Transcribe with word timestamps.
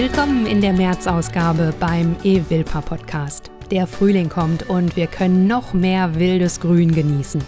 Willkommen 0.00 0.46
in 0.46 0.62
der 0.62 0.72
März-Ausgabe 0.72 1.74
beim 1.78 2.16
E-Wilpa 2.24 2.80
Podcast. 2.80 3.50
Der 3.70 3.86
Frühling 3.86 4.30
kommt 4.30 4.62
und 4.70 4.96
wir 4.96 5.06
können 5.06 5.46
noch 5.46 5.74
mehr 5.74 6.14
wildes 6.14 6.58
Grün 6.58 6.94
genießen. 6.94 7.44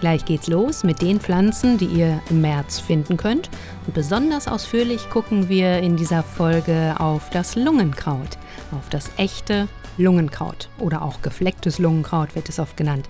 Gleich 0.00 0.24
geht's 0.24 0.48
los 0.48 0.82
mit 0.82 1.00
den 1.00 1.20
Pflanzen, 1.20 1.78
die 1.78 1.84
ihr 1.84 2.20
im 2.28 2.40
März 2.40 2.80
finden 2.80 3.16
könnt. 3.16 3.50
Und 3.86 3.94
besonders 3.94 4.48
ausführlich 4.48 5.10
gucken 5.10 5.48
wir 5.48 5.78
in 5.78 5.96
dieser 5.96 6.24
Folge 6.24 6.96
auf 6.98 7.30
das 7.30 7.54
Lungenkraut, 7.54 8.36
auf 8.72 8.88
das 8.88 9.08
echte 9.16 9.68
Lungenkraut 9.96 10.70
oder 10.80 11.02
auch 11.02 11.22
geflecktes 11.22 11.78
Lungenkraut 11.78 12.34
wird 12.34 12.48
es 12.48 12.58
oft 12.58 12.76
genannt. 12.76 13.08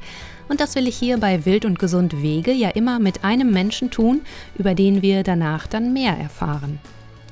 Und 0.50 0.60
das 0.60 0.74
will 0.74 0.86
ich 0.86 0.98
hier 0.98 1.16
bei 1.16 1.46
Wild 1.46 1.64
und 1.64 1.78
Gesund 1.78 2.20
Wege 2.20 2.52
ja 2.52 2.68
immer 2.68 2.98
mit 2.98 3.24
einem 3.24 3.52
Menschen 3.52 3.90
tun, 3.90 4.20
über 4.58 4.74
den 4.74 5.00
wir 5.00 5.22
danach 5.22 5.66
dann 5.66 5.94
mehr 5.94 6.18
erfahren. 6.18 6.78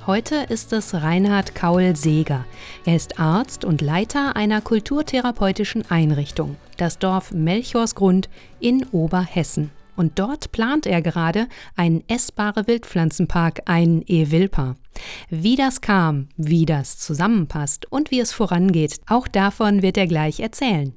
Heute 0.06 0.46
ist 0.48 0.72
es 0.72 0.94
Reinhard 0.94 1.54
Kaul-Seeger. 1.54 2.46
Er 2.86 2.96
ist 2.96 3.20
Arzt 3.20 3.66
und 3.66 3.82
Leiter 3.82 4.34
einer 4.34 4.62
kulturtherapeutischen 4.62 5.90
Einrichtung, 5.90 6.56
das 6.78 6.98
Dorf 6.98 7.32
Melchorsgrund 7.32 8.30
in 8.60 8.86
Oberhessen. 8.92 9.70
Und 9.96 10.18
dort 10.18 10.52
plant 10.52 10.86
er 10.86 11.02
gerade 11.02 11.48
einen 11.76 12.02
essbare 12.08 12.66
Wildpflanzenpark, 12.66 13.60
einen 13.66 14.02
E-Wilpa. 14.06 14.76
Wie 15.28 15.56
das 15.56 15.82
kam, 15.82 16.28
wie 16.38 16.64
das 16.64 16.98
zusammenpasst 16.98 17.92
und 17.92 18.10
wie 18.10 18.20
es 18.20 18.32
vorangeht, 18.32 19.00
auch 19.06 19.28
davon 19.28 19.82
wird 19.82 19.98
er 19.98 20.06
gleich 20.06 20.40
erzählen. 20.40 20.94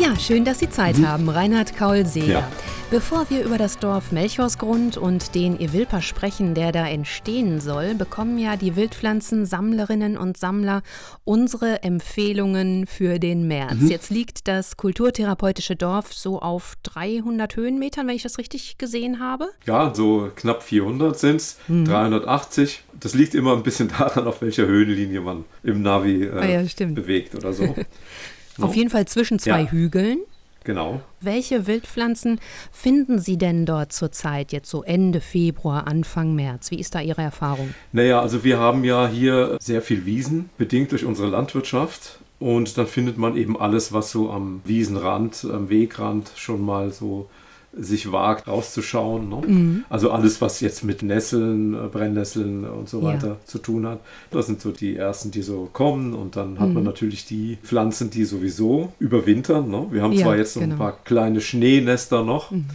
Ja, 0.00 0.18
schön, 0.18 0.44
dass 0.44 0.58
Sie 0.58 0.68
Zeit 0.68 0.98
mhm. 0.98 1.06
haben, 1.06 1.28
Reinhard 1.28 1.76
Kaul-Seeger. 1.76 2.40
Ja. 2.40 2.63
Bevor 2.94 3.28
wir 3.28 3.44
über 3.44 3.58
das 3.58 3.80
Dorf 3.80 4.12
Melchorsgrund 4.12 4.96
und 4.98 5.34
den 5.34 5.58
Evilpa 5.58 6.00
sprechen, 6.00 6.54
der 6.54 6.70
da 6.70 6.86
entstehen 6.86 7.60
soll, 7.60 7.96
bekommen 7.96 8.38
ja 8.38 8.56
die 8.56 8.76
Wildpflanzensammlerinnen 8.76 10.16
und 10.16 10.36
Sammler 10.36 10.84
unsere 11.24 11.82
Empfehlungen 11.82 12.86
für 12.86 13.18
den 13.18 13.48
März. 13.48 13.80
Mhm. 13.80 13.88
Jetzt 13.88 14.10
liegt 14.10 14.46
das 14.46 14.76
kulturtherapeutische 14.76 15.74
Dorf 15.74 16.12
so 16.12 16.38
auf 16.38 16.74
300 16.84 17.56
Höhenmetern, 17.56 18.06
wenn 18.06 18.14
ich 18.14 18.22
das 18.22 18.38
richtig 18.38 18.78
gesehen 18.78 19.18
habe. 19.18 19.48
Ja, 19.66 19.92
so 19.92 20.30
knapp 20.36 20.62
400 20.62 21.18
sind 21.18 21.36
es, 21.40 21.58
mhm. 21.66 21.86
380. 21.86 22.84
Das 23.00 23.12
liegt 23.14 23.34
immer 23.34 23.56
ein 23.56 23.64
bisschen 23.64 23.88
daran, 23.98 24.28
auf 24.28 24.40
welcher 24.40 24.66
Höhenlinie 24.66 25.20
man 25.20 25.44
im 25.64 25.82
Navi 25.82 26.26
äh, 26.26 26.30
ah 26.30 26.46
ja, 26.46 26.86
bewegt 26.86 27.34
oder 27.34 27.52
so. 27.52 27.74
auf 28.60 28.76
jeden 28.76 28.90
Fall 28.90 29.06
zwischen 29.08 29.40
zwei 29.40 29.62
ja. 29.62 29.70
Hügeln. 29.72 30.18
Genau. 30.64 31.02
Welche 31.20 31.66
Wildpflanzen 31.66 32.40
finden 32.72 33.18
Sie 33.18 33.36
denn 33.36 33.66
dort 33.66 33.92
zurzeit, 33.92 34.50
jetzt 34.52 34.70
so 34.70 34.82
Ende 34.82 35.20
Februar, 35.20 35.86
Anfang 35.86 36.34
März? 36.34 36.70
Wie 36.70 36.80
ist 36.80 36.94
da 36.94 37.00
Ihre 37.00 37.22
Erfahrung? 37.22 37.74
Naja, 37.92 38.20
also 38.20 38.44
wir 38.44 38.58
haben 38.58 38.82
ja 38.82 39.06
hier 39.06 39.58
sehr 39.60 39.82
viel 39.82 40.06
Wiesen, 40.06 40.48
bedingt 40.56 40.92
durch 40.92 41.04
unsere 41.04 41.28
Landwirtschaft. 41.28 42.18
Und 42.40 42.76
dann 42.76 42.86
findet 42.86 43.16
man 43.16 43.36
eben 43.36 43.58
alles, 43.58 43.92
was 43.92 44.10
so 44.10 44.30
am 44.30 44.60
Wiesenrand, 44.64 45.46
am 45.50 45.68
Wegrand 45.68 46.32
schon 46.34 46.62
mal 46.62 46.90
so 46.90 47.28
sich 47.76 48.12
wagt, 48.12 48.48
rauszuschauen. 48.48 49.28
Ne? 49.28 49.42
Mhm. 49.46 49.84
Also 49.88 50.10
alles, 50.10 50.40
was 50.40 50.60
jetzt 50.60 50.84
mit 50.84 51.02
Nesseln, 51.02 51.74
äh, 51.74 51.88
Brennnesseln 51.88 52.64
und 52.64 52.88
so 52.88 53.02
weiter 53.02 53.28
ja. 53.28 53.36
zu 53.44 53.58
tun 53.58 53.86
hat. 53.86 54.00
Das 54.30 54.46
sind 54.46 54.60
so 54.60 54.70
die 54.70 54.96
ersten, 54.96 55.30
die 55.30 55.42
so 55.42 55.68
kommen. 55.72 56.14
Und 56.14 56.36
dann 56.36 56.58
hat 56.60 56.68
mhm. 56.68 56.74
man 56.74 56.84
natürlich 56.84 57.26
die 57.26 57.58
Pflanzen, 57.62 58.10
die 58.10 58.24
sowieso 58.24 58.92
überwintern. 58.98 59.68
Ne? 59.68 59.86
Wir 59.90 60.02
haben 60.02 60.12
ja, 60.12 60.22
zwar 60.22 60.36
jetzt 60.36 60.56
noch 60.56 60.62
genau. 60.62 60.74
ein 60.74 60.78
paar 60.78 60.98
kleine 61.04 61.40
Schneenester 61.40 62.24
noch. 62.24 62.50
Mhm 62.50 62.66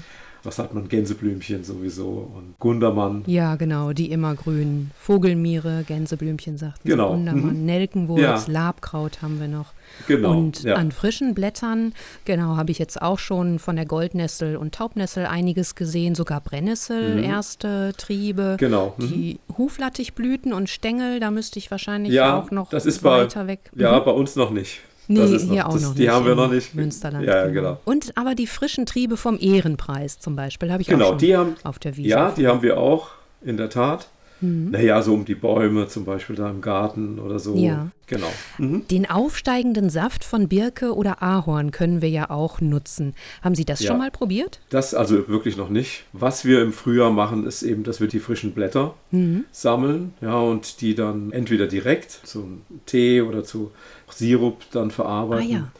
was 0.43 0.59
hat 0.59 0.73
man? 0.73 0.87
Gänseblümchen 0.87 1.63
sowieso 1.63 2.31
und 2.35 2.57
Gundermann. 2.59 3.23
Ja, 3.25 3.55
genau, 3.55 3.93
die 3.93 4.11
immergrünen 4.11 4.91
Vogelmiere, 4.97 5.83
Gänseblümchen 5.87 6.57
sagten 6.57 6.87
genau. 6.87 7.11
Gundermann, 7.11 7.59
mhm. 7.59 7.65
Nelkenwurz, 7.65 8.21
ja. 8.21 8.43
Labkraut 8.47 9.21
haben 9.21 9.39
wir 9.39 9.47
noch. 9.47 9.73
Genau. 10.07 10.31
Und 10.31 10.63
ja. 10.63 10.75
an 10.75 10.91
frischen 10.91 11.33
Blättern, 11.33 11.93
genau, 12.25 12.55
habe 12.55 12.71
ich 12.71 12.79
jetzt 12.79 13.01
auch 13.01 13.19
schon 13.19 13.59
von 13.59 13.75
der 13.75 13.85
Goldnessel 13.85 14.55
und 14.55 14.75
Taubnessel 14.75 15.25
einiges 15.25 15.75
gesehen, 15.75 16.15
sogar 16.15 16.41
Brennnessel, 16.41 17.17
mhm. 17.17 17.23
erste 17.23 17.93
Triebe. 17.97 18.57
Genau. 18.59 18.95
Mhm. 18.97 19.07
Die 19.07 19.39
Huflattichblüten 19.57 20.53
und 20.53 20.69
Stängel, 20.69 21.19
da 21.19 21.31
müsste 21.31 21.59
ich 21.59 21.71
wahrscheinlich 21.71 22.13
ja, 22.13 22.39
auch 22.39 22.51
noch 22.51 22.69
das 22.69 22.85
ist 22.85 23.03
weiter 23.03 23.41
bei, 23.41 23.47
weg. 23.47 23.71
Ja, 23.75 23.99
mhm. 23.99 24.05
bei 24.05 24.11
uns 24.11 24.35
noch 24.35 24.51
nicht. 24.51 24.81
Nee, 25.11 25.25
hier 25.25 25.63
noch, 25.63 25.65
auch 25.65 25.73
das, 25.73 25.81
noch 25.81 25.95
die 25.95 26.01
nicht. 26.01 26.11
haben 26.11 26.25
wir 26.25 26.35
noch 26.35 26.51
nicht. 26.51 26.75
Münsterland. 26.75 27.25
Ja, 27.25 27.47
genau. 27.47 27.53
genau. 27.53 27.81
Und 27.83 28.15
aber 28.15 28.35
die 28.35 28.45
frischen 28.45 28.85
Triebe 28.85 29.17
vom 29.17 29.37
Ehrenpreis 29.39 30.19
zum 30.19 30.35
Beispiel 30.35 30.71
habe 30.71 30.83
ich 30.83 30.87
genau, 30.87 31.05
auch 31.05 31.09
schon 31.09 31.17
die 31.17 31.35
haben, 31.35 31.55
auf 31.63 31.79
der 31.79 31.97
Wiese. 31.97 32.09
Ja, 32.09 32.31
die 32.31 32.47
haben 32.47 32.61
wir 32.61 32.77
auch, 32.77 33.09
in 33.41 33.57
der 33.57 33.69
Tat. 33.69 34.09
Mhm. 34.41 34.71
Naja, 34.71 35.01
so 35.01 35.13
um 35.13 35.25
die 35.25 35.35
Bäume 35.35 35.87
zum 35.87 36.05
Beispiel 36.05 36.35
da 36.35 36.49
im 36.49 36.61
Garten 36.61 37.19
oder 37.19 37.39
so. 37.39 37.55
Ja. 37.55 37.89
Genau. 38.07 38.31
Mhm. 38.57 38.87
Den 38.87 39.07
aufsteigenden 39.07 39.89
Saft 39.89 40.23
von 40.23 40.47
Birke 40.47 40.95
oder 40.95 41.21
Ahorn 41.21 41.71
können 41.71 42.01
wir 42.01 42.09
ja 42.09 42.29
auch 42.29 42.59
nutzen. 42.59 43.13
Haben 43.43 43.53
Sie 43.53 43.65
das 43.65 43.81
ja. 43.81 43.87
schon 43.87 43.99
mal 43.99 44.09
probiert? 44.09 44.61
Das 44.69 44.95
also 44.95 45.27
wirklich 45.27 45.57
noch 45.57 45.69
nicht. 45.69 46.05
Was 46.13 46.43
wir 46.43 46.61
im 46.61 46.73
Frühjahr 46.73 47.11
machen, 47.11 47.45
ist 47.45 47.61
eben, 47.61 47.83
dass 47.83 48.01
wir 48.01 48.07
die 48.07 48.19
frischen 48.19 48.53
Blätter 48.53 48.95
mhm. 49.11 49.45
sammeln 49.51 50.13
ja, 50.21 50.39
und 50.39 50.81
die 50.81 50.95
dann 50.95 51.31
entweder 51.31 51.67
direkt 51.67 52.11
zum 52.11 52.61
Tee 52.87 53.21
oder 53.21 53.43
zu 53.43 53.71
Sirup 54.11 54.63
dann 54.71 54.91
verarbeiten. 54.91 55.47
Ah, 55.47 55.51
ja. 55.51 55.71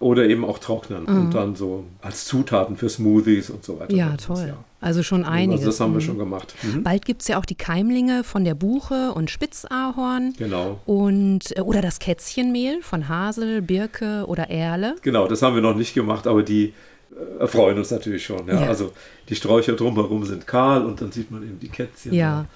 Oder 0.00 0.26
eben 0.26 0.44
auch 0.44 0.60
trocknen 0.60 1.02
mhm. 1.02 1.20
und 1.20 1.34
dann 1.34 1.56
so 1.56 1.84
als 2.00 2.24
Zutaten 2.24 2.76
für 2.76 2.88
Smoothies 2.88 3.50
und 3.50 3.64
so 3.64 3.80
weiter. 3.80 3.92
Ja, 3.92 4.16
toll. 4.16 4.46
Ja. 4.46 4.64
Also 4.80 5.02
schon 5.02 5.24
einiges. 5.24 5.62
Also 5.62 5.70
das 5.70 5.80
haben 5.80 5.92
wir 5.92 6.00
mhm. 6.00 6.04
schon 6.04 6.18
gemacht. 6.18 6.54
Mhm. 6.62 6.84
Bald 6.84 7.04
gibt 7.04 7.22
es 7.22 7.28
ja 7.28 7.38
auch 7.38 7.44
die 7.44 7.56
Keimlinge 7.56 8.22
von 8.22 8.44
der 8.44 8.54
Buche 8.54 9.12
und 9.12 9.28
Spitzahorn. 9.28 10.34
Genau. 10.38 10.80
Und, 10.86 11.56
äh, 11.56 11.62
oder 11.62 11.82
das 11.82 11.98
Kätzchenmehl 11.98 12.80
von 12.82 13.08
Hasel, 13.08 13.60
Birke 13.60 14.24
oder 14.28 14.50
Erle. 14.50 14.94
Genau, 15.02 15.26
das 15.26 15.42
haben 15.42 15.56
wir 15.56 15.62
noch 15.62 15.74
nicht 15.74 15.94
gemacht, 15.94 16.28
aber 16.28 16.44
die 16.44 16.74
äh, 17.10 17.40
erfreuen 17.40 17.76
uns 17.76 17.90
natürlich 17.90 18.24
schon. 18.24 18.46
Ja. 18.46 18.60
ja. 18.60 18.68
Also 18.68 18.92
die 19.28 19.34
Sträucher 19.34 19.72
drumherum 19.72 20.24
sind 20.24 20.46
kahl 20.46 20.86
und 20.86 21.00
dann 21.00 21.10
sieht 21.10 21.32
man 21.32 21.42
eben 21.42 21.58
die 21.58 21.68
Kätzchen. 21.68 22.14
Ja. 22.14 22.46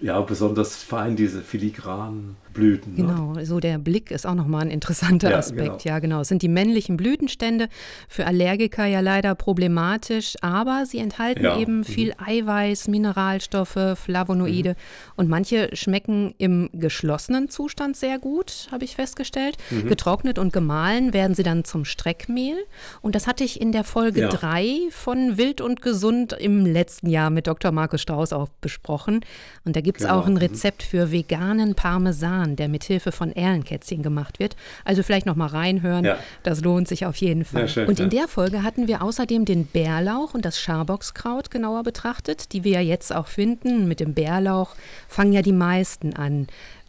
Ja, 0.00 0.20
besonders 0.20 0.76
fein 0.76 1.16
diese 1.16 1.42
filigranen 1.42 2.36
Blüten. 2.58 2.94
Ne? 2.94 3.02
Genau, 3.02 3.32
ne? 3.32 3.46
so 3.46 3.60
der 3.60 3.78
Blick 3.78 4.10
ist 4.10 4.26
auch 4.26 4.34
nochmal 4.34 4.62
ein 4.62 4.70
interessanter 4.70 5.30
ja, 5.30 5.38
Aspekt. 5.38 5.82
Genau. 5.82 5.94
Ja, 5.94 5.98
genau. 5.98 6.20
Es 6.20 6.28
sind 6.28 6.42
die 6.42 6.48
männlichen 6.48 6.96
Blütenstände 6.96 7.68
für 8.08 8.26
Allergiker 8.26 8.86
ja 8.86 9.00
leider 9.00 9.34
problematisch, 9.34 10.36
aber 10.42 10.84
sie 10.86 10.98
enthalten 10.98 11.44
ja. 11.44 11.58
eben 11.58 11.78
mhm. 11.78 11.84
viel 11.84 12.14
Eiweiß, 12.18 12.88
Mineralstoffe, 12.88 13.78
Flavonoide 13.94 14.70
mhm. 14.70 15.12
und 15.16 15.28
manche 15.28 15.70
schmecken 15.74 16.34
im 16.38 16.70
geschlossenen 16.72 17.48
Zustand 17.48 17.96
sehr 17.96 18.18
gut, 18.18 18.68
habe 18.70 18.84
ich 18.84 18.96
festgestellt. 18.96 19.56
Mhm. 19.70 19.88
Getrocknet 19.88 20.38
und 20.38 20.52
gemahlen 20.52 21.12
werden 21.12 21.34
sie 21.34 21.42
dann 21.42 21.64
zum 21.64 21.84
Streckmehl 21.84 22.56
und 23.00 23.14
das 23.14 23.26
hatte 23.26 23.44
ich 23.44 23.60
in 23.60 23.72
der 23.72 23.84
Folge 23.84 24.28
3 24.28 24.62
ja. 24.62 24.90
von 24.90 25.38
Wild 25.38 25.60
und 25.60 25.82
Gesund 25.82 26.32
im 26.32 26.66
letzten 26.66 27.08
Jahr 27.08 27.30
mit 27.30 27.46
Dr. 27.46 27.72
Markus 27.72 28.02
Strauß 28.02 28.32
auch 28.32 28.48
besprochen 28.60 29.20
und 29.64 29.76
da 29.76 29.80
gibt 29.80 30.00
es 30.00 30.06
genau. 30.06 30.20
auch 30.20 30.26
ein 30.26 30.32
mhm. 30.32 30.38
Rezept 30.38 30.82
für 30.82 31.12
veganen 31.12 31.74
Parmesan 31.74 32.47
Roman, 32.48 32.56
der 32.56 32.68
mit 32.68 32.84
Hilfe 32.84 33.12
von 33.12 33.32
Erlenkätzchen 33.32 34.02
gemacht 34.02 34.38
wird. 34.38 34.56
Also 34.84 35.02
vielleicht 35.02 35.26
noch 35.26 35.36
mal 35.36 35.46
reinhören, 35.46 36.04
ja. 36.04 36.18
das 36.42 36.60
lohnt 36.60 36.88
sich 36.88 37.06
auf 37.06 37.16
jeden 37.16 37.44
Fall. 37.44 37.68
Schön, 37.68 37.88
und 37.88 38.00
in 38.00 38.10
der 38.10 38.28
Folge 38.28 38.62
hatten 38.62 38.88
wir 38.88 39.02
außerdem 39.02 39.44
den 39.44 39.66
Bärlauch 39.66 40.34
und 40.34 40.44
das 40.44 40.60
Scharbockskraut 40.60 41.50
genauer 41.50 41.82
betrachtet, 41.82 42.52
die 42.52 42.64
wir 42.64 42.72
ja 42.72 42.80
jetzt 42.80 43.14
auch 43.14 43.26
finden. 43.26 43.88
Mit 43.88 44.00
dem 44.00 44.14
Bärlauch 44.14 44.74
fangen 45.08 45.32
ja 45.32 45.42
die 45.42 45.52
meisten 45.52 46.14
an 46.14 46.46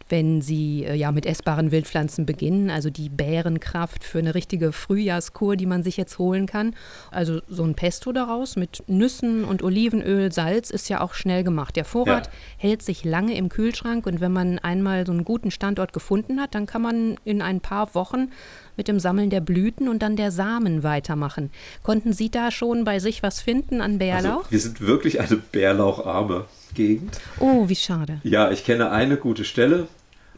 wenn 0.09 0.41
sie 0.41 0.85
äh, 0.85 0.95
ja 0.95 1.11
mit 1.11 1.25
essbaren 1.25 1.71
Wildpflanzen 1.71 2.25
beginnen, 2.25 2.69
also 2.69 2.89
die 2.89 3.09
Bärenkraft 3.09 4.03
für 4.03 4.19
eine 4.19 4.35
richtige 4.35 4.71
Frühjahrskur, 4.71 5.55
die 5.55 5.65
man 5.65 5.83
sich 5.83 5.97
jetzt 5.97 6.19
holen 6.19 6.45
kann. 6.45 6.75
Also 7.11 7.41
so 7.47 7.63
ein 7.63 7.75
Pesto 7.75 8.11
daraus 8.11 8.55
mit 8.55 8.83
Nüssen 8.87 9.43
und 9.43 9.63
Olivenöl, 9.63 10.31
Salz 10.31 10.69
ist 10.69 10.89
ja 10.89 11.01
auch 11.01 11.13
schnell 11.13 11.43
gemacht. 11.43 11.75
Der 11.75 11.85
Vorrat 11.85 12.27
ja. 12.27 12.31
hält 12.57 12.81
sich 12.81 13.05
lange 13.05 13.35
im 13.35 13.49
Kühlschrank 13.49 14.05
und 14.05 14.19
wenn 14.21 14.31
man 14.31 14.59
einmal 14.59 15.05
so 15.05 15.11
einen 15.11 15.23
guten 15.23 15.51
Standort 15.51 15.93
gefunden 15.93 16.39
hat, 16.39 16.55
dann 16.55 16.65
kann 16.65 16.81
man 16.81 17.15
in 17.23 17.41
ein 17.41 17.61
paar 17.61 17.93
Wochen 17.95 18.31
mit 18.77 18.87
dem 18.87 18.99
Sammeln 18.99 19.29
der 19.29 19.41
Blüten 19.41 19.89
und 19.89 20.01
dann 20.01 20.15
der 20.15 20.31
Samen 20.31 20.83
weitermachen. 20.83 21.51
Konnten 21.83 22.13
Sie 22.13 22.31
da 22.31 22.49
schon 22.49 22.85
bei 22.85 22.99
sich 22.99 23.21
was 23.21 23.41
finden 23.41 23.81
an 23.81 23.97
Bärlauch? 23.97 24.39
Also, 24.39 24.51
wir 24.51 24.59
sind 24.59 24.81
wirklich 24.81 25.19
eine 25.19 25.35
bärlaucharme 25.35 26.45
Gegend. 26.73 27.19
Oh, 27.39 27.67
wie 27.67 27.75
schade. 27.75 28.21
Ja, 28.23 28.51
ich 28.51 28.63
kenne 28.63 28.91
eine 28.91 29.17
gute 29.17 29.43
Stelle. 29.43 29.87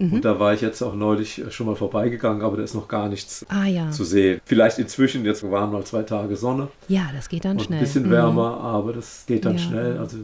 Mhm. 0.01 0.13
Und 0.13 0.25
da 0.25 0.39
war 0.39 0.53
ich 0.53 0.61
jetzt 0.61 0.81
auch 0.81 0.95
neulich 0.95 1.43
schon 1.51 1.67
mal 1.67 1.75
vorbeigegangen, 1.75 2.41
aber 2.41 2.57
da 2.57 2.63
ist 2.63 2.73
noch 2.73 2.87
gar 2.87 3.07
nichts 3.07 3.45
ah, 3.49 3.65
ja. 3.65 3.91
zu 3.91 4.03
sehen. 4.03 4.41
Vielleicht 4.45 4.79
inzwischen, 4.79 5.23
jetzt 5.25 5.49
waren 5.49 5.71
mal 5.71 5.83
zwei 5.83 6.01
Tage 6.01 6.35
Sonne. 6.35 6.69
Ja, 6.87 7.09
das 7.15 7.29
geht 7.29 7.45
dann 7.45 7.59
schnell. 7.59 7.79
Ein 7.79 7.85
bisschen 7.85 8.09
wärmer, 8.09 8.57
mhm. 8.57 8.65
aber 8.65 8.93
das 8.93 9.25
geht 9.27 9.45
dann 9.45 9.57
ja. 9.57 9.59
schnell. 9.59 9.97
Also 9.99 10.17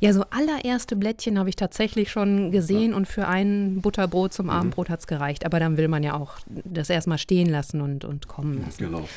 Ja, 0.00 0.12
so 0.12 0.24
allererste 0.30 0.96
Blättchen 0.96 1.38
habe 1.38 1.48
ich 1.48 1.56
tatsächlich 1.56 2.10
schon 2.10 2.50
gesehen 2.50 2.90
ja. 2.90 2.96
und 2.96 3.08
für 3.08 3.26
ein 3.26 3.80
Butterbrot 3.80 4.34
zum 4.34 4.46
mhm. 4.46 4.52
Abendbrot 4.52 4.90
hat 4.90 5.00
es 5.00 5.06
gereicht. 5.06 5.46
Aber 5.46 5.58
dann 5.58 5.78
will 5.78 5.88
man 5.88 6.02
ja 6.02 6.14
auch 6.14 6.34
das 6.46 6.90
erstmal 6.90 7.18
stehen 7.18 7.48
lassen 7.48 7.80
und, 7.80 8.04
und 8.04 8.28
kommen 8.28 8.62
lassen. 8.64 8.84
Genau. 8.84 9.08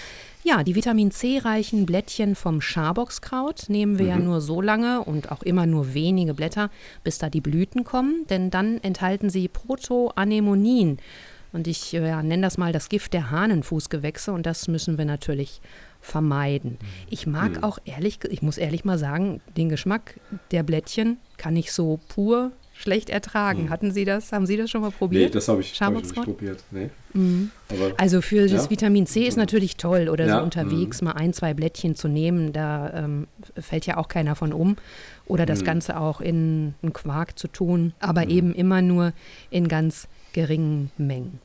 Ja, 0.47 0.63
die 0.63 0.75
Vitamin 0.75 1.09
C-reichen 1.09 1.87
Blättchen 1.87 2.35
vom 2.35 2.61
Schaboxkraut 2.61 3.67
nehmen 3.67 3.97
wir 3.97 4.05
mhm. 4.05 4.11
ja 4.11 4.19
nur 4.19 4.41
so 4.41 4.61
lange 4.61 5.03
und 5.03 5.31
auch 5.31 5.41
immer 5.41 5.65
nur 5.65 5.95
wenige 5.95 6.35
Blätter, 6.35 6.69
bis 7.03 7.17
da 7.17 7.31
die 7.31 7.41
Blüten 7.41 7.83
kommen, 7.83 8.27
denn 8.29 8.51
dann 8.51 8.77
enthalten 8.83 9.31
sie 9.31 9.47
Protoanemonin. 9.47 10.99
Und 11.51 11.67
ich 11.67 11.93
ja, 11.93 12.21
nenne 12.21 12.43
das 12.43 12.59
mal 12.59 12.71
das 12.71 12.89
Gift 12.89 13.13
der 13.13 13.31
Hahnenfußgewächse 13.31 14.31
und 14.33 14.45
das 14.45 14.67
müssen 14.67 14.99
wir 14.99 15.05
natürlich 15.05 15.61
vermeiden. 15.99 16.77
Ich 17.09 17.25
mag 17.25 17.57
mhm. 17.57 17.63
auch 17.63 17.79
ehrlich, 17.83 18.19
ich 18.29 18.43
muss 18.43 18.59
ehrlich 18.59 18.85
mal 18.85 18.99
sagen, 18.99 19.41
den 19.57 19.69
Geschmack 19.69 20.19
der 20.51 20.61
Blättchen 20.61 21.17
kann 21.37 21.55
ich 21.55 21.71
so 21.71 21.99
pur 22.07 22.51
schlecht 22.77 23.09
ertragen. 23.09 23.63
Mhm. 23.63 23.69
Hatten 23.69 23.91
Sie 23.91 24.05
das? 24.05 24.31
Haben 24.31 24.45
Sie 24.45 24.57
das 24.57 24.69
schon 24.69 24.81
mal 24.81 24.91
probiert? 24.91 25.23
Nee, 25.23 25.29
das 25.29 25.47
habe 25.47 25.61
ich, 25.61 25.79
hab 25.81 25.95
ich 25.95 26.03
nicht 26.03 26.15
probiert. 26.15 26.63
Nee. 26.71 26.89
Mhm. 27.13 27.51
also 27.97 28.21
für 28.21 28.47
das 28.47 28.69
Vitamin 28.69 29.07
C 29.07 29.25
ist 29.25 29.37
natürlich 29.37 29.77
toll 29.77 30.09
oder 30.09 30.25
ja. 30.25 30.37
so 30.37 30.43
unterwegs 30.43 31.01
mhm. 31.01 31.07
mal 31.07 31.13
ein, 31.13 31.31
zwei 31.31 31.53
Blättchen 31.53 31.95
zu 31.95 32.09
nehmen, 32.09 32.51
da 32.51 32.91
ähm, 32.93 33.27
fällt 33.57 33.85
ja 33.85 33.95
auch 33.95 34.09
keiner 34.09 34.35
von 34.35 34.51
um. 34.51 34.75
Oder 35.25 35.45
das 35.45 35.61
mhm. 35.61 35.65
Ganze 35.65 35.99
auch 35.99 36.19
in 36.21 36.75
einen 36.83 36.93
Quark 36.93 37.39
zu 37.39 37.47
tun, 37.47 37.93
aber 37.99 38.25
mhm. 38.25 38.31
eben 38.31 38.53
immer 38.53 38.81
nur 38.81 39.13
in 39.49 39.67
ganz 39.67 40.07
geringen 40.33 40.91
Mengen. 40.97 41.39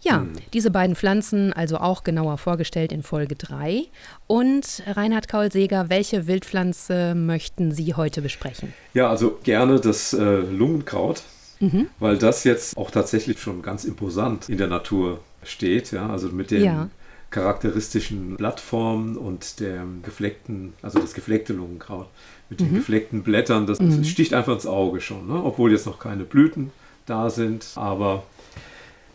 Ja, 0.00 0.20
hm. 0.20 0.32
diese 0.52 0.70
beiden 0.70 0.94
Pflanzen 0.94 1.52
also 1.52 1.78
auch 1.78 2.04
genauer 2.04 2.38
vorgestellt 2.38 2.92
in 2.92 3.02
Folge 3.02 3.34
3. 3.34 3.86
Und 4.26 4.82
Reinhard 4.86 5.28
Kaul-Seger, 5.28 5.90
welche 5.90 6.26
Wildpflanze 6.26 7.14
möchten 7.14 7.72
Sie 7.72 7.94
heute 7.94 8.22
besprechen? 8.22 8.72
Ja, 8.94 9.10
also 9.10 9.38
gerne 9.42 9.80
das 9.80 10.12
äh, 10.12 10.36
Lungenkraut, 10.40 11.22
mhm. 11.60 11.88
weil 11.98 12.16
das 12.16 12.44
jetzt 12.44 12.76
auch 12.76 12.90
tatsächlich 12.90 13.40
schon 13.40 13.62
ganz 13.62 13.84
imposant 13.84 14.48
in 14.48 14.58
der 14.58 14.68
Natur 14.68 15.20
steht. 15.42 15.90
Ja, 15.90 16.08
also 16.08 16.28
mit 16.28 16.52
den 16.52 16.64
ja. 16.64 16.88
charakteristischen 17.30 18.36
Blattformen 18.36 19.16
und 19.16 19.58
der 19.58 19.84
gefleckten, 20.02 20.74
also 20.80 21.00
das 21.00 21.14
gefleckte 21.14 21.52
Lungenkraut 21.52 22.06
mit 22.50 22.60
den 22.60 22.70
mhm. 22.70 22.76
gefleckten 22.76 23.22
Blättern, 23.22 23.66
das, 23.66 23.78
das 23.78 23.96
mhm. 23.96 24.04
sticht 24.04 24.32
einfach 24.32 24.54
ins 24.54 24.66
Auge 24.66 25.00
schon, 25.00 25.26
ne? 25.26 25.42
obwohl 25.44 25.72
jetzt 25.72 25.86
noch 25.86 25.98
keine 25.98 26.24
Blüten 26.24 26.70
da 27.04 27.30
sind, 27.30 27.66
aber 27.74 28.24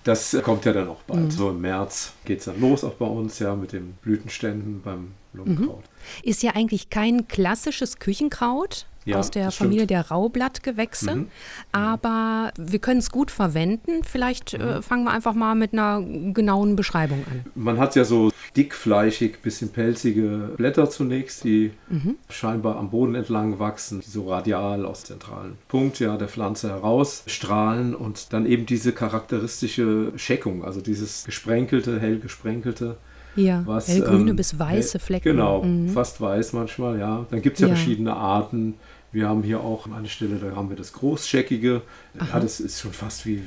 das 0.03 0.37
kommt 0.43 0.65
ja 0.65 0.73
dann 0.73 0.87
auch 0.89 1.01
bald. 1.03 1.23
Mhm. 1.23 1.31
So 1.31 1.49
im 1.49 1.61
März 1.61 2.13
geht 2.25 2.39
es 2.39 2.45
dann 2.45 2.59
los, 2.59 2.83
auch 2.83 2.93
bei 2.93 3.05
uns, 3.05 3.39
ja, 3.39 3.55
mit 3.55 3.71
den 3.73 3.93
Blütenständen 4.01 4.81
beim 4.81 5.11
Lungenkraut. 5.33 5.83
Mhm. 5.83 6.29
Ist 6.29 6.43
ja 6.43 6.51
eigentlich 6.51 6.89
kein 6.89 7.27
klassisches 7.27 7.99
Küchenkraut, 7.99 8.85
ja, 9.05 9.17
aus 9.17 9.31
der 9.31 9.51
Familie 9.51 9.87
der 9.87 10.09
Raublattgewächse. 10.09 11.15
Mhm. 11.15 11.27
Aber 11.71 12.51
wir 12.57 12.79
können 12.79 12.99
es 12.99 13.11
gut 13.11 13.31
verwenden. 13.31 14.03
Vielleicht 14.03 14.53
äh, 14.53 14.57
mhm. 14.57 14.63
äh, 14.63 14.81
fangen 14.81 15.03
wir 15.05 15.11
einfach 15.11 15.33
mal 15.33 15.55
mit 15.55 15.73
einer 15.73 16.01
genauen 16.01 16.75
Beschreibung 16.75 17.23
an. 17.29 17.45
Man 17.55 17.79
hat 17.79 17.95
ja 17.95 18.03
so 18.03 18.31
dickfleischig, 18.55 19.41
bisschen 19.41 19.69
pelzige 19.69 20.51
Blätter 20.57 20.89
zunächst, 20.89 21.43
die 21.43 21.71
mhm. 21.89 22.15
scheinbar 22.29 22.77
am 22.77 22.89
Boden 22.89 23.15
entlang 23.15 23.59
wachsen, 23.59 24.01
die 24.01 24.09
so 24.09 24.29
radial 24.29 24.85
aus 24.85 25.03
dem 25.03 25.13
zentralen 25.13 25.57
Punkt 25.67 25.99
ja, 25.99 26.17
der 26.17 26.27
Pflanze 26.27 26.69
heraus 26.69 27.23
strahlen 27.27 27.95
und 27.95 28.33
dann 28.33 28.45
eben 28.45 28.65
diese 28.65 28.91
charakteristische 28.93 30.11
Scheckung, 30.15 30.63
also 30.63 30.81
dieses 30.81 31.25
gesprenkelte, 31.25 31.99
hell 31.99 32.19
gesprenkelte 32.19 32.97
ja, 33.35 33.63
was, 33.65 33.87
hellgrüne 33.87 34.31
ähm, 34.31 34.35
bis 34.35 34.57
weiße 34.57 34.99
Flecken. 34.99 35.23
Genau, 35.23 35.63
mhm. 35.63 35.89
fast 35.89 36.21
weiß 36.21 36.53
manchmal, 36.53 36.99
ja. 36.99 37.25
Dann 37.29 37.41
gibt 37.41 37.57
es 37.57 37.61
ja, 37.61 37.67
ja, 37.67 37.75
verschiedene 37.75 38.15
Arten. 38.15 38.75
Wir 39.11 39.29
haben 39.29 39.43
hier 39.43 39.61
auch 39.61 39.87
eine 39.91 40.07
Stelle, 40.07 40.37
da 40.37 40.55
haben 40.55 40.69
wir 40.69 40.75
das 40.75 40.93
Großscheckige. 40.93 41.81
Ja, 42.19 42.39
das 42.39 42.59
ist 42.59 42.81
schon 42.81 42.93
fast 42.93 43.25
wie, 43.25 43.43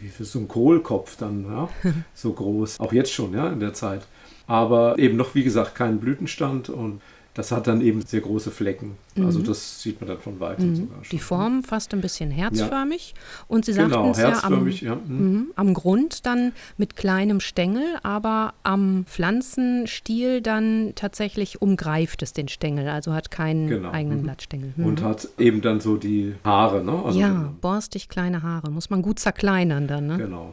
wie 0.00 0.08
für 0.08 0.24
so 0.24 0.38
ein 0.38 0.48
Kohlkopf 0.48 1.16
dann, 1.16 1.44
ja, 1.44 1.68
so 2.14 2.32
groß. 2.32 2.80
Auch 2.80 2.92
jetzt 2.92 3.12
schon, 3.12 3.34
ja, 3.34 3.48
in 3.48 3.60
der 3.60 3.74
Zeit. 3.74 4.06
Aber 4.46 4.98
eben 4.98 5.16
noch, 5.16 5.34
wie 5.34 5.44
gesagt, 5.44 5.74
kein 5.74 6.00
Blütenstand 6.00 6.70
und 6.70 7.00
das 7.34 7.52
hat 7.52 7.68
dann 7.68 7.80
eben 7.80 8.02
sehr 8.02 8.20
große 8.20 8.50
Flecken. 8.50 8.96
Also 9.10 9.20
mhm. 9.20 9.26
Also 9.26 9.42
das 9.42 9.80
sieht 9.80 10.00
man 10.00 10.08
dann 10.08 10.18
von 10.18 10.40
weitem 10.40 10.70
mhm. 10.70 10.76
sogar 10.76 11.04
schon. 11.04 11.10
Die 11.10 11.22
Form 11.22 11.62
fast 11.62 11.94
ein 11.94 12.00
bisschen 12.00 12.30
herzförmig. 12.30 13.14
Ja. 13.14 13.44
Und 13.46 13.64
Sie 13.64 13.72
sagten 13.72 13.90
genau, 13.90 14.10
es 14.10 14.18
ja, 14.18 14.42
am, 14.42 14.68
ja. 14.68 14.96
Mhm. 14.96 15.52
am 15.54 15.74
Grund 15.74 16.26
dann 16.26 16.52
mit 16.76 16.96
kleinem 16.96 17.38
Stängel, 17.40 17.84
aber 18.02 18.54
am 18.64 19.04
Pflanzenstiel 19.06 20.40
dann 20.40 20.92
tatsächlich 20.96 21.62
umgreift 21.62 22.22
es 22.22 22.32
den 22.32 22.48
Stängel, 22.48 22.88
also 22.88 23.12
hat 23.12 23.30
keinen 23.30 23.68
genau. 23.68 23.92
eigenen 23.92 24.18
mhm. 24.18 24.24
Blattstängel. 24.24 24.74
Und 24.76 25.00
mhm. 25.00 25.04
hat 25.04 25.28
eben 25.38 25.60
dann 25.60 25.80
so 25.80 25.96
die 25.96 26.34
Haare. 26.44 26.82
Ne? 26.84 27.02
Also 27.04 27.18
ja, 27.18 27.54
borstig 27.60 28.08
kleine 28.08 28.42
Haare. 28.42 28.70
Muss 28.70 28.90
man 28.90 29.02
gut 29.02 29.20
zerkleinern 29.20 29.86
dann. 29.86 30.06
Ne? 30.08 30.18
Genau. 30.18 30.52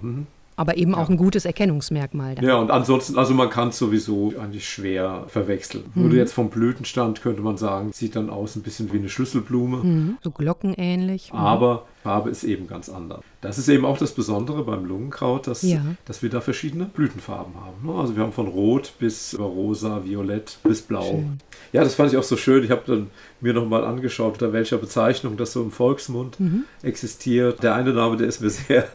Aber 0.58 0.76
eben 0.76 0.92
ja. 0.92 0.98
auch 0.98 1.10
ein 1.10 1.18
gutes 1.18 1.46
Erkennungsmerkmal. 1.46 2.36
Dann. 2.36 2.44
Ja, 2.44 2.56
und 2.58 2.72
ansonsten, 2.72 3.18
also 3.18 3.34
man 3.34 3.50
kann 3.50 3.70
es 3.70 3.78
sowieso 3.78 4.34
eigentlich 4.38 4.68
schwer 4.68 5.24
verwechseln. 5.28 5.86
Mhm. 5.94 6.04
Würde 6.04 6.18
jetzt 6.18 6.34
vom 6.34 6.50
Blütenstand, 6.50 7.22
könnte 7.22 7.42
man 7.42 7.58
sagen, 7.58 7.92
sieht 7.94 8.16
dann 8.16 8.30
aus 8.30 8.56
ein 8.56 8.64
bisschen 8.64 8.92
wie 8.92 8.98
eine 8.98 9.08
Schlüsselblume. 9.08 9.78
Mhm. 9.78 10.18
So 10.22 10.32
glockenähnlich. 10.32 11.32
Mhm. 11.32 11.40
Aber 11.40 11.86
Farbe 12.04 12.32
ist 12.32 12.44
eben 12.44 12.68
ganz 12.68 12.90
anders. 12.90 13.22
Das 13.48 13.58
ist 13.58 13.70
eben 13.70 13.86
auch 13.86 13.98
das 13.98 14.12
Besondere 14.12 14.64
beim 14.64 14.84
Lungenkraut, 14.86 15.48
dass, 15.48 15.62
ja. 15.62 15.82
dass 16.04 16.22
wir 16.22 16.30
da 16.30 16.42
verschiedene 16.42 16.86
Blütenfarben 16.86 17.54
haben. 17.56 17.88
Ne? 17.88 17.94
Also 17.94 18.16
wir 18.16 18.24
haben 18.24 18.34
von 18.34 18.48
Rot 18.48 18.92
bis 19.00 19.38
rosa, 19.40 20.04
Violett 20.04 20.58
bis 20.64 20.82
Blau. 20.82 21.12
Schön. 21.12 21.38
Ja, 21.72 21.84
das 21.84 21.96
fand 21.96 22.12
ich 22.12 22.18
auch 22.18 22.24
so 22.24 22.36
schön. 22.36 22.64
Ich 22.64 22.72
habe 22.72 22.84
dann 22.86 23.08
mir 23.40 23.54
nochmal 23.54 23.86
angeschaut, 23.86 24.34
unter 24.34 24.52
welcher 24.52 24.78
Bezeichnung 24.78 25.38
das 25.38 25.54
so 25.54 25.64
im 25.64 25.72
Volksmund 25.72 26.40
mhm. 26.40 26.66
existiert. 26.84 27.64
Der 27.64 27.74
eine 27.74 27.94
Name, 27.94 28.18
der 28.18 28.28
ist 28.28 28.42
mir 28.42 28.50
sehr 28.52 28.88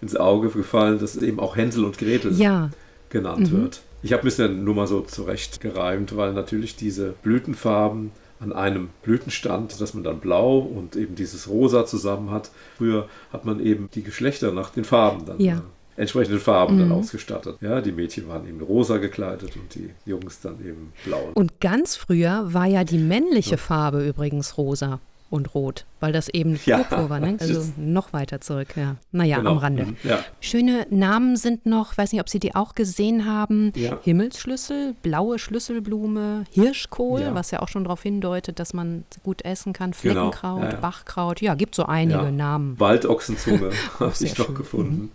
ins 0.00 0.16
Auge 0.16 0.48
gefallen, 0.48 0.98
dass 0.98 1.16
eben 1.16 1.38
auch 1.38 1.56
Hänsel 1.56 1.84
und 1.84 1.98
Gretel 1.98 2.32
ja. 2.32 2.70
genannt 3.10 3.52
mhm. 3.52 3.62
wird. 3.62 3.82
Ich 4.02 4.12
habe 4.12 4.24
mir 4.24 4.32
dann 4.32 4.64
nur 4.64 4.74
mal 4.74 4.86
so 4.86 5.02
zurecht 5.02 5.60
gereimt, 5.60 6.16
weil 6.16 6.32
natürlich 6.32 6.76
diese 6.76 7.14
Blütenfarben 7.22 8.12
an 8.40 8.52
einem 8.52 8.90
Blütenstand, 9.02 9.80
dass 9.80 9.94
man 9.94 10.04
dann 10.04 10.20
blau 10.20 10.58
und 10.58 10.96
eben 10.96 11.14
dieses 11.14 11.48
rosa 11.48 11.86
zusammen 11.86 12.30
hat. 12.30 12.50
Früher 12.76 13.08
hat 13.32 13.44
man 13.44 13.64
eben 13.64 13.88
die 13.94 14.02
Geschlechter 14.02 14.52
nach 14.52 14.70
den 14.70 14.84
Farben 14.84 15.26
dann. 15.26 15.40
Ja. 15.40 15.56
Äh, 15.56 15.60
entsprechenden 16.02 16.38
Farben 16.38 16.76
mhm. 16.76 16.80
dann 16.80 16.92
ausgestattet. 16.92 17.56
Ja, 17.60 17.80
die 17.80 17.90
Mädchen 17.90 18.28
waren 18.28 18.48
eben 18.48 18.60
rosa 18.60 18.98
gekleidet 18.98 19.56
und 19.56 19.74
die 19.74 19.90
Jungs 20.06 20.40
dann 20.40 20.60
eben 20.60 20.92
blau. 21.04 21.30
Und 21.34 21.60
ganz 21.60 21.96
früher 21.96 22.54
war 22.54 22.66
ja 22.66 22.84
die 22.84 22.98
männliche 22.98 23.52
ja. 23.52 23.56
Farbe 23.56 24.06
übrigens 24.06 24.56
rosa 24.56 25.00
und 25.30 25.54
rot, 25.54 25.84
weil 26.00 26.12
das 26.12 26.28
eben 26.28 26.58
ja, 26.64 26.78
Purpur 26.78 27.10
war, 27.10 27.20
ne? 27.20 27.36
also 27.40 27.64
noch 27.76 28.12
weiter 28.12 28.40
zurück. 28.40 28.68
Ja. 28.76 28.96
Naja, 29.12 29.38
genau. 29.38 29.52
am 29.52 29.58
Rande. 29.58 29.86
Mhm, 29.86 29.96
ja. 30.02 30.20
Schöne 30.40 30.86
Namen 30.90 31.36
sind 31.36 31.66
noch, 31.66 31.96
weiß 31.96 32.12
nicht, 32.12 32.20
ob 32.20 32.28
Sie 32.28 32.38
die 32.38 32.54
auch 32.54 32.74
gesehen 32.74 33.26
haben, 33.26 33.72
ja. 33.74 33.98
Himmelsschlüssel, 34.02 34.94
blaue 35.02 35.38
Schlüsselblume, 35.38 36.44
Hirschkohl, 36.50 37.20
ja. 37.20 37.34
was 37.34 37.50
ja 37.50 37.60
auch 37.60 37.68
schon 37.68 37.84
darauf 37.84 38.02
hindeutet, 38.02 38.58
dass 38.58 38.72
man 38.72 39.04
gut 39.22 39.44
essen 39.44 39.72
kann, 39.72 39.90
genau. 39.90 40.30
Fleckenkraut, 40.30 40.70
genau. 40.70 40.80
Bachkraut, 40.80 41.40
ja, 41.42 41.54
gibt 41.54 41.74
so 41.74 41.84
einige 41.84 42.32
Namen. 42.32 42.78
Waldochsenzunge 42.80 43.70
habe 44.00 44.14
ich 44.20 44.38
noch 44.38 44.54
gefunden. 44.54 44.94
Mhm. 44.94 45.10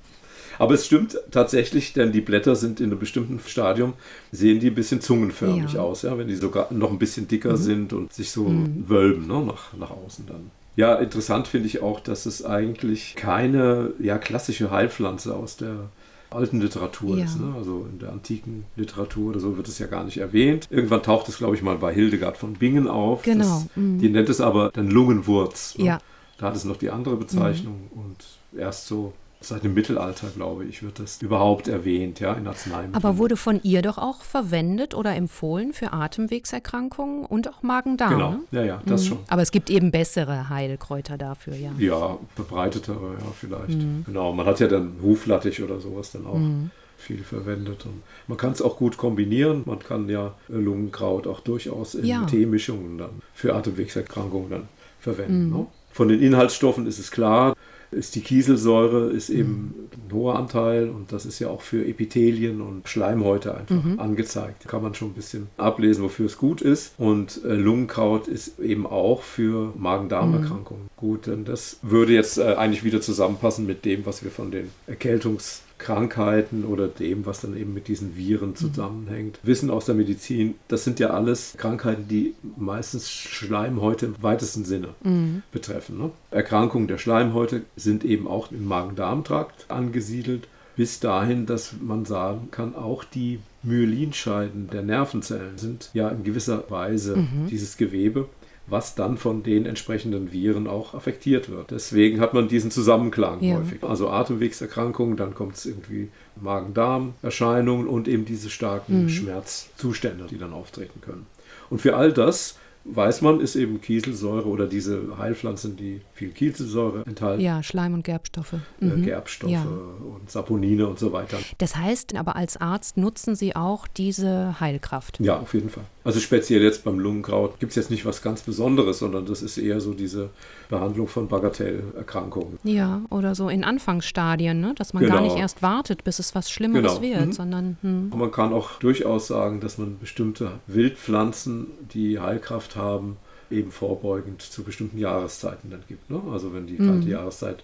Aber 0.60 0.74
es 0.74 0.86
stimmt 0.86 1.18
tatsächlich, 1.32 1.94
denn 1.94 2.12
die 2.12 2.22
Blätter 2.22 2.56
sind 2.56 2.80
in 2.80 2.88
einem 2.88 3.00
bestimmten 3.00 3.40
Stadium, 3.46 3.94
sehen 4.32 4.60
die 4.60 4.68
ein 4.68 4.76
bisschen 4.76 5.02
zungenförmig 5.02 5.74
ja. 5.74 5.82
aus, 5.82 6.04
ja, 6.04 6.18
wenn 6.18 6.28
die 6.28 6.36
sogar 6.36 6.72
noch 6.72 6.92
ein 6.92 7.00
bisschen 7.00 7.28
dicker 7.28 7.54
mhm. 7.54 7.58
sind 7.58 7.94
und 7.94 8.14
sich 8.14 8.32
so 8.32 8.46
mhm. 8.46 8.88
wölben 8.88 9.28
ne, 9.28 9.42
nach, 9.46 9.74
nach 9.74 9.92
außen 9.92 10.26
dann. 10.28 10.52
Ja, 10.76 10.96
interessant 10.96 11.48
finde 11.48 11.68
ich 11.68 11.82
auch, 11.82 12.00
dass 12.00 12.26
es 12.26 12.44
eigentlich 12.44 13.16
keine 13.16 13.92
ja, 14.00 14.18
klassische 14.18 14.72
Heilpflanze 14.72 15.36
aus 15.36 15.56
der 15.56 15.90
alten 16.32 16.60
Literatur 16.62 17.18
ja. 17.18 17.26
ist. 17.26 17.40
Ne? 17.40 17.54
Also 17.56 17.86
in 17.92 18.00
der 18.00 18.12
antiken 18.12 18.66
Literatur 18.76 19.30
oder 19.30 19.40
so 19.40 19.56
wird 19.56 19.68
es 19.68 19.78
ja 19.78 19.86
gar 19.86 20.04
nicht 20.04 20.18
erwähnt. 20.18 20.68
Irgendwann 20.72 21.04
taucht 21.04 21.30
es, 21.30 21.38
glaube 21.38 21.56
ich, 21.56 21.62
mal 21.62 21.78
bei 21.78 21.94
Hildegard 21.94 22.38
von 22.38 22.54
Bingen 22.54 22.88
auf. 22.88 23.22
Genau. 23.22 23.44
Das, 23.44 23.68
mhm. 23.76 24.00
Die 24.00 24.10
nennt 24.10 24.30
es 24.30 24.42
aber 24.42 24.72
dann 24.74 24.90
Lungenwurz. 24.90 25.78
Ne? 25.78 25.86
Ja. 25.86 26.00
Da 26.40 26.48
hat 26.48 26.56
es 26.56 26.66
noch 26.66 26.78
die 26.78 26.90
andere 26.90 27.16
Bezeichnung 27.18 27.90
mhm. 27.94 28.02
und 28.02 28.60
erst 28.60 28.88
so 28.88 29.14
seit 29.46 29.64
dem 29.64 29.74
Mittelalter, 29.74 30.28
glaube 30.36 30.66
ich, 30.66 30.84
wird 30.84 31.00
das 31.00 31.22
überhaupt 31.22 31.68
erwähnt, 31.68 32.20
ja, 32.20 32.34
in 32.34 32.48
Arzneimitteln. 32.48 32.96
Aber 32.96 33.18
wurde 33.18 33.38
von 33.38 33.60
ihr 33.64 33.82
doch 33.82 33.98
auch 33.98 34.22
verwendet 34.22 34.94
oder 34.94 35.16
empfohlen 35.16 35.74
für 35.74 35.94
Atemwegserkrankungen 35.94 37.26
und 37.26 37.50
auch 37.50 37.64
Magen-Darm. 37.64 38.14
Genau, 38.14 38.32
ne? 38.32 38.40
ja, 38.52 38.64
ja, 38.64 38.82
das 38.86 39.04
mhm. 39.04 39.08
schon. 39.08 39.20
Aber 39.28 39.42
es 39.42 39.52
gibt 39.52 39.70
eben 39.70 39.92
bessere 39.92 40.50
Heilkräuter 40.50 41.18
dafür, 41.18 41.56
ja. 41.56 41.72
Ja, 41.78 42.18
verbreitetere, 42.36 43.18
ja, 43.20 43.26
vielleicht. 43.40 43.80
Mhm. 43.80 44.04
Genau, 44.06 44.34
man 44.34 44.46
hat 44.46 44.60
ja 44.60 44.68
dann 44.68 44.94
Huflattich 45.02 45.62
oder 45.62 45.80
sowas 45.80 46.12
dann 46.12 46.26
auch. 46.26 46.38
Mhm. 46.38 46.72
Viel 46.98 47.24
verwendet. 47.24 47.86
Und 47.86 48.02
man 48.28 48.38
kann 48.38 48.54
es 48.54 48.62
auch 48.62 48.78
gut 48.78 48.96
kombinieren. 48.96 49.64
Man 49.66 49.80
kann 49.80 50.08
ja 50.08 50.36
Lungenkraut 50.48 51.28
auch 51.28 51.42
durchaus 51.42 51.96
in 51.96 52.06
ja. 52.06 52.24
Teemischungen 52.24 52.98
dann 52.98 53.22
für 53.34 53.54
Atemwegserkrankungen 53.56 54.50
dann 54.50 54.70
verwenden. 55.02 55.48
Mhm. 55.48 55.58
Ne? 55.58 55.68
Von 55.92 56.08
den 56.08 56.22
Inhaltsstoffen 56.22 56.88
ist 56.88 57.00
es 57.00 57.12
klar, 57.12 57.56
ist 57.94 58.16
die 58.16 58.22
Kieselsäure 58.22 59.10
ist 59.10 59.30
eben 59.30 59.50
mhm. 59.50 60.08
ein 60.08 60.14
hoher 60.14 60.36
Anteil 60.38 60.90
und 60.90 61.12
das 61.12 61.26
ist 61.26 61.40
ja 61.40 61.50
auch 61.50 61.62
für 61.62 61.86
Epithelien 61.86 62.62
und 62.62 62.88
Schleimhäute 62.88 63.56
einfach 63.56 63.84
mhm. 63.84 64.00
angezeigt. 64.00 64.66
Da 64.66 64.70
kann 64.70 64.84
man 64.84 64.94
schon 64.94 65.10
ein 65.10 65.14
bisschen 65.14 65.48
ablesen, 65.58 66.04
wofür 66.04 66.28
es 66.28 66.38
gut 66.38 66.62
ist. 66.62 66.94
Und 66.98 67.44
äh, 67.44 67.54
Lungenkraut 67.54 68.28
ist 68.28 68.60
eben 68.60 68.86
auch 68.86 69.24
für 69.24 69.74
Magen-Darm-Erkrankungen 69.78 70.84
mhm. 70.84 70.98
gut. 70.98 71.28
Denn 71.28 71.46
das 71.46 71.80
würde 71.82 72.14
jetzt 72.14 72.38
äh, 72.38 72.56
eigentlich 72.56 72.84
wieder 72.84 73.02
zusammenpassen 73.02 73.66
mit 73.66 73.86
dem, 73.86 74.06
was 74.06 74.24
wir 74.24 74.32
von 74.32 74.52
den 74.52 74.70
Erkältungs- 74.88 75.63
Krankheiten 75.84 76.64
oder 76.64 76.88
dem, 76.88 77.26
was 77.26 77.42
dann 77.42 77.58
eben 77.58 77.74
mit 77.74 77.88
diesen 77.88 78.16
Viren 78.16 78.52
mhm. 78.52 78.56
zusammenhängt. 78.56 79.40
Wissen 79.44 79.70
aus 79.70 79.86
der 79.86 79.96
Medizin, 79.96 80.56
das 80.70 80.84
sind 80.86 81.00
ja 81.00 81.10
alles 81.10 81.56
Krankheiten, 81.58 82.08
die 82.08 82.36
meistens 82.58 83.10
Schleimhäute 83.12 84.06
im 84.08 84.16
weitesten 84.22 84.64
Sinne 84.64 84.90
mhm. 85.04 85.44
betreffen. 85.52 85.98
Ne? 85.98 86.12
Erkrankungen 86.32 86.88
der 86.88 86.98
Schleimhäute 86.98 87.64
sind 87.76 88.06
eben 88.06 88.28
auch 88.28 88.52
im 88.52 88.66
Magen-Darm-Trakt 88.66 89.70
angesiedelt. 89.70 90.48
Bis 90.76 91.00
dahin, 91.00 91.46
dass 91.46 91.76
man 91.82 92.06
sagen 92.06 92.48
kann, 92.50 92.74
auch 92.74 93.04
die 93.04 93.40
Myelinscheiden 93.62 94.70
der 94.72 94.82
Nervenzellen 94.82 95.58
sind 95.58 95.92
ja 95.94 96.10
in 96.10 96.24
gewisser 96.24 96.64
Weise 96.70 97.18
mhm. 97.18 97.48
dieses 97.50 97.78
Gewebe 97.78 98.28
was 98.68 98.96
dann 98.96 99.18
von 99.18 99.44
den 99.44 99.66
entsprechenden 99.66 100.32
Viren 100.32 100.68
auch 100.68 100.94
affektiert 100.94 101.50
wird. 101.50 101.72
Deswegen 101.72 102.22
hat 102.22 102.34
man 102.34 102.48
diesen 102.48 102.72
Zusammenklang 102.72 103.42
ja. 103.42 103.58
häufig. 103.58 103.84
Also 103.84 104.10
Atemwegserkrankungen, 104.10 105.18
dann 105.18 105.36
kommt 105.36 105.56
es 105.56 105.66
irgendwie 105.66 106.10
Magen-Darm-Erscheinungen 106.42 107.88
und 107.88 108.08
eben 108.08 108.26
diese 108.26 108.50
starken 108.50 109.04
mhm. 109.04 109.10
Schmerzzustände, 109.10 110.28
die 110.30 110.38
dann 110.38 110.54
auftreten 110.54 111.02
können. 111.02 111.26
Und 111.70 111.82
für 111.82 111.96
all 111.96 112.14
das 112.14 112.58
weiß 112.86 113.22
man, 113.22 113.40
ist 113.40 113.56
eben 113.56 113.82
Kieselsäure 113.82 114.48
oder 114.48 114.68
diese 114.68 115.18
Heilpflanzen, 115.18 115.78
die 115.78 116.02
viel 116.14 116.30
Kieselsäure 116.30 117.04
enthalten. 117.06 117.42
Ja, 117.42 117.64
Schleim- 117.64 117.94
und 117.94 118.04
Gerbstoffe. 118.04 118.54
Äh, 118.82 118.86
mhm. 118.86 119.04
Gerbstoffe 119.04 119.52
ja. 119.52 119.64
und 119.64 120.30
Saponine 120.30 120.88
und 120.88 121.00
so 121.00 121.14
weiter. 121.14 121.38
Das 121.58 121.76
heißt, 121.76 122.16
aber 122.16 122.36
als 122.36 122.58
Arzt 122.58 122.98
nutzen 122.98 123.36
Sie 123.36 123.56
auch 123.56 123.88
diese 123.88 124.60
Heilkraft? 124.60 125.20
Ja, 125.20 125.40
auf 125.40 125.54
jeden 125.54 125.70
Fall. 125.70 125.84
Also 126.04 126.20
speziell 126.20 126.62
jetzt 126.62 126.84
beim 126.84 127.00
Lungenkraut 127.00 127.60
gibt 127.60 127.72
es 127.72 127.76
jetzt 127.78 127.90
nicht 127.90 128.06
was 128.06 128.22
ganz 128.22 128.42
Besonderes, 128.42 129.00
sondern 129.00 129.26
das 129.26 129.42
ist 129.42 129.58
eher 129.58 129.80
so 129.80 129.94
diese 129.94 130.32
Behandlung 130.70 131.08
von 131.08 131.30
Bagatellerkrankungen. 131.30 132.60
Ja, 132.64 133.02
oder 133.10 133.36
so 133.36 133.48
in 133.48 133.64
Anfangsstadien, 133.64 134.60
ne? 134.60 134.74
dass 134.76 134.94
man 134.94 135.04
genau. 135.04 135.16
gar 135.16 135.22
nicht 135.22 135.38
erst 135.38 135.62
wartet, 135.62 136.04
bis 136.04 136.20
es 136.20 136.36
was 136.36 136.52
Schlimmeres 136.52 137.00
genau. 137.00 137.16
wird, 137.16 137.28
mhm. 137.28 137.32
sondern. 137.32 137.78
Hm. 137.82 138.12
Man 138.16 138.32
kann 138.32 138.52
auch 138.52 138.80
durchaus 138.80 139.28
sagen, 139.28 139.62
dass 139.62 139.78
man 139.78 139.98
bestimmte 140.00 140.52
Wildpflanzen, 140.68 141.68
die 141.94 142.20
Heilkraft 142.20 142.73
haben, 142.76 143.18
eben 143.52 143.72
vorbeugend 143.72 144.42
zu 144.42 144.64
bestimmten 144.64 144.98
Jahreszeiten 144.98 145.70
dann 145.70 145.84
gibt. 145.88 146.10
Ne? 146.10 146.22
Also 146.32 146.54
wenn 146.54 146.68
die 146.68 146.82
mhm. 146.82 146.88
kalte 146.88 147.10
Jahreszeit 147.10 147.64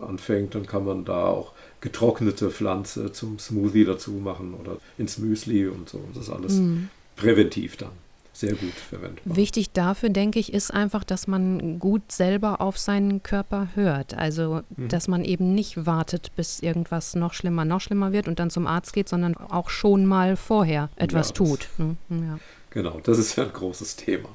anfängt, 0.00 0.54
dann 0.54 0.66
kann 0.66 0.84
man 0.84 1.04
da 1.04 1.26
auch 1.26 1.52
getrocknete 1.80 2.50
Pflanze 2.50 3.12
zum 3.12 3.38
Smoothie 3.38 3.84
dazu 3.84 4.12
machen 4.12 4.54
oder 4.54 4.78
ins 4.98 5.18
Müsli 5.18 5.66
und 5.68 5.88
so. 5.88 6.00
Das 6.14 6.24
ist 6.24 6.30
alles 6.30 6.54
mhm 6.54 6.88
präventiv 7.16 7.76
dann 7.76 7.90
sehr 8.34 8.54
gut 8.54 8.72
verwendbar. 8.72 9.36
Wichtig 9.36 9.72
dafür, 9.72 10.08
denke 10.08 10.38
ich, 10.38 10.54
ist 10.54 10.72
einfach, 10.72 11.04
dass 11.04 11.26
man 11.26 11.78
gut 11.78 12.10
selber 12.10 12.62
auf 12.62 12.78
seinen 12.78 13.22
Körper 13.22 13.68
hört. 13.74 14.14
Also, 14.14 14.62
mhm. 14.74 14.88
dass 14.88 15.06
man 15.06 15.24
eben 15.24 15.54
nicht 15.54 15.84
wartet, 15.84 16.32
bis 16.34 16.60
irgendwas 16.60 17.14
noch 17.14 17.34
schlimmer, 17.34 17.66
noch 17.66 17.82
schlimmer 17.82 18.12
wird 18.12 18.28
und 18.28 18.38
dann 18.38 18.48
zum 18.48 18.66
Arzt 18.66 18.94
geht, 18.94 19.08
sondern 19.08 19.36
auch 19.36 19.68
schon 19.68 20.06
mal 20.06 20.36
vorher 20.36 20.88
etwas 20.96 21.28
ja, 21.28 21.34
tut. 21.34 21.68
Mhm. 21.76 21.96
Ja. 22.08 22.38
Genau, 22.72 23.00
das 23.02 23.18
ist 23.18 23.36
ja 23.36 23.44
ein 23.44 23.52
großes 23.52 23.96
Thema. 23.96 24.28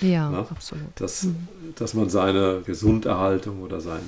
Ja? 0.00 0.30
Ne? 0.30 0.38
absolut. 0.38 0.82
Dass, 0.96 1.24
mhm. 1.24 1.48
dass 1.74 1.94
man 1.94 2.08
seine 2.08 2.62
Gesunderhaltung 2.64 3.62
oder 3.62 3.80
sein 3.80 4.02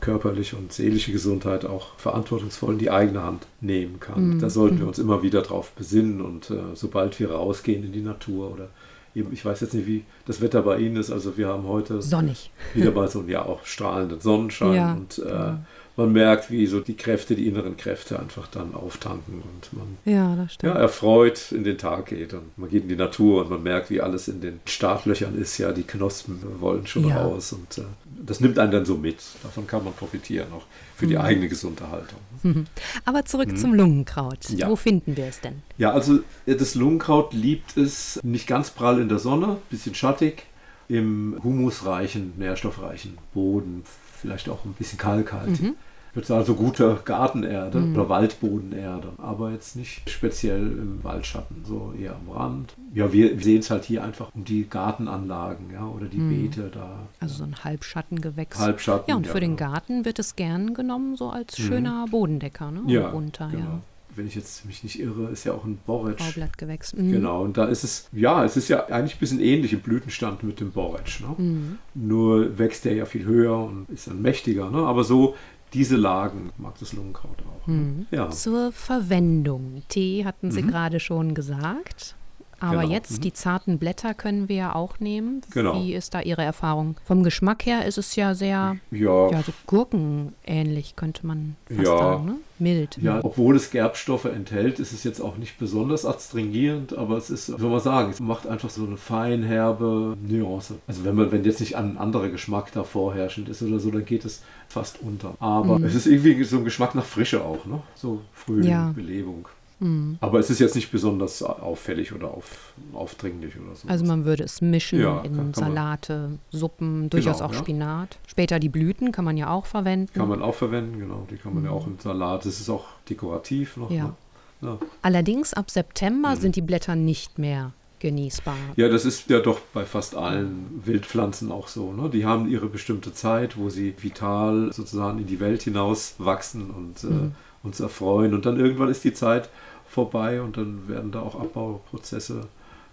körperliche 0.00 0.56
und 0.56 0.72
seelische 0.72 1.10
Gesundheit 1.10 1.64
auch 1.64 1.98
verantwortungsvoll 1.98 2.74
in 2.74 2.78
die 2.78 2.90
eigene 2.90 3.22
Hand 3.22 3.46
nehmen 3.60 3.98
kann. 3.98 4.34
Mhm. 4.34 4.40
Da 4.40 4.48
sollten 4.48 4.76
wir 4.76 4.84
mhm. 4.84 4.88
uns 4.88 4.98
immer 4.98 5.22
wieder 5.22 5.42
darauf 5.42 5.72
besinnen 5.72 6.20
und 6.20 6.50
äh, 6.50 6.56
sobald 6.74 7.18
wir 7.18 7.32
rausgehen 7.32 7.84
in 7.84 7.92
die 7.92 8.00
Natur 8.00 8.52
oder 8.52 8.68
eben, 9.14 9.32
ich 9.32 9.44
weiß 9.44 9.60
jetzt 9.60 9.74
nicht, 9.74 9.86
wie 9.86 10.04
das 10.26 10.40
Wetter 10.40 10.62
bei 10.62 10.78
Ihnen 10.78 10.96
ist, 10.96 11.10
also 11.10 11.36
wir 11.36 11.48
haben 11.48 11.66
heute 11.66 12.00
sonnig 12.00 12.50
wieder 12.74 12.92
mal 12.92 13.08
so 13.08 13.24
ja 13.26 13.44
auch 13.44 13.64
strahlenden 13.66 14.20
Sonnenschein 14.20 14.74
ja, 14.74 14.92
und 14.92 15.18
äh, 15.18 15.22
genau 15.22 15.58
man 15.98 16.12
merkt, 16.12 16.48
wie 16.52 16.64
so 16.68 16.78
die 16.78 16.94
Kräfte, 16.94 17.34
die 17.34 17.48
inneren 17.48 17.76
Kräfte 17.76 18.20
einfach 18.20 18.46
dann 18.46 18.72
auftanken 18.72 19.42
und 19.42 19.72
man 19.72 19.98
ja, 20.04 20.46
ja, 20.62 20.72
erfreut 20.72 21.50
in 21.50 21.64
den 21.64 21.76
Tag 21.76 22.06
geht 22.06 22.34
und 22.34 22.56
man 22.56 22.70
geht 22.70 22.84
in 22.84 22.88
die 22.88 22.96
Natur 22.96 23.42
und 23.42 23.50
man 23.50 23.64
merkt, 23.64 23.90
wie 23.90 24.00
alles 24.00 24.28
in 24.28 24.40
den 24.40 24.60
Startlöchern 24.64 25.36
ist, 25.36 25.58
ja, 25.58 25.72
die 25.72 25.82
Knospen 25.82 26.40
wollen 26.60 26.86
schon 26.86 27.08
ja. 27.08 27.20
raus 27.20 27.52
und 27.52 27.78
äh, 27.78 27.86
das 28.24 28.38
nimmt 28.38 28.60
einen 28.60 28.70
dann 28.70 28.84
so 28.84 28.96
mit. 28.96 29.16
Davon 29.42 29.66
kann 29.66 29.82
man 29.82 29.92
profitieren, 29.92 30.46
auch 30.52 30.62
für 30.94 31.06
mhm. 31.06 31.10
die 31.10 31.18
eigene 31.18 31.48
Gesunderhaltung. 31.48 32.20
Mhm. 32.44 32.66
Aber 33.04 33.24
zurück 33.24 33.48
mhm. 33.48 33.56
zum 33.56 33.74
Lungenkraut. 33.74 34.50
Ja. 34.50 34.68
Wo 34.68 34.76
finden 34.76 35.16
wir 35.16 35.26
es 35.26 35.40
denn? 35.40 35.62
Ja, 35.78 35.90
also 35.90 36.20
das 36.46 36.76
Lungenkraut 36.76 37.34
liebt 37.34 37.76
es 37.76 38.20
nicht 38.22 38.46
ganz 38.46 38.70
prall 38.70 39.00
in 39.00 39.08
der 39.08 39.18
Sonne, 39.18 39.56
bisschen 39.68 39.96
schattig, 39.96 40.44
im 40.88 41.40
humusreichen, 41.42 42.34
nährstoffreichen 42.36 43.18
Boden, 43.34 43.82
vielleicht 44.20 44.48
auch 44.48 44.64
ein 44.64 44.74
bisschen 44.74 44.98
kalkhaltig. 44.98 45.60
Mhm 45.60 45.74
wird 46.14 46.30
also 46.30 46.54
gute 46.54 46.98
Gartenerde 47.04 47.78
mhm. 47.78 47.94
oder 47.94 48.08
Waldbodenerde, 48.08 49.12
aber 49.18 49.52
jetzt 49.52 49.76
nicht 49.76 50.08
speziell 50.08 50.60
im 50.60 51.02
Waldschatten, 51.02 51.64
so 51.64 51.92
eher 51.98 52.16
am 52.16 52.30
Rand. 52.30 52.74
Ja, 52.94 53.12
wir 53.12 53.40
sehen 53.40 53.60
es 53.60 53.70
halt 53.70 53.84
hier 53.84 54.02
einfach 54.02 54.34
um 54.34 54.44
die 54.44 54.68
Gartenanlagen, 54.68 55.70
ja, 55.72 55.86
oder 55.86 56.06
die 56.06 56.18
mhm. 56.18 56.30
Beete 56.30 56.70
da. 56.72 57.00
Also 57.20 57.36
so 57.36 57.44
ein 57.44 57.64
Halbschattengewächs. 57.64 58.58
Halbschatten. 58.58 59.04
Ja, 59.08 59.16
und 59.16 59.26
für 59.26 59.40
den 59.40 59.56
genau. 59.56 59.72
Garten 59.72 60.04
wird 60.04 60.18
es 60.18 60.36
gern 60.36 60.74
genommen, 60.74 61.16
so 61.16 61.30
als 61.30 61.58
mhm. 61.58 61.62
schöner 61.62 62.06
Bodendecker, 62.10 62.70
ne? 62.70 62.82
Ja, 62.86 63.08
runter, 63.10 63.48
genau. 63.50 63.64
ja 63.64 63.80
wenn 64.18 64.26
ich 64.26 64.34
jetzt 64.34 64.66
mich 64.66 64.82
nicht 64.82 65.00
irre, 65.00 65.30
ist 65.30 65.44
ja 65.44 65.52
auch 65.52 65.64
ein 65.64 65.78
Borretsch. 65.86 66.18
Baublattgewächs. 66.18 66.92
Mhm. 66.92 67.12
Genau, 67.12 67.42
und 67.42 67.56
da 67.56 67.66
ist 67.66 67.84
es, 67.84 68.08
ja, 68.12 68.44
es 68.44 68.56
ist 68.56 68.68
ja 68.68 68.86
eigentlich 68.86 69.16
ein 69.16 69.20
bisschen 69.20 69.40
ähnlich 69.40 69.72
im 69.72 69.80
Blütenstand 69.80 70.42
mit 70.42 70.60
dem 70.60 70.72
Borretsch. 70.72 71.20
Ne? 71.20 71.34
Mhm. 71.38 71.78
Nur 71.94 72.58
wächst 72.58 72.84
der 72.84 72.94
ja 72.94 73.06
viel 73.06 73.24
höher 73.24 73.56
und 73.56 73.88
ist 73.88 74.08
dann 74.08 74.20
mächtiger. 74.20 74.70
Ne? 74.70 74.78
Aber 74.78 75.04
so 75.04 75.36
diese 75.72 75.96
Lagen 75.96 76.50
mag 76.56 76.78
das 76.78 76.92
Lungenkraut 76.92 77.38
auch. 77.42 77.66
Mhm. 77.66 78.06
Ja. 78.10 78.30
Zur 78.30 78.72
Verwendung. 78.72 79.82
Tee 79.88 80.24
hatten 80.24 80.50
Sie 80.50 80.62
mhm. 80.62 80.68
gerade 80.68 81.00
schon 81.00 81.34
gesagt. 81.34 82.16
Aber 82.60 82.82
genau. 82.82 82.92
jetzt, 82.92 83.18
mhm. 83.18 83.20
die 83.22 83.32
zarten 83.32 83.78
Blätter 83.78 84.14
können 84.14 84.48
wir 84.48 84.56
ja 84.56 84.74
auch 84.74 84.98
nehmen. 85.00 85.42
Genau. 85.52 85.74
Wie 85.74 85.94
ist 85.94 86.14
da 86.14 86.20
Ihre 86.20 86.42
Erfahrung? 86.42 86.96
Vom 87.04 87.22
Geschmack 87.22 87.66
her 87.66 87.86
ist 87.86 87.98
es 87.98 88.16
ja 88.16 88.34
sehr 88.34 88.76
ja. 88.90 89.30
ja 89.30 89.42
so 89.42 89.52
gurkenähnlich, 89.66 90.96
könnte 90.96 91.26
man 91.26 91.56
fast 91.66 91.80
ja. 91.80 91.98
sagen. 91.98 92.24
Ne? 92.24 92.34
Mild. 92.60 92.98
Ja, 93.00 93.20
obwohl 93.22 93.56
es 93.56 93.70
Gerbstoffe 93.70 94.24
enthält, 94.24 94.80
ist 94.80 94.92
es 94.92 95.04
jetzt 95.04 95.20
auch 95.20 95.36
nicht 95.36 95.58
besonders 95.58 96.04
astringierend, 96.04 96.96
aber 96.96 97.16
es 97.16 97.30
ist, 97.30 97.46
soll 97.46 97.70
man 97.70 97.80
sagen, 97.80 98.10
es 98.10 98.18
macht 98.18 98.46
einfach 98.46 98.70
so 98.70 98.84
eine 98.84 98.96
feinherbe 98.96 100.16
Nuance. 100.20 100.74
Also 100.88 101.04
wenn 101.04 101.14
man, 101.14 101.30
wenn 101.30 101.44
jetzt 101.44 101.60
nicht 101.60 101.76
ein 101.76 101.98
anderer 101.98 102.28
Geschmack 102.28 102.72
da 102.72 102.82
vorherrschend 102.82 103.48
ist 103.48 103.62
oder 103.62 103.78
so, 103.78 103.90
dann 103.90 104.04
geht 104.04 104.24
es 104.24 104.42
fast 104.68 105.00
unter. 105.00 105.34
Aber 105.38 105.78
mhm. 105.78 105.84
es 105.84 105.94
ist 105.94 106.06
irgendwie 106.06 106.42
so 106.44 106.58
ein 106.58 106.64
Geschmack 106.64 106.94
nach 106.94 107.04
Frische 107.04 107.44
auch, 107.44 107.64
ne? 107.64 107.80
So 107.94 108.22
Frühling, 108.32 108.70
ja. 108.70 108.92
Belebung. 108.94 109.46
Mhm. 109.80 110.18
Aber 110.20 110.38
es 110.38 110.50
ist 110.50 110.58
jetzt 110.58 110.74
nicht 110.74 110.90
besonders 110.90 111.42
auffällig 111.42 112.12
oder 112.12 112.28
auf, 112.28 112.72
aufdringlich 112.92 113.54
oder 113.56 113.74
so. 113.76 113.88
Also 113.88 114.04
man 114.04 114.24
würde 114.24 114.44
es 114.44 114.60
mischen 114.60 115.00
ja, 115.00 115.20
in 115.20 115.36
kann, 115.36 115.52
kann 115.52 115.54
Salate. 115.54 116.30
Suppen, 116.50 117.10
durchaus 117.10 117.38
genau, 117.38 117.48
auch 117.48 117.52
ja. 117.52 117.58
Spinat. 117.58 118.18
Später 118.26 118.58
die 118.58 118.68
Blüten 118.68 119.12
kann 119.12 119.24
man 119.24 119.36
ja 119.36 119.50
auch 119.50 119.66
verwenden. 119.66 120.12
Kann 120.12 120.28
man 120.28 120.42
auch 120.42 120.54
verwenden, 120.54 120.98
genau. 120.98 121.26
Die 121.30 121.36
kann 121.36 121.54
man 121.54 121.62
mhm. 121.62 121.68
ja 121.68 121.74
auch 121.74 121.86
im 121.86 121.98
Salat. 121.98 122.44
Das 122.44 122.60
ist 122.60 122.68
auch 122.68 122.86
dekorativ 123.08 123.76
noch. 123.76 123.90
Ja. 123.90 124.14
Ne? 124.60 124.78
Allerdings 125.02 125.54
ab 125.54 125.70
September 125.70 126.30
mhm. 126.30 126.40
sind 126.40 126.56
die 126.56 126.62
Blätter 126.62 126.96
nicht 126.96 127.38
mehr 127.38 127.72
genießbar. 128.00 128.56
Ja, 128.76 128.88
das 128.88 129.04
ist 129.04 129.28
ja 129.28 129.40
doch 129.40 129.60
bei 129.72 129.84
fast 129.84 130.14
allen 130.14 130.82
Wildpflanzen 130.84 131.50
auch 131.50 131.68
so. 131.68 131.92
Ne? 131.92 132.08
Die 132.10 132.24
haben 132.24 132.48
ihre 132.48 132.66
bestimmte 132.66 133.12
Zeit, 133.12 133.56
wo 133.56 133.70
sie 133.70 133.94
vital 134.00 134.72
sozusagen 134.72 135.18
in 135.18 135.26
die 135.26 135.40
Welt 135.40 135.62
hinaus 135.62 136.14
wachsen 136.18 136.70
und 136.70 137.04
äh, 137.04 137.06
mhm. 137.06 137.26
äh, 137.26 137.66
uns 137.66 137.80
erfreuen. 137.80 138.34
Und 138.34 138.46
dann 138.46 138.58
irgendwann 138.58 138.88
ist 138.88 139.04
die 139.04 139.12
Zeit 139.12 139.48
vorbei 139.88 140.40
und 140.42 140.56
dann 140.56 140.88
werden 140.88 141.10
da 141.10 141.20
auch 141.20 141.38
Abbauprozesse 141.38 142.48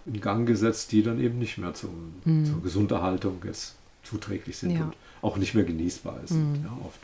in 0.06 0.20
Gang 0.20 0.46
gesetzt, 0.46 0.92
die 0.92 1.02
dann 1.02 1.20
eben 1.20 1.38
nicht 1.38 1.58
mehr 1.58 1.74
zum, 1.74 2.14
mhm. 2.24 2.44
zur 2.44 2.62
Gesunderhaltung 2.62 3.42
jetzt 3.44 3.76
zuträglich 4.02 4.56
sind 4.56 4.72
ja. 4.72 4.84
und 4.84 4.96
auch 5.22 5.36
nicht 5.36 5.54
mehr 5.54 5.64
genießbar 5.64 6.20
sind, 6.24 6.60
mhm. 6.60 6.64
ja, 6.64 6.78
oft. 6.84 7.00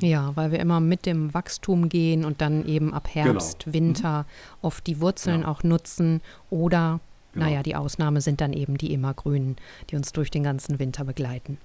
Ja, 0.00 0.32
weil 0.34 0.50
wir 0.50 0.58
immer 0.58 0.80
mit 0.80 1.06
dem 1.06 1.32
Wachstum 1.32 1.88
gehen 1.88 2.24
und 2.24 2.40
dann 2.40 2.66
eben 2.66 2.92
ab 2.92 3.08
Herbst, 3.12 3.64
genau. 3.64 3.74
Winter 3.74 4.22
mhm. 4.22 4.58
oft 4.62 4.86
die 4.86 5.00
Wurzeln 5.00 5.42
ja. 5.42 5.48
auch 5.48 5.62
nutzen 5.62 6.20
oder, 6.50 7.00
genau. 7.32 7.46
naja, 7.46 7.62
die 7.62 7.76
Ausnahme 7.76 8.20
sind 8.20 8.40
dann 8.40 8.52
eben 8.52 8.78
die 8.78 8.92
Immergrünen, 8.92 9.56
die 9.90 9.96
uns 9.96 10.12
durch 10.12 10.30
den 10.30 10.42
ganzen 10.42 10.78
Winter 10.78 11.04
begleiten. 11.04 11.58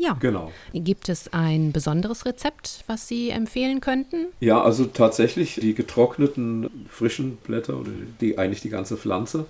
Ja. 0.00 0.14
Genau. 0.14 0.50
Gibt 0.72 1.08
es 1.08 1.32
ein 1.32 1.72
besonderes 1.72 2.24
Rezept, 2.24 2.84
was 2.86 3.06
Sie 3.06 3.30
empfehlen 3.30 3.80
könnten? 3.80 4.26
Ja, 4.40 4.62
also 4.62 4.86
tatsächlich 4.86 5.56
die 5.56 5.74
getrockneten 5.74 6.86
frischen 6.88 7.36
Blätter 7.36 7.78
oder 7.78 7.90
die, 8.20 8.38
eigentlich 8.38 8.62
die 8.62 8.70
ganze 8.70 8.96
Pflanze 8.96 9.46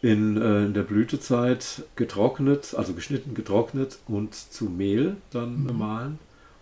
in, 0.00 0.36
äh, 0.36 0.66
in 0.66 0.74
der 0.74 0.82
Blütezeit 0.82 1.82
getrocknet, 1.96 2.74
also 2.76 2.92
geschnitten, 2.92 3.34
getrocknet 3.34 3.98
und 4.06 4.34
zu 4.34 4.66
Mehl 4.66 5.16
dann 5.32 5.64
mhm. 5.64 5.78
mahlen 5.78 6.18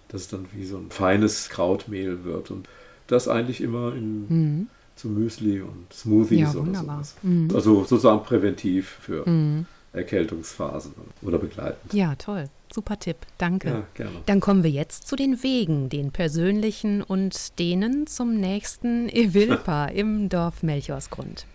dass 0.08 0.22
es 0.22 0.28
dann 0.28 0.46
wie 0.52 0.64
so 0.64 0.76
ein 0.78 0.90
feines 0.90 1.48
Krautmehl 1.48 2.24
wird. 2.24 2.50
Und 2.50 2.68
das 3.06 3.28
eigentlich 3.28 3.60
immer 3.60 3.94
in, 3.94 4.26
mhm. 4.28 4.68
zu 4.94 5.08
Müsli 5.08 5.60
und 5.60 5.92
Smoothies 5.92 6.54
ja, 6.54 6.60
oder 6.60 6.74
sowas. 6.74 7.16
Mhm. 7.22 7.50
Also 7.54 7.84
sozusagen 7.84 8.22
präventiv 8.22 8.98
für 9.00 9.28
mhm. 9.28 9.66
Erkältungsphasen 9.92 10.92
oder 11.22 11.38
begleitend. 11.38 11.92
Ja, 11.92 12.14
toll. 12.16 12.48
Super 12.72 12.98
Tipp, 12.98 13.16
danke. 13.38 13.68
Ja, 13.68 13.86
gerne. 13.94 14.12
Dann 14.26 14.40
kommen 14.40 14.62
wir 14.62 14.70
jetzt 14.70 15.06
zu 15.06 15.16
den 15.16 15.42
Wegen, 15.42 15.88
den 15.88 16.10
persönlichen 16.10 17.02
und 17.02 17.58
denen 17.58 18.06
zum 18.06 18.38
nächsten 18.38 19.08
Evilpa 19.08 19.86
im 19.86 20.28
Dorf 20.28 20.62
Melchorsgrund. 20.62 21.46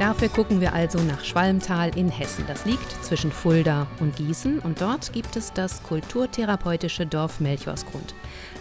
Dafür 0.00 0.30
gucken 0.30 0.62
wir 0.62 0.72
also 0.72 0.98
nach 0.98 1.22
Schwalmtal 1.22 1.90
in 1.94 2.08
Hessen. 2.08 2.44
Das 2.48 2.64
liegt 2.64 2.90
zwischen 3.04 3.30
Fulda 3.30 3.86
und 4.00 4.16
Gießen 4.16 4.58
und 4.60 4.80
dort 4.80 5.12
gibt 5.12 5.36
es 5.36 5.52
das 5.52 5.82
kulturtherapeutische 5.82 7.04
Dorf 7.04 7.38
Melchorsgrund. 7.38 8.14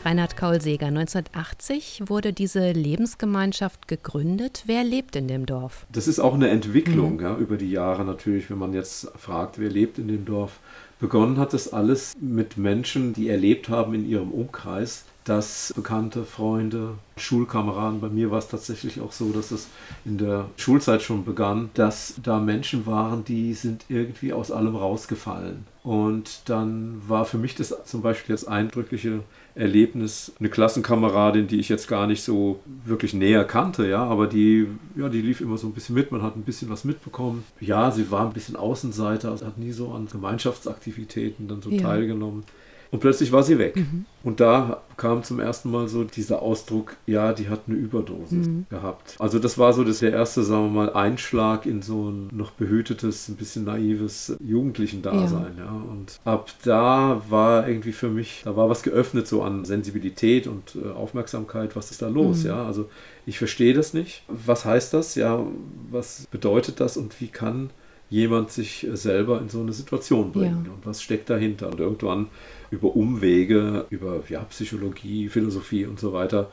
Reinhard 0.03 0.36
Kaulseger, 0.36 0.88
1980 0.88 2.03
wurde 2.08 2.34
diese 2.34 2.74
Lebensgemeinschaft 2.74 3.88
gegründet. 3.88 4.63
Wer 4.65 4.84
lebt 4.84 5.15
in 5.15 5.29
dem 5.29 5.46
Dorf? 5.46 5.86
Das 5.93 6.10
ist 6.10 6.19
auch 6.19 6.34
eine 6.34 6.50
Entwicklung 6.50 7.13
mhm. 7.13 7.22
ja, 7.22 7.38
über 7.38 7.55
die 7.55 7.72
Jahre 7.72 8.03
natürlich, 8.03 8.50
wenn 8.50 8.58
man 8.58 8.74
jetzt 8.74 9.10
fragt, 9.17 9.60
wer 9.60 9.69
lebt 9.69 9.98
in 9.98 10.10
dem 10.10 10.25
Dorf. 10.25 10.60
Begonnen 11.00 11.38
hat 11.38 11.53
das 11.53 11.72
alles 11.72 12.17
mit 12.19 12.58
Menschen, 12.58 13.13
die 13.13 13.29
erlebt 13.29 13.69
haben 13.69 13.93
in 13.93 14.05
ihrem 14.05 14.31
Umkreis, 14.31 15.05
dass 15.29 15.71
Bekannte, 15.75 16.24
Freunde, 16.24 16.95
Schulkameraden, 17.15 18.01
bei 18.01 18.09
mir 18.09 18.31
war 18.31 18.39
es 18.39 18.48
tatsächlich 18.48 19.00
auch 19.00 19.12
so, 19.12 19.29
dass 19.31 19.51
es 19.51 19.67
in 20.03 20.17
der 20.17 20.45
Schulzeit 20.57 21.03
schon 21.03 21.24
begann, 21.24 21.69
dass 21.75 22.15
da 22.24 22.39
Menschen 22.39 22.88
waren, 22.88 23.24
die 23.25 23.53
sind 23.53 23.86
irgendwie 23.89 24.33
aus 24.33 24.50
allem 24.50 24.75
rausgefallen. 24.75 25.67
Und 25.83 26.41
dann 26.45 27.01
war 27.07 27.25
für 27.25 27.38
mich 27.38 27.53
das 27.53 27.75
zum 27.86 28.01
Beispiel 28.01 28.33
das 28.33 28.48
eindrückliche 28.48 29.19
Erlebnis, 29.53 30.31
eine 30.39 30.50
Klassenkameradin, 30.50 31.48
die 31.48 31.59
ich 31.59 31.69
jetzt 31.69 31.88
gar 31.88 32.07
nicht 32.07 32.24
so 32.24 32.59
wirklich 32.86 33.13
näher 33.13 33.43
kannte, 33.43 33.88
ja, 33.88 34.03
aber 34.03 34.25
die, 34.25 34.67
ja, 34.95 35.09
die 35.09 35.21
lief 35.21 35.41
immer 35.41 35.57
so 35.57 35.67
ein 35.67 35.74
bisschen 35.74 35.93
mit, 35.93 36.12
man 36.12 36.24
hat 36.24 36.38
ein 36.38 36.43
bisschen 36.43 36.69
was 36.69 36.86
mitbekommen. 36.86 37.43
Ja, 37.59 37.91
sie 37.91 38.09
war 38.09 38.25
ein 38.25 38.33
bisschen 38.33 38.55
Außenseiter, 38.55 39.31
hat 39.31 39.57
nie 39.59 39.74
so 39.74 39.91
an 39.91 40.07
Gemeinschaftsaktivitäten 40.12 41.48
dann 41.48 41.62
so 41.62 41.69
ja. 41.69 41.81
teilgenommen. 41.81 42.45
Und 42.91 43.00
plötzlich 43.00 43.31
war 43.31 43.43
sie 43.43 43.60
weg. 43.60 43.75
Mhm. 43.75 44.05
Und 44.24 44.39
da 44.39 44.81
kam 44.98 45.24
zum 45.24 45.39
ersten 45.39 45.72
Mal 45.72 45.88
so 45.88 46.03
dieser 46.03 46.41
Ausdruck, 46.41 46.98
ja, 47.05 47.34
die 47.34 47.48
hat 47.48 47.62
eine 47.67 47.77
Überdosis 47.77 48.48
mhm. 48.48 48.65
gehabt. 48.69 49.15
Also 49.19 49.39
das 49.39 49.58
war 49.58 49.74
so 49.74 49.84
das 49.84 50.00
der 50.00 50.12
erste, 50.12 50.43
sagen 50.43 50.74
wir 50.74 50.86
mal, 50.86 50.93
Einschlag 50.93 51.65
in 51.65 51.81
so 51.81 52.10
ein 52.10 52.29
noch 52.31 52.51
behütetes, 52.51 53.29
ein 53.29 53.36
bisschen 53.36 53.65
naives 53.65 54.36
Jugendlichen-Dasein. 54.43 55.53
Ja. 55.58 55.65
ja. 55.65 55.72
Und 55.72 56.19
ab 56.25 56.50
da 56.63 57.22
war 57.29 57.67
irgendwie 57.67 57.93
für 57.93 58.10
mich, 58.10 58.41
da 58.43 58.55
war 58.55 58.69
was 58.69 58.84
geöffnet 58.84 59.27
so 59.27 59.43
an 59.43 59.65
Sensibilität 59.65 60.48
und 60.48 60.75
äh, 60.75 60.89
Aufmerksamkeit, 60.89 61.75
was 61.75 61.91
ist 61.91 62.01
da 62.01 62.08
los? 62.08 62.39
Mhm. 62.39 62.48
Ja, 62.48 62.65
also 62.65 62.89
ich 63.25 63.38
verstehe 63.38 63.74
das 63.74 63.93
nicht. 63.93 64.24
Was 64.27 64.65
heißt 64.65 64.93
das? 64.93 65.15
Ja, 65.15 65.46
was 65.91 66.27
bedeutet 66.31 66.79
das 66.79 66.98
und 66.98 67.22
wie 67.22 67.27
kann 67.27 67.69
jemand 68.09 68.51
sich 68.51 68.87
selber 68.93 69.39
in 69.39 69.49
so 69.49 69.61
eine 69.61 69.73
Situation 69.73 70.31
bringen? 70.31 70.63
Ja. 70.65 70.71
Und 70.71 70.85
was 70.85 71.01
steckt 71.01 71.29
dahinter? 71.29 71.67
Und 71.69 71.79
irgendwann 71.79 72.27
über 72.71 72.95
Umwege, 72.95 73.85
über 73.89 74.23
ja, 74.29 74.41
Psychologie, 74.41 75.29
Philosophie 75.29 75.85
und 75.85 75.99
so 75.99 76.13
weiter, 76.13 76.49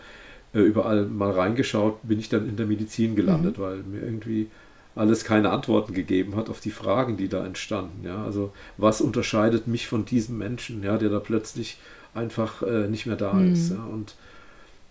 äh, 0.55 0.61
überall 0.61 1.07
mal 1.07 1.31
reingeschaut, 1.31 1.99
bin 2.03 2.19
ich 2.19 2.29
dann 2.29 2.49
in 2.49 2.57
der 2.57 2.67
Medizin 2.67 3.17
gelandet, 3.17 3.59
mhm. 3.59 3.63
weil 3.63 3.77
mir 3.79 4.03
irgendwie 4.03 4.49
alles 4.95 5.25
keine 5.25 5.51
Antworten 5.51 5.93
gegeben 5.93 6.37
hat 6.37 6.49
auf 6.49 6.61
die 6.61 6.71
Fragen, 6.71 7.17
die 7.17 7.29
da 7.29 7.45
entstanden. 7.45 8.07
Ja? 8.07 8.25
Also 8.25 8.53
was 8.79 9.01
unterscheidet 9.01 9.67
mich 9.67 9.87
von 9.87 10.05
diesem 10.05 10.39
Menschen, 10.39 10.83
ja, 10.83 10.97
der 10.97 11.11
da 11.11 11.21
plötzlich 11.21 11.79
einfach 12.15 12.63
äh, 12.63 12.89
nicht 12.89 13.07
mehr 13.07 13.17
da 13.17 13.35
mhm. 13.35 13.53
ist. 13.53 13.71
Ja? 13.71 13.85
Und 13.85 14.15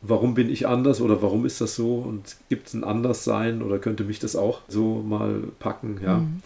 warum 0.10 0.34
bin 0.34 0.50
ich 0.50 0.68
anders 0.68 1.02
oder 1.02 1.22
warum 1.22 1.46
ist 1.46 1.62
das 1.62 1.76
so 1.76 1.96
und 1.96 2.38
gibt 2.50 2.68
es 2.68 2.74
ein 2.74 2.84
Anderssein 2.84 3.62
oder 3.62 3.80
könnte 3.80 4.04
mich 4.04 4.20
das 4.20 4.36
auch 4.36 4.62
so 4.68 5.02
mal 5.02 5.44
packen, 5.60 6.00
ja. 6.04 6.18
Mhm. 6.18 6.42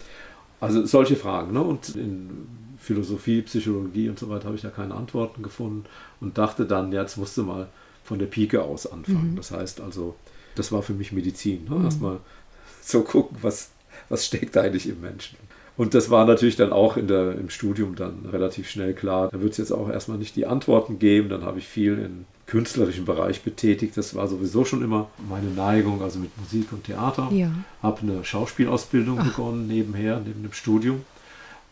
Also 0.60 0.84
solche 0.84 1.16
Fragen. 1.16 1.54
Ne? 1.54 1.62
Und 1.62 1.96
in 1.96 2.46
Philosophie, 2.78 3.42
Psychologie 3.42 4.08
und 4.08 4.18
so 4.18 4.28
weiter 4.28 4.46
habe 4.46 4.56
ich 4.56 4.62
da 4.62 4.68
keine 4.68 4.94
Antworten 4.94 5.42
gefunden 5.42 5.84
und 6.20 6.36
dachte 6.36 6.66
dann, 6.66 6.92
ja, 6.92 7.02
jetzt 7.02 7.16
musst 7.16 7.36
du 7.38 7.44
mal 7.44 7.68
von 8.04 8.18
der 8.18 8.26
Pike 8.26 8.62
aus 8.62 8.86
anfangen. 8.86 9.32
Mhm. 9.32 9.36
Das 9.36 9.50
heißt 9.50 9.80
also, 9.80 10.16
das 10.54 10.70
war 10.72 10.82
für 10.82 10.92
mich 10.92 11.12
Medizin. 11.12 11.64
Ne? 11.68 11.76
Mhm. 11.76 11.84
Erstmal 11.84 12.18
so 12.82 13.02
gucken, 13.02 13.38
was, 13.40 13.70
was 14.08 14.26
steckt 14.26 14.56
eigentlich 14.56 14.88
im 14.88 15.00
Menschen. 15.00 15.36
Und 15.76 15.94
das 15.94 16.10
war 16.10 16.26
natürlich 16.26 16.56
dann 16.56 16.72
auch 16.72 16.98
in 16.98 17.08
der, 17.08 17.38
im 17.38 17.48
Studium 17.48 17.94
dann 17.94 18.26
relativ 18.30 18.68
schnell 18.68 18.92
klar. 18.92 19.30
Da 19.30 19.40
wird 19.40 19.52
es 19.52 19.58
jetzt 19.58 19.72
auch 19.72 19.88
erstmal 19.88 20.18
nicht 20.18 20.36
die 20.36 20.44
Antworten 20.44 20.98
geben. 20.98 21.30
Dann 21.30 21.42
habe 21.42 21.58
ich 21.58 21.66
viel 21.66 21.98
im 21.98 22.26
künstlerischen 22.50 23.04
Bereich 23.04 23.42
betätigt. 23.42 23.96
Das 23.96 24.14
war 24.14 24.26
sowieso 24.28 24.64
schon 24.64 24.82
immer 24.82 25.08
meine 25.28 25.50
Neigung, 25.50 26.02
also 26.02 26.18
mit 26.18 26.36
Musik 26.38 26.72
und 26.72 26.84
Theater. 26.84 27.28
Ja. 27.32 27.50
Habe 27.82 28.02
eine 28.02 28.24
Schauspielausbildung 28.24 29.18
Ach. 29.20 29.24
begonnen 29.24 29.68
nebenher, 29.68 30.20
neben 30.24 30.42
dem 30.42 30.52
Studium 30.52 31.02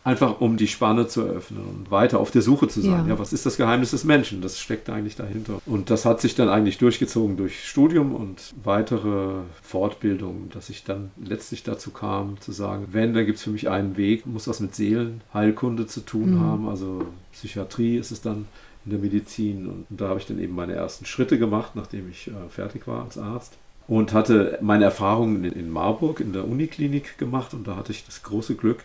einfach 0.09 0.41
um 0.41 0.57
die 0.57 0.69
Spanne 0.69 1.07
zu 1.07 1.21
eröffnen 1.21 1.65
und 1.69 1.91
weiter 1.91 2.19
auf 2.19 2.31
der 2.31 2.41
Suche 2.41 2.67
zu 2.69 2.81
sein. 2.81 3.05
Ja. 3.05 3.09
ja. 3.09 3.19
was 3.19 3.35
ist 3.35 3.45
das 3.45 3.59
Geheimnis 3.59 3.91
des 3.91 4.05
Menschen? 4.05 4.41
Das 4.41 4.59
steckt 4.59 4.89
eigentlich 4.89 5.17
dahinter. 5.17 5.61
Und 5.67 5.91
das 5.91 6.07
hat 6.07 6.23
sich 6.23 6.35
dann 6.35 6.49
eigentlich 6.49 6.79
durchgezogen 6.79 7.37
durch 7.37 7.69
Studium 7.69 8.15
und 8.15 8.55
weitere 8.65 9.41
Fortbildungen, 9.61 10.49
dass 10.51 10.71
ich 10.71 10.85
dann 10.85 11.11
letztlich 11.23 11.63
dazu 11.63 11.91
kam, 11.91 12.41
zu 12.41 12.53
sagen, 12.53 12.89
wenn, 12.93 13.13
dann 13.13 13.27
gibt 13.27 13.37
es 13.37 13.45
für 13.45 13.51
mich 13.51 13.69
einen 13.69 13.99
Weg, 13.99 14.25
muss 14.25 14.49
was 14.49 14.61
mit 14.61 14.75
Seelenheilkunde 14.75 15.87
zu 15.87 16.01
tun 16.01 16.37
mhm. 16.37 16.41
haben. 16.41 16.69
Also 16.69 17.03
Psychiatrie 17.33 17.99
ist 17.99 18.11
es 18.11 18.23
dann 18.23 18.47
in 18.85 18.93
der 18.93 19.01
Medizin. 19.01 19.67
Und 19.67 19.87
da 19.91 20.09
habe 20.09 20.21
ich 20.21 20.27
dann 20.27 20.39
eben 20.39 20.55
meine 20.55 20.75
ersten 20.75 21.05
Schritte 21.05 21.39
gemacht, 21.39 21.73
nachdem 21.75 22.09
ich 22.11 22.29
äh, 22.29 22.49
fertig 22.51 22.87
war 22.87 23.05
als 23.05 23.19
Arzt 23.19 23.59
und 23.89 24.13
hatte 24.13 24.59
meine 24.61 24.85
Erfahrungen 24.85 25.45
in 25.45 25.71
Marburg 25.71 26.21
in 26.21 26.33
der 26.33 26.47
Uniklinik 26.47 27.17
gemacht 27.19 27.55
und 27.55 27.67
da 27.67 27.75
hatte 27.75 27.91
ich 27.91 28.05
das 28.05 28.23
große 28.23 28.55
Glück, 28.55 28.85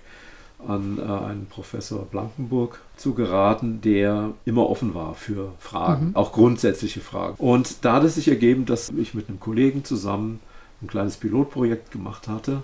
an 0.66 0.98
äh, 0.98 1.02
einen 1.02 1.48
Professor 1.48 2.06
Blankenburg 2.06 2.80
zu 2.96 3.14
geraten, 3.14 3.82
der 3.82 4.32
immer 4.46 4.70
offen 4.70 4.96
war 4.96 5.14
für 5.14 5.52
Fragen, 5.60 6.08
mhm. 6.10 6.16
auch 6.16 6.32
grundsätzliche 6.32 7.02
Fragen. 7.02 7.36
Und 7.38 7.84
da 7.84 7.96
hat 7.96 8.06
es 8.06 8.16
sich 8.16 8.30
ergeben, 8.30 8.66
dass 8.66 8.90
ich 8.90 9.14
mit 9.14 9.28
einem 9.28 9.42
Kollegen 9.42 9.84
zusammen 9.84 10.40
ein 10.82 10.88
kleines 10.88 11.18
Pilotprojekt 11.18 11.92
gemacht 11.92 12.30
hatte 12.30 12.64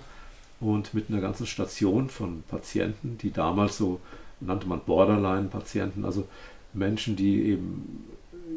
und 0.60 0.94
mit 0.94 1.10
einer 1.10 1.20
ganzen 1.20 1.46
Station 1.46 2.08
von 2.08 2.42
Patienten, 2.48 3.18
die 3.18 3.32
damals 3.32 3.76
so 3.76 4.00
nannte 4.40 4.66
man 4.66 4.80
Borderline-Patienten, 4.80 6.06
also 6.06 6.26
Menschen, 6.72 7.16
die 7.16 7.42
eben 7.44 8.04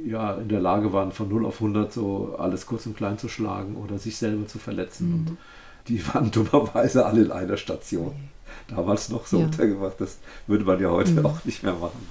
ja, 0.05 0.33
in 0.35 0.49
der 0.49 0.59
Lage 0.59 0.91
waren, 0.93 1.11
von 1.11 1.29
0 1.29 1.45
auf 1.45 1.55
100 1.55 1.91
so 1.93 2.35
alles 2.37 2.65
kurz 2.65 2.85
und 2.85 2.97
klein 2.97 3.17
zu 3.17 3.29
schlagen 3.29 3.75
oder 3.75 3.97
sich 3.97 4.17
selber 4.17 4.47
zu 4.47 4.59
verletzen. 4.59 5.09
Mhm. 5.09 5.13
Und 5.13 5.37
die 5.87 6.05
waren 6.13 6.31
dummerweise 6.31 7.05
alle 7.05 7.23
in 7.23 7.31
einer 7.31 7.57
Station 7.57 8.13
damals 8.67 9.09
noch 9.09 9.25
so 9.25 9.39
ja. 9.39 9.45
untergebracht. 9.45 9.95
Das 9.99 10.17
würde 10.47 10.65
man 10.65 10.79
ja 10.79 10.89
heute 10.89 11.11
mhm. 11.11 11.25
auch 11.25 11.43
nicht 11.45 11.63
mehr 11.63 11.73
machen. 11.73 12.07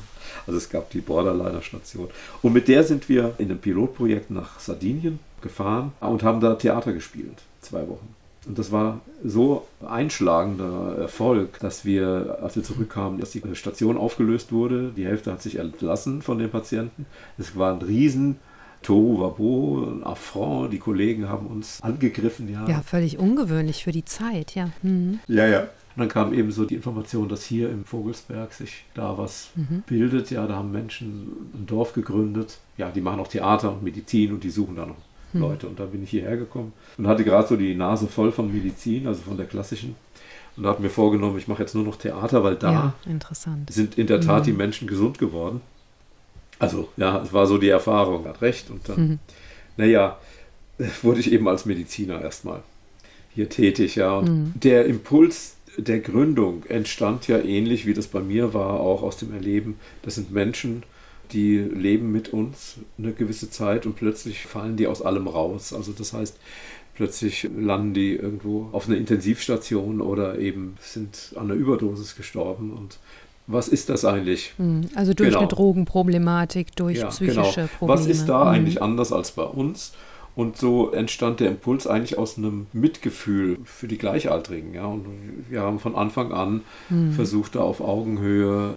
Also 0.46 0.58
es 0.58 0.68
gab 0.70 0.90
die 0.90 1.00
Borderliner-Station. 1.00 2.08
Und 2.40 2.52
mit 2.52 2.68
der 2.68 2.84
sind 2.84 3.08
wir 3.08 3.34
in 3.38 3.50
einem 3.50 3.60
Pilotprojekt 3.60 4.30
nach 4.30 4.58
Sardinien 4.58 5.18
gefahren 5.40 5.92
und 6.00 6.22
haben 6.22 6.40
da 6.40 6.54
Theater 6.54 6.92
gespielt, 6.92 7.42
zwei 7.60 7.86
Wochen. 7.88 8.14
Und 8.46 8.58
das 8.58 8.72
war 8.72 9.00
so 9.24 9.66
einschlagender 9.86 10.96
Erfolg, 10.98 11.60
dass 11.60 11.84
wir, 11.84 12.38
als 12.42 12.56
wir 12.56 12.64
zurückkamen, 12.64 13.20
dass 13.20 13.30
die 13.30 13.42
Station 13.54 13.96
aufgelöst 13.96 14.50
wurde. 14.50 14.92
Die 14.96 15.06
Hälfte 15.06 15.30
hat 15.30 15.42
sich 15.42 15.56
entlassen 15.56 16.22
von 16.22 16.38
den 16.38 16.50
Patienten. 16.50 17.06
Es 17.38 17.56
war 17.56 17.72
ein 17.72 17.82
riesen 17.82 18.36
Tohu 18.82 19.20
Wabo, 19.20 19.86
ein 19.86 20.04
Affront. 20.04 20.72
Die 20.72 20.78
Kollegen 20.78 21.28
haben 21.28 21.46
uns 21.46 21.80
angegriffen. 21.82 22.50
Ja, 22.50 22.68
ja 22.68 22.82
völlig 22.82 23.18
ungewöhnlich 23.18 23.84
für 23.84 23.92
die 23.92 24.04
Zeit, 24.04 24.56
ja. 24.56 24.70
Mhm. 24.82 25.20
Ja, 25.28 25.46
ja. 25.46 25.60
Und 25.94 26.00
dann 26.00 26.08
kam 26.08 26.32
eben 26.32 26.50
so 26.50 26.64
die 26.64 26.74
Information, 26.74 27.28
dass 27.28 27.44
hier 27.44 27.70
im 27.70 27.84
Vogelsberg 27.84 28.52
sich 28.54 28.84
da 28.94 29.18
was 29.18 29.50
mhm. 29.54 29.84
bildet. 29.86 30.30
Ja, 30.30 30.46
da 30.46 30.56
haben 30.56 30.72
Menschen 30.72 31.28
ein 31.54 31.66
Dorf 31.66 31.92
gegründet. 31.92 32.58
Ja, 32.76 32.90
die 32.90 33.02
machen 33.02 33.20
auch 33.20 33.28
Theater 33.28 33.72
und 33.72 33.82
Medizin 33.82 34.32
und 34.32 34.42
die 34.42 34.50
suchen 34.50 34.74
da 34.74 34.86
noch. 34.86 34.96
Leute. 35.40 35.66
Und 35.66 35.78
da 35.78 35.84
bin 35.84 36.02
ich 36.02 36.10
hierher 36.10 36.36
gekommen 36.36 36.72
und 36.98 37.06
hatte 37.06 37.24
gerade 37.24 37.48
so 37.48 37.56
die 37.56 37.74
Nase 37.74 38.06
voll 38.06 38.32
von 38.32 38.52
Medizin, 38.52 39.06
also 39.06 39.22
von 39.22 39.36
der 39.36 39.46
klassischen. 39.46 39.94
Und 40.56 40.64
da 40.64 40.70
habe 40.70 40.82
mir 40.82 40.90
vorgenommen, 40.90 41.38
ich 41.38 41.48
mache 41.48 41.62
jetzt 41.62 41.74
nur 41.74 41.84
noch 41.84 41.96
Theater, 41.96 42.44
weil 42.44 42.56
da 42.56 42.72
ja, 42.72 42.94
sind 43.70 43.96
in 43.96 44.06
der 44.06 44.20
Tat 44.20 44.42
mhm. 44.42 44.44
die 44.44 44.52
Menschen 44.52 44.86
gesund 44.86 45.18
geworden. 45.18 45.62
Also 46.58 46.88
ja, 46.96 47.22
es 47.22 47.32
war 47.32 47.46
so 47.46 47.58
die 47.58 47.70
Erfahrung, 47.70 48.26
hat 48.26 48.42
recht. 48.42 48.70
Und 48.70 48.88
dann, 48.88 49.00
mhm. 49.00 49.18
naja, 49.76 50.18
wurde 51.02 51.20
ich 51.20 51.32
eben 51.32 51.48
als 51.48 51.64
Mediziner 51.64 52.20
erstmal 52.20 52.62
hier 53.34 53.48
tätig, 53.48 53.96
ja. 53.96 54.16
Und 54.18 54.28
mhm. 54.28 54.52
der 54.56 54.84
Impuls 54.86 55.56
der 55.78 56.00
Gründung 56.00 56.64
entstand 56.66 57.28
ja 57.28 57.38
ähnlich, 57.38 57.86
wie 57.86 57.94
das 57.94 58.06
bei 58.06 58.20
mir 58.20 58.52
war, 58.52 58.80
auch 58.80 59.02
aus 59.02 59.16
dem 59.16 59.32
Erleben. 59.32 59.78
Das 60.02 60.16
sind 60.16 60.30
Menschen, 60.30 60.82
die 61.32 61.58
leben 61.58 62.12
mit 62.12 62.32
uns 62.32 62.76
eine 62.98 63.12
gewisse 63.12 63.50
Zeit 63.50 63.86
und 63.86 63.96
plötzlich 63.96 64.46
fallen 64.46 64.76
die 64.76 64.86
aus 64.86 65.02
allem 65.02 65.26
raus. 65.26 65.72
Also 65.72 65.92
das 65.92 66.12
heißt, 66.12 66.36
plötzlich 66.94 67.48
landen 67.56 67.94
die 67.94 68.14
irgendwo 68.16 68.68
auf 68.72 68.88
einer 68.88 68.98
Intensivstation 68.98 70.00
oder 70.00 70.38
eben 70.38 70.76
sind 70.80 71.32
an 71.36 71.50
einer 71.50 71.54
Überdosis 71.54 72.16
gestorben 72.16 72.72
und 72.72 72.98
was 73.48 73.68
ist 73.68 73.88
das 73.88 74.04
eigentlich? 74.04 74.52
Hm, 74.56 74.88
also 74.94 75.14
durch 75.14 75.30
genau. 75.30 75.40
eine 75.40 75.48
Drogenproblematik, 75.48 76.76
durch 76.76 76.98
ja, 76.98 77.08
psychische 77.08 77.54
genau. 77.54 77.68
Probleme. 77.78 77.98
Was 77.98 78.06
ist 78.06 78.26
da 78.26 78.44
mhm. 78.44 78.50
eigentlich 78.50 78.82
anders 78.82 79.12
als 79.12 79.32
bei 79.32 79.42
uns? 79.42 79.92
Und 80.34 80.56
so 80.56 80.90
entstand 80.92 81.40
der 81.40 81.48
Impuls 81.48 81.86
eigentlich 81.86 82.18
aus 82.18 82.38
einem 82.38 82.66
Mitgefühl 82.72 83.58
für 83.64 83.86
die 83.86 83.98
Gleichaltrigen. 83.98 84.72
Ja? 84.74 84.86
Und 84.86 85.04
wir 85.50 85.60
haben 85.60 85.78
von 85.78 85.94
Anfang 85.94 86.32
an 86.32 86.62
mhm. 86.88 87.12
versucht, 87.12 87.54
da 87.54 87.60
auf 87.60 87.82
Augenhöhe, 87.82 88.74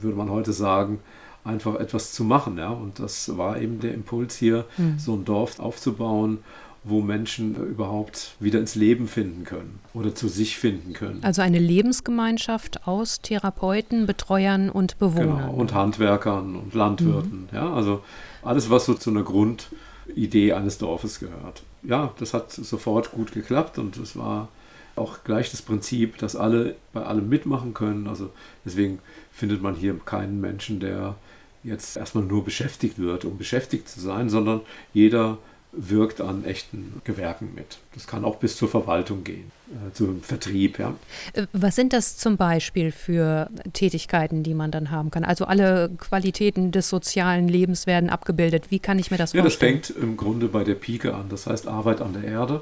würde 0.00 0.16
man 0.16 0.28
heute 0.30 0.52
sagen, 0.52 0.98
einfach 1.44 1.76
etwas 1.76 2.12
zu 2.12 2.24
machen. 2.24 2.58
Ja? 2.58 2.70
Und 2.70 2.98
das 2.98 3.36
war 3.36 3.60
eben 3.60 3.80
der 3.80 3.94
Impuls 3.94 4.36
hier, 4.36 4.64
mhm. 4.76 4.98
so 4.98 5.14
ein 5.14 5.24
Dorf 5.24 5.58
aufzubauen, 5.58 6.38
wo 6.84 7.00
Menschen 7.00 7.54
überhaupt 7.54 8.34
wieder 8.40 8.58
ins 8.58 8.74
Leben 8.74 9.06
finden 9.06 9.44
können 9.44 9.78
oder 9.94 10.14
zu 10.14 10.26
sich 10.26 10.58
finden 10.58 10.94
können. 10.94 11.20
Also 11.22 11.40
eine 11.40 11.60
Lebensgemeinschaft 11.60 12.88
aus 12.88 13.20
Therapeuten, 13.20 14.06
Betreuern 14.06 14.68
und 14.68 14.98
Bewohnern. 14.98 15.38
Genau, 15.38 15.52
und 15.52 15.74
Handwerkern 15.74 16.56
und 16.56 16.74
Landwirten. 16.74 17.42
Mhm. 17.42 17.56
Ja, 17.56 17.72
also 17.72 18.02
alles, 18.42 18.68
was 18.68 18.86
so 18.86 18.94
zu 18.94 19.10
einer 19.10 19.22
Grundidee 19.22 20.54
eines 20.54 20.78
Dorfes 20.78 21.20
gehört. 21.20 21.62
Ja, 21.84 22.12
das 22.18 22.34
hat 22.34 22.50
sofort 22.50 23.12
gut 23.12 23.32
geklappt 23.32 23.78
und 23.78 23.96
es 23.96 24.16
war 24.16 24.48
auch 24.96 25.24
gleich 25.24 25.50
das 25.50 25.62
Prinzip, 25.62 26.18
dass 26.18 26.36
alle 26.36 26.74
bei 26.92 27.02
allem 27.02 27.28
mitmachen 27.28 27.74
können. 27.74 28.08
Also 28.08 28.30
deswegen 28.64 28.98
findet 29.30 29.62
man 29.62 29.74
hier 29.74 29.98
keinen 30.04 30.40
Menschen, 30.40 30.80
der 30.80 31.14
jetzt 31.64 31.96
erstmal 31.96 32.24
nur 32.24 32.44
beschäftigt 32.44 32.98
wird, 32.98 33.24
um 33.24 33.38
beschäftigt 33.38 33.88
zu 33.88 34.00
sein, 34.00 34.28
sondern 34.28 34.60
jeder 34.92 35.38
wirkt 35.72 36.20
an 36.20 36.44
echten 36.44 37.00
Gewerken 37.04 37.54
mit. 37.54 37.78
Das 37.94 38.06
kann 38.06 38.24
auch 38.24 38.36
bis 38.36 38.56
zur 38.56 38.68
Verwaltung 38.68 39.24
gehen, 39.24 39.50
äh, 39.70 39.92
zum 39.94 40.22
Vertrieb. 40.22 40.78
Ja. 40.78 40.94
Äh, 41.32 41.46
was 41.54 41.76
sind 41.76 41.94
das 41.94 42.18
zum 42.18 42.36
Beispiel 42.36 42.92
für 42.92 43.48
Tätigkeiten, 43.72 44.42
die 44.42 44.52
man 44.52 44.70
dann 44.70 44.90
haben 44.90 45.10
kann? 45.10 45.24
Also 45.24 45.46
alle 45.46 45.90
Qualitäten 45.96 46.72
des 46.72 46.90
sozialen 46.90 47.48
Lebens 47.48 47.86
werden 47.86 48.10
abgebildet. 48.10 48.70
Wie 48.70 48.80
kann 48.80 48.98
ich 48.98 49.10
mir 49.10 49.16
das 49.16 49.32
ja, 49.32 49.40
vorstellen? 49.40 49.78
Das 49.78 49.88
fängt 49.88 50.02
im 50.02 50.18
Grunde 50.18 50.48
bei 50.48 50.62
der 50.62 50.74
Pike 50.74 51.14
an. 51.14 51.30
Das 51.30 51.46
heißt 51.46 51.66
Arbeit 51.66 52.02
an 52.02 52.12
der 52.12 52.24
Erde, 52.24 52.60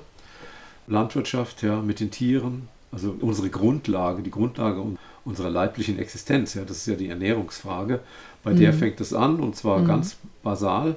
Landwirtschaft 0.86 1.64
ja, 1.64 1.82
mit 1.82 1.98
den 1.98 2.12
Tieren, 2.12 2.68
also 2.92 3.14
unsere 3.20 3.50
Grundlage, 3.50 4.22
die 4.22 4.31
Grundlage 4.31 4.85
unserer 5.24 5.50
leiblichen 5.50 5.98
Existenz. 5.98 6.55
Ja, 6.55 6.62
das 6.64 6.79
ist 6.79 6.87
ja 6.87 6.94
die 6.94 7.09
Ernährungsfrage. 7.09 8.00
Bei 8.42 8.53
mhm. 8.53 8.59
der 8.59 8.72
fängt 8.72 9.00
es 9.00 9.12
an 9.12 9.40
und 9.40 9.57
zwar 9.57 9.81
mhm. 9.81 9.87
ganz 9.87 10.16
basal 10.42 10.96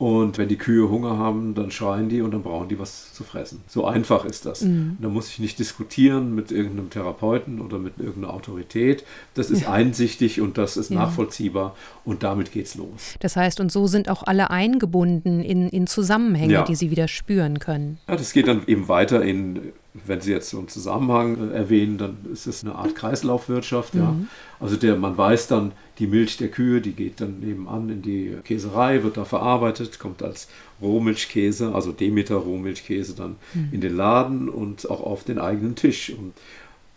und 0.00 0.38
wenn 0.38 0.48
die 0.48 0.56
Kühe 0.56 0.88
Hunger 0.88 1.18
haben, 1.18 1.54
dann 1.54 1.70
schreien 1.70 2.08
die 2.08 2.22
und 2.22 2.30
dann 2.30 2.42
brauchen 2.42 2.70
die 2.70 2.78
was 2.78 3.12
zu 3.12 3.22
fressen. 3.22 3.60
So 3.68 3.84
einfach 3.84 4.24
ist 4.24 4.46
das. 4.46 4.62
Mhm. 4.62 4.96
Da 4.98 5.08
muss 5.10 5.28
ich 5.28 5.40
nicht 5.40 5.58
diskutieren 5.58 6.34
mit 6.34 6.50
irgendeinem 6.50 6.88
Therapeuten 6.88 7.60
oder 7.60 7.78
mit 7.78 7.98
irgendeiner 7.98 8.32
Autorität. 8.32 9.04
Das 9.34 9.50
ist 9.50 9.64
ja. 9.64 9.72
einsichtig 9.72 10.40
und 10.40 10.56
das 10.56 10.78
ist 10.78 10.90
ja. 10.90 10.96
nachvollziehbar 10.96 11.76
und 12.06 12.22
damit 12.22 12.50
geht's 12.50 12.76
los. 12.76 13.14
Das 13.20 13.36
heißt, 13.36 13.60
und 13.60 13.70
so 13.70 13.88
sind 13.88 14.08
auch 14.08 14.22
alle 14.22 14.48
eingebunden 14.48 15.42
in, 15.42 15.68
in 15.68 15.86
Zusammenhänge, 15.86 16.54
ja. 16.54 16.64
die 16.64 16.76
sie 16.76 16.90
wieder 16.90 17.06
spüren 17.06 17.58
können. 17.58 17.98
Ja, 18.08 18.16
das 18.16 18.32
geht 18.32 18.48
dann 18.48 18.62
eben 18.66 18.88
weiter 18.88 19.20
in 19.20 19.74
wenn 19.92 20.20
Sie 20.20 20.30
jetzt 20.30 20.50
so 20.50 20.58
einen 20.58 20.68
Zusammenhang 20.68 21.50
äh, 21.50 21.54
erwähnen, 21.54 21.98
dann 21.98 22.18
ist 22.32 22.46
es 22.46 22.62
eine 22.62 22.74
Art 22.74 22.94
Kreislaufwirtschaft. 22.94 23.94
Mhm. 23.94 24.00
Ja. 24.00 24.16
Also 24.60 24.76
der, 24.76 24.96
man 24.96 25.16
weiß 25.16 25.48
dann, 25.48 25.72
die 25.98 26.06
Milch 26.06 26.36
der 26.36 26.48
Kühe, 26.48 26.80
die 26.80 26.92
geht 26.92 27.20
dann 27.20 27.40
nebenan 27.40 27.88
in 27.88 28.02
die 28.02 28.36
Käserei, 28.44 29.02
wird 29.02 29.16
da 29.16 29.24
verarbeitet, 29.24 29.98
kommt 29.98 30.22
als 30.22 30.48
Rohmilchkäse, 30.80 31.74
also 31.74 31.92
Demeter 31.92 32.36
Rohmilchkäse 32.36 33.14
dann 33.14 33.36
mhm. 33.52 33.68
in 33.72 33.80
den 33.80 33.96
Laden 33.96 34.48
und 34.48 34.88
auch 34.88 35.00
auf 35.00 35.24
den 35.24 35.38
eigenen 35.38 35.74
Tisch. 35.74 36.10
Und 36.10 36.34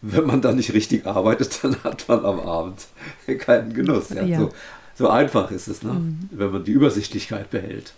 wenn 0.01 0.27
man 0.27 0.41
da 0.41 0.53
nicht 0.53 0.73
richtig 0.73 1.07
arbeitet, 1.07 1.59
dann 1.63 1.83
hat 1.83 2.07
man 2.07 2.23
am 2.25 2.39
Abend 2.41 2.87
keinen 3.39 3.73
Genuss. 3.73 4.09
Ja. 4.09 4.23
Ja. 4.23 4.39
So, 4.39 4.51
so, 4.95 5.09
einfach 5.09 5.49
ist 5.49 5.67
es, 5.67 5.81
ne? 5.81 5.93
Mhm. 5.93 6.29
wenn 6.31 6.51
man 6.51 6.63
die 6.63 6.71
Übersichtlichkeit 6.71 7.49
behält. 7.49 7.93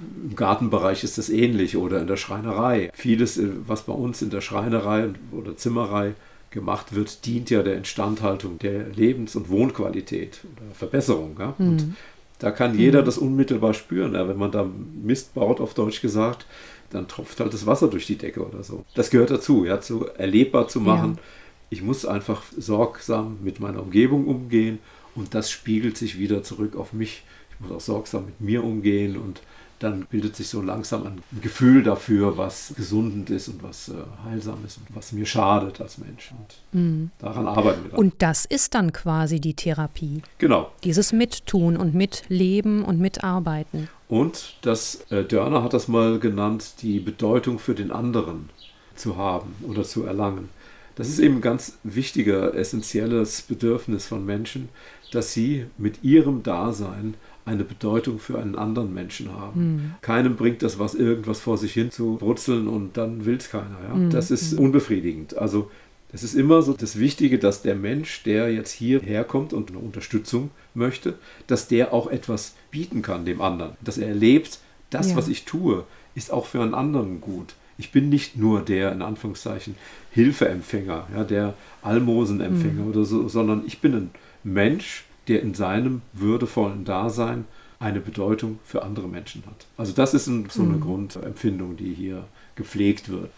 Im 0.00 0.36
Gartenbereich 0.36 1.02
ist 1.04 1.18
das 1.18 1.28
ähnlich 1.28 1.76
oder 1.76 2.00
in 2.00 2.06
der 2.06 2.16
Schreinerei. 2.16 2.90
Vieles, 2.94 3.36
äh, 3.36 3.48
was 3.66 3.82
bei 3.82 3.92
uns 3.92 4.22
in 4.22 4.30
der 4.30 4.40
Schreinerei 4.40 5.10
oder 5.32 5.56
Zimmerei 5.56 6.14
gemacht 6.50 6.94
wird, 6.94 7.26
dient 7.26 7.50
ja 7.50 7.62
der 7.62 7.76
Instandhaltung 7.76 8.58
der 8.58 8.88
Lebens- 8.88 9.36
und 9.36 9.48
Wohnqualität 9.48 10.40
oder 10.56 10.74
Verbesserung. 10.74 11.36
Ja? 11.38 11.54
Mhm. 11.58 11.68
Und 11.68 11.96
da 12.38 12.50
kann 12.50 12.78
jeder 12.78 13.02
mhm. 13.02 13.06
das 13.06 13.18
unmittelbar 13.18 13.74
spüren. 13.74 14.14
Ja? 14.14 14.28
Wenn 14.28 14.38
man 14.38 14.52
da 14.52 14.68
Mist 15.02 15.34
baut, 15.34 15.60
auf 15.60 15.74
Deutsch 15.74 16.00
gesagt, 16.00 16.46
dann 16.90 17.08
tropft 17.08 17.40
halt 17.40 17.52
das 17.52 17.66
Wasser 17.66 17.88
durch 17.88 18.06
die 18.06 18.16
Decke 18.16 18.46
oder 18.46 18.62
so. 18.62 18.84
Das 18.94 19.10
gehört 19.10 19.30
dazu, 19.30 19.64
ja, 19.64 19.80
zu 19.80 20.06
erlebbar 20.16 20.68
zu 20.68 20.80
machen. 20.80 21.14
Ja. 21.16 21.22
Ich 21.70 21.82
muss 21.82 22.06
einfach 22.06 22.42
sorgsam 22.56 23.38
mit 23.42 23.60
meiner 23.60 23.82
Umgebung 23.82 24.26
umgehen 24.26 24.78
und 25.14 25.34
das 25.34 25.50
spiegelt 25.50 25.98
sich 25.98 26.18
wieder 26.18 26.42
zurück 26.42 26.76
auf 26.76 26.94
mich. 26.94 27.24
Ich 27.50 27.60
muss 27.60 27.76
auch 27.76 27.80
sorgsam 27.80 28.26
mit 28.26 28.40
mir 28.40 28.64
umgehen 28.64 29.18
und 29.18 29.42
dann 29.78 30.06
bildet 30.06 30.36
sich 30.36 30.48
so 30.48 30.60
langsam 30.60 31.06
ein 31.06 31.22
Gefühl 31.40 31.82
dafür, 31.82 32.36
was 32.36 32.74
gesundend 32.76 33.30
ist 33.30 33.48
und 33.48 33.62
was 33.62 33.88
äh, 33.88 33.94
heilsam 34.24 34.58
ist 34.66 34.78
und 34.78 34.86
was 34.94 35.12
mir 35.12 35.26
schadet 35.26 35.80
als 35.80 35.98
Mensch. 35.98 36.32
Und 36.32 36.78
mhm. 36.80 37.10
daran 37.18 37.46
arbeiten 37.46 37.84
wir. 37.84 37.90
Dann. 37.90 37.98
Und 37.98 38.14
das 38.18 38.44
ist 38.44 38.74
dann 38.74 38.92
quasi 38.92 39.40
die 39.40 39.54
Therapie. 39.54 40.22
Genau. 40.38 40.70
Dieses 40.84 41.12
Mittun 41.12 41.76
und 41.76 41.94
Mitleben 41.94 42.84
und 42.84 42.98
Mitarbeiten. 42.98 43.88
Und 44.08 44.56
das 44.62 45.06
äh, 45.10 45.24
Dörner 45.24 45.62
hat 45.62 45.74
das 45.74 45.86
mal 45.86 46.18
genannt, 46.18 46.74
die 46.82 46.98
Bedeutung 46.98 47.58
für 47.58 47.74
den 47.74 47.92
anderen 47.92 48.50
zu 48.94 49.16
haben 49.16 49.54
oder 49.66 49.84
zu 49.84 50.04
erlangen. 50.04 50.48
Das 50.96 51.08
ist 51.08 51.20
eben 51.20 51.36
ein 51.36 51.40
ganz 51.40 51.78
wichtiger, 51.84 52.54
essentielles 52.54 53.42
Bedürfnis 53.42 54.06
von 54.06 54.26
Menschen, 54.26 54.68
dass 55.12 55.32
sie 55.32 55.66
mit 55.78 56.02
ihrem 56.02 56.42
Dasein 56.42 57.14
eine 57.48 57.64
Bedeutung 57.64 58.18
für 58.18 58.38
einen 58.38 58.54
anderen 58.54 58.92
Menschen 58.92 59.32
haben. 59.32 59.60
Mhm. 59.60 59.94
Keinem 60.02 60.36
bringt 60.36 60.62
das 60.62 60.78
was, 60.78 60.94
irgendwas 60.94 61.40
vor 61.40 61.58
sich 61.58 61.72
hin 61.72 61.90
zu 61.90 62.16
brutzeln 62.16 62.68
und 62.68 62.96
dann 62.96 63.24
will 63.24 63.36
es 63.36 63.50
keiner. 63.50 63.78
Ja? 63.88 63.94
Mhm. 63.94 64.10
Das 64.10 64.30
ist 64.30 64.52
hm. 64.52 64.58
unbefriedigend. 64.58 65.36
Also 65.38 65.70
es 66.12 66.22
ist 66.22 66.34
immer 66.34 66.62
so 66.62 66.72
das 66.74 66.98
Wichtige, 66.98 67.38
dass 67.38 67.62
der 67.62 67.74
Mensch, 67.74 68.22
der 68.22 68.52
jetzt 68.52 68.72
hierher 68.72 69.24
kommt 69.24 69.52
und 69.52 69.70
eine 69.70 69.78
Unterstützung 69.78 70.50
möchte, 70.74 71.14
dass 71.46 71.68
der 71.68 71.92
auch 71.92 72.06
etwas 72.08 72.54
bieten 72.70 73.02
kann 73.02 73.24
dem 73.24 73.40
anderen. 73.40 73.72
Dass 73.80 73.98
er 73.98 74.08
erlebt, 74.08 74.60
das, 74.90 75.10
ja. 75.10 75.16
was 75.16 75.28
ich 75.28 75.44
tue, 75.44 75.84
ist 76.14 76.32
auch 76.32 76.46
für 76.46 76.62
einen 76.62 76.74
anderen 76.74 77.20
gut. 77.20 77.54
Ich 77.76 77.92
bin 77.92 78.08
nicht 78.08 78.36
nur 78.36 78.60
der, 78.60 78.92
in 78.92 79.02
Anführungszeichen, 79.02 79.76
Hilfeempfänger, 80.10 81.06
ja, 81.14 81.24
der 81.24 81.54
Almosenempfänger 81.82 82.82
mhm. 82.82 82.88
oder 82.88 83.04
so, 83.04 83.28
sondern 83.28 83.62
ich 83.66 83.80
bin 83.80 83.94
ein 83.94 84.10
Mensch, 84.42 85.04
der 85.28 85.42
in 85.42 85.54
seinem 85.54 86.02
würdevollen 86.12 86.84
Dasein 86.84 87.44
eine 87.80 88.00
Bedeutung 88.00 88.58
für 88.64 88.82
andere 88.82 89.08
Menschen 89.08 89.44
hat. 89.46 89.66
Also 89.76 89.92
das 89.92 90.14
ist 90.14 90.26
ein, 90.26 90.48
so 90.50 90.62
eine 90.62 90.74
mhm. 90.74 90.80
Grundempfindung, 90.80 91.76
die 91.76 91.94
hier 91.94 92.24
gepflegt 92.56 93.08
wird. 93.08 93.30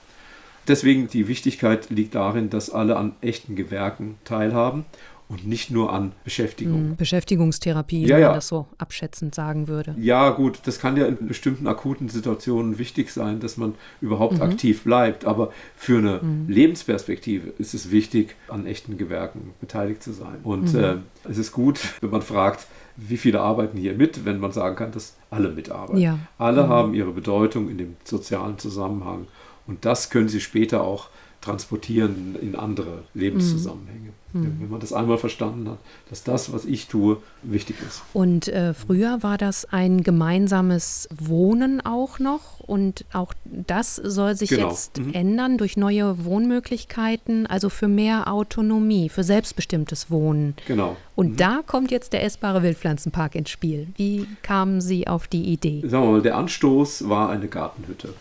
Deswegen 0.68 1.08
die 1.08 1.28
Wichtigkeit 1.28 1.90
liegt 1.90 2.14
darin, 2.14 2.48
dass 2.48 2.70
alle 2.70 2.96
an 2.96 3.14
echten 3.20 3.56
Gewerken 3.56 4.16
teilhaben 4.24 4.84
und 5.30 5.46
nicht 5.46 5.70
nur 5.70 5.92
an 5.92 6.10
Beschäftigung. 6.24 6.90
Mhm. 6.90 6.96
Beschäftigungstherapie, 6.96 8.04
ja, 8.04 8.16
wenn 8.16 8.22
man 8.24 8.34
das 8.34 8.48
so 8.48 8.66
abschätzend 8.78 9.32
sagen 9.32 9.68
würde. 9.68 9.94
Ja, 9.96 10.30
gut, 10.30 10.58
das 10.64 10.80
kann 10.80 10.96
ja 10.96 11.06
in 11.06 11.28
bestimmten 11.28 11.68
akuten 11.68 12.08
Situationen 12.08 12.78
wichtig 12.78 13.10
sein, 13.10 13.38
dass 13.38 13.56
man 13.56 13.76
überhaupt 14.00 14.34
mhm. 14.34 14.42
aktiv 14.42 14.82
bleibt. 14.82 15.24
Aber 15.24 15.52
für 15.76 15.98
eine 15.98 16.18
mhm. 16.20 16.48
Lebensperspektive 16.48 17.52
ist 17.58 17.74
es 17.74 17.92
wichtig, 17.92 18.34
an 18.48 18.66
echten 18.66 18.98
Gewerken 18.98 19.54
beteiligt 19.60 20.02
zu 20.02 20.12
sein. 20.12 20.38
Und 20.42 20.74
mhm. 20.74 20.80
äh, 20.80 20.96
es 21.28 21.38
ist 21.38 21.52
gut, 21.52 21.78
wenn 22.00 22.10
man 22.10 22.22
fragt, 22.22 22.66
wie 22.96 23.16
viele 23.16 23.40
arbeiten 23.40 23.78
hier 23.78 23.94
mit, 23.94 24.24
wenn 24.24 24.40
man 24.40 24.50
sagen 24.50 24.74
kann, 24.74 24.90
dass 24.90 25.16
alle 25.30 25.50
mitarbeiten. 25.50 26.00
Ja. 26.00 26.18
Alle 26.38 26.64
mhm. 26.64 26.68
haben 26.68 26.94
ihre 26.94 27.12
Bedeutung 27.12 27.70
in 27.70 27.78
dem 27.78 27.96
sozialen 28.02 28.58
Zusammenhang. 28.58 29.28
Und 29.68 29.84
das 29.84 30.10
können 30.10 30.28
sie 30.28 30.40
später 30.40 30.82
auch 30.82 31.08
transportieren 31.40 32.36
in 32.40 32.54
andere 32.54 33.04
Lebenszusammenhänge. 33.14 34.10
Mhm. 34.32 34.56
Wenn 34.60 34.70
man 34.70 34.80
das 34.80 34.92
einmal 34.92 35.18
verstanden 35.18 35.68
hat, 35.70 35.78
dass 36.08 36.22
das, 36.22 36.52
was 36.52 36.64
ich 36.64 36.86
tue, 36.86 37.16
wichtig 37.42 37.76
ist. 37.86 38.02
Und 38.12 38.48
äh, 38.48 38.74
früher 38.74 39.22
war 39.22 39.38
das 39.38 39.64
ein 39.64 40.02
gemeinsames 40.02 41.08
Wohnen 41.10 41.80
auch 41.80 42.18
noch 42.18 42.60
und 42.60 43.04
auch 43.12 43.34
das 43.44 43.96
soll 43.96 44.36
sich 44.36 44.50
genau. 44.50 44.68
jetzt 44.68 44.98
mhm. 44.98 45.14
ändern 45.14 45.58
durch 45.58 45.76
neue 45.76 46.24
Wohnmöglichkeiten, 46.24 47.46
also 47.46 47.70
für 47.70 47.88
mehr 47.88 48.32
Autonomie, 48.32 49.08
für 49.08 49.24
selbstbestimmtes 49.24 50.10
Wohnen. 50.10 50.54
Genau. 50.68 50.96
Und 51.16 51.32
mhm. 51.32 51.36
da 51.36 51.62
kommt 51.66 51.90
jetzt 51.90 52.12
der 52.12 52.22
essbare 52.22 52.62
Wildpflanzenpark 52.62 53.34
ins 53.34 53.50
Spiel. 53.50 53.88
Wie 53.96 54.26
kamen 54.42 54.80
Sie 54.80 55.08
auf 55.08 55.26
die 55.26 55.44
Idee? 55.44 55.82
Sagen 55.86 56.04
wir 56.04 56.12
mal, 56.12 56.22
der 56.22 56.36
Anstoß 56.36 57.08
war 57.08 57.30
eine 57.30 57.48
Gartenhütte. 57.48 58.14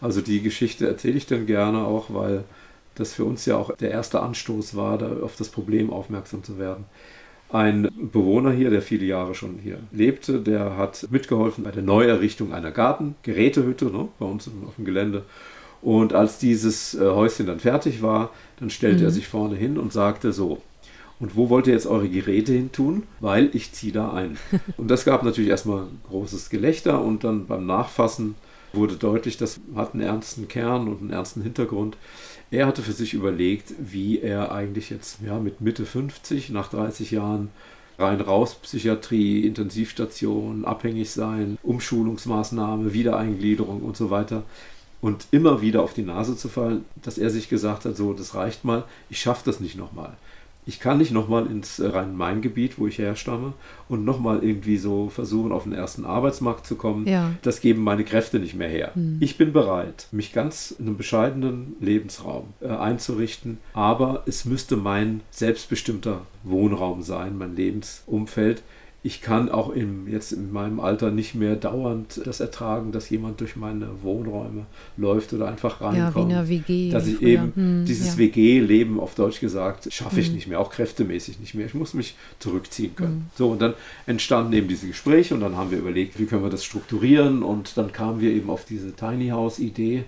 Also 0.00 0.20
die 0.20 0.42
Geschichte 0.42 0.86
erzähle 0.86 1.16
ich 1.16 1.24
dann 1.24 1.46
gerne 1.46 1.78
auch, 1.86 2.12
weil 2.12 2.44
das 2.94 3.14
für 3.14 3.24
uns 3.24 3.46
ja 3.46 3.56
auch 3.56 3.76
der 3.76 3.90
erste 3.90 4.20
Anstoß 4.20 4.76
war, 4.76 4.98
da 4.98 5.20
auf 5.22 5.36
das 5.36 5.48
Problem 5.48 5.90
aufmerksam 5.90 6.42
zu 6.44 6.58
werden. 6.58 6.84
Ein 7.50 7.88
Bewohner 8.12 8.52
hier, 8.52 8.70
der 8.70 8.82
viele 8.82 9.04
Jahre 9.04 9.34
schon 9.34 9.58
hier 9.62 9.78
lebte, 9.92 10.40
der 10.40 10.76
hat 10.76 11.06
mitgeholfen 11.10 11.64
bei 11.64 11.70
der 11.70 11.82
Neuerrichtung 11.82 12.52
einer 12.52 12.70
Gartengerätehütte 12.70 13.86
ne, 13.86 14.08
bei 14.18 14.26
uns 14.26 14.48
auf 14.66 14.74
dem 14.76 14.84
Gelände. 14.84 15.24
Und 15.82 16.14
als 16.14 16.38
dieses 16.38 16.94
äh, 16.94 17.00
Häuschen 17.00 17.46
dann 17.46 17.60
fertig 17.60 18.02
war, 18.02 18.30
dann 18.58 18.70
stellte 18.70 19.00
mhm. 19.00 19.04
er 19.04 19.10
sich 19.10 19.28
vorne 19.28 19.54
hin 19.54 19.76
und 19.76 19.92
sagte 19.92 20.32
so, 20.32 20.62
Und 21.20 21.36
wo 21.36 21.50
wollt 21.50 21.66
ihr 21.66 21.74
jetzt 21.74 21.86
eure 21.86 22.08
Geräte 22.08 22.52
hin 22.52 22.72
tun? 22.72 23.02
Weil 23.20 23.50
ich 23.52 23.72
ziehe 23.72 23.92
da 23.92 24.12
ein. 24.12 24.38
Und 24.78 24.90
das 24.90 25.04
gab 25.04 25.22
natürlich 25.22 25.50
erstmal 25.50 25.86
großes 26.08 26.48
Gelächter 26.48 27.02
und 27.02 27.22
dann 27.22 27.46
beim 27.46 27.66
Nachfassen 27.66 28.34
wurde 28.74 28.96
deutlich, 28.96 29.36
das 29.36 29.60
hat 29.74 29.94
einen 29.94 30.02
ernsten 30.02 30.48
Kern 30.48 30.88
und 30.88 31.00
einen 31.00 31.10
ernsten 31.10 31.42
Hintergrund. 31.42 31.96
Er 32.50 32.66
hatte 32.66 32.82
für 32.82 32.92
sich 32.92 33.14
überlegt, 33.14 33.74
wie 33.78 34.20
er 34.20 34.52
eigentlich 34.52 34.90
jetzt 34.90 35.18
ja, 35.24 35.38
mit 35.38 35.60
Mitte 35.60 35.86
50, 35.86 36.50
nach 36.50 36.68
30 36.68 37.10
Jahren 37.10 37.50
rein 37.98 38.20
raus 38.20 38.56
Psychiatrie, 38.56 39.46
Intensivstation, 39.46 40.64
abhängig 40.64 41.10
sein, 41.10 41.58
Umschulungsmaßnahme, 41.62 42.92
Wiedereingliederung 42.92 43.82
und 43.82 43.96
so 43.96 44.10
weiter 44.10 44.42
und 45.00 45.26
immer 45.30 45.60
wieder 45.60 45.82
auf 45.82 45.94
die 45.94 46.02
Nase 46.02 46.36
zu 46.36 46.48
fallen, 46.48 46.84
dass 46.96 47.18
er 47.18 47.30
sich 47.30 47.48
gesagt 47.48 47.84
hat, 47.84 47.96
so, 47.96 48.14
das 48.14 48.34
reicht 48.34 48.64
mal, 48.64 48.84
ich 49.10 49.20
schaffe 49.20 49.42
das 49.44 49.60
nicht 49.60 49.76
nochmal 49.76 50.16
ich 50.66 50.80
kann 50.80 50.98
nicht 50.98 51.12
nochmal 51.12 51.46
ins 51.46 51.78
äh, 51.78 51.86
Rhein-Main-Gebiet, 51.86 52.78
wo 52.78 52.86
ich 52.86 52.98
herstamme, 52.98 53.52
und 53.88 54.04
nochmal 54.04 54.42
irgendwie 54.42 54.78
so 54.78 55.08
versuchen, 55.08 55.52
auf 55.52 55.64
den 55.64 55.72
ersten 55.72 56.04
Arbeitsmarkt 56.04 56.66
zu 56.66 56.76
kommen. 56.76 57.06
Ja. 57.06 57.32
Das 57.42 57.60
geben 57.60 57.82
meine 57.82 58.04
Kräfte 58.04 58.38
nicht 58.38 58.54
mehr 58.54 58.68
her. 58.68 58.92
Hm. 58.94 59.18
Ich 59.20 59.36
bin 59.36 59.52
bereit, 59.52 60.08
mich 60.10 60.32
ganz 60.32 60.74
in 60.78 60.86
einem 60.86 60.96
bescheidenen 60.96 61.76
Lebensraum 61.80 62.54
äh, 62.60 62.68
einzurichten, 62.68 63.58
aber 63.74 64.22
es 64.26 64.44
müsste 64.44 64.76
mein 64.76 65.20
selbstbestimmter 65.30 66.22
Wohnraum 66.42 67.02
sein, 67.02 67.36
mein 67.36 67.56
Lebensumfeld, 67.56 68.62
ich 69.06 69.20
kann 69.20 69.50
auch 69.50 69.68
im, 69.68 70.08
jetzt 70.08 70.32
in 70.32 70.50
meinem 70.50 70.80
Alter 70.80 71.10
nicht 71.10 71.34
mehr 71.34 71.56
dauernd 71.56 72.22
das 72.24 72.40
ertragen, 72.40 72.90
dass 72.90 73.10
jemand 73.10 73.38
durch 73.38 73.54
meine 73.54 73.86
Wohnräume 74.00 74.64
läuft 74.96 75.34
oder 75.34 75.46
einfach 75.46 75.82
reinkommt. 75.82 76.32
Ja, 76.32 76.48
WG. 76.48 76.90
Dass 76.90 77.06
ich 77.06 77.16
früher. 77.16 77.28
eben 77.28 77.52
hm, 77.54 77.84
dieses 77.84 78.14
ja. 78.14 78.18
WG-Leben 78.18 78.98
auf 78.98 79.14
Deutsch 79.14 79.40
gesagt 79.40 79.92
schaffe 79.92 80.20
ich 80.20 80.28
hm. 80.28 80.34
nicht 80.34 80.46
mehr, 80.46 80.58
auch 80.58 80.70
kräftemäßig 80.70 81.38
nicht 81.38 81.54
mehr. 81.54 81.66
Ich 81.66 81.74
muss 81.74 81.92
mich 81.92 82.16
zurückziehen 82.38 82.96
können. 82.96 83.12
Hm. 83.12 83.26
So, 83.36 83.50
und 83.50 83.60
dann 83.60 83.74
entstanden 84.06 84.54
eben 84.54 84.68
diese 84.68 84.86
Gespräche 84.86 85.34
und 85.34 85.40
dann 85.40 85.54
haben 85.54 85.70
wir 85.70 85.78
überlegt, 85.78 86.18
wie 86.18 86.24
können 86.24 86.42
wir 86.42 86.50
das 86.50 86.64
strukturieren 86.64 87.42
und 87.42 87.76
dann 87.76 87.92
kamen 87.92 88.22
wir 88.22 88.30
eben 88.30 88.48
auf 88.48 88.64
diese 88.64 88.96
Tiny 88.96 89.28
House-Idee 89.28 90.04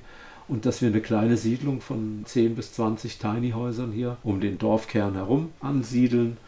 und 0.48 0.64
dass 0.64 0.80
wir 0.80 0.88
eine 0.88 1.02
kleine 1.02 1.37
Siedlung 1.37 1.82
von 1.82 2.22
10 2.24 2.54
bis 2.54 2.72
20 2.72 3.18
Tiny 3.18 3.50
Häusern 3.50 3.92
hier 3.92 4.16
um 4.22 4.40
den 4.40 4.56
Dorfkern 4.56 5.16
herum 5.16 5.50
ansiedeln 5.61 6.38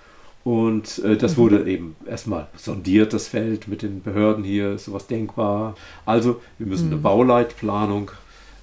und 0.48 1.00
äh, 1.00 1.18
das 1.18 1.32
mhm. 1.32 1.40
wurde 1.42 1.70
eben 1.70 1.96
erstmal 2.06 2.46
sondiert, 2.56 3.12
das 3.12 3.28
Feld 3.28 3.68
mit 3.68 3.82
den 3.82 4.00
Behörden 4.00 4.44
hier, 4.44 4.72
ist 4.72 4.86
sowas 4.86 5.06
denkbar. 5.06 5.76
Also 6.06 6.40
wir 6.56 6.66
müssen 6.66 6.86
mhm. 6.86 6.94
eine 6.94 7.02
Bauleitplanung 7.02 8.12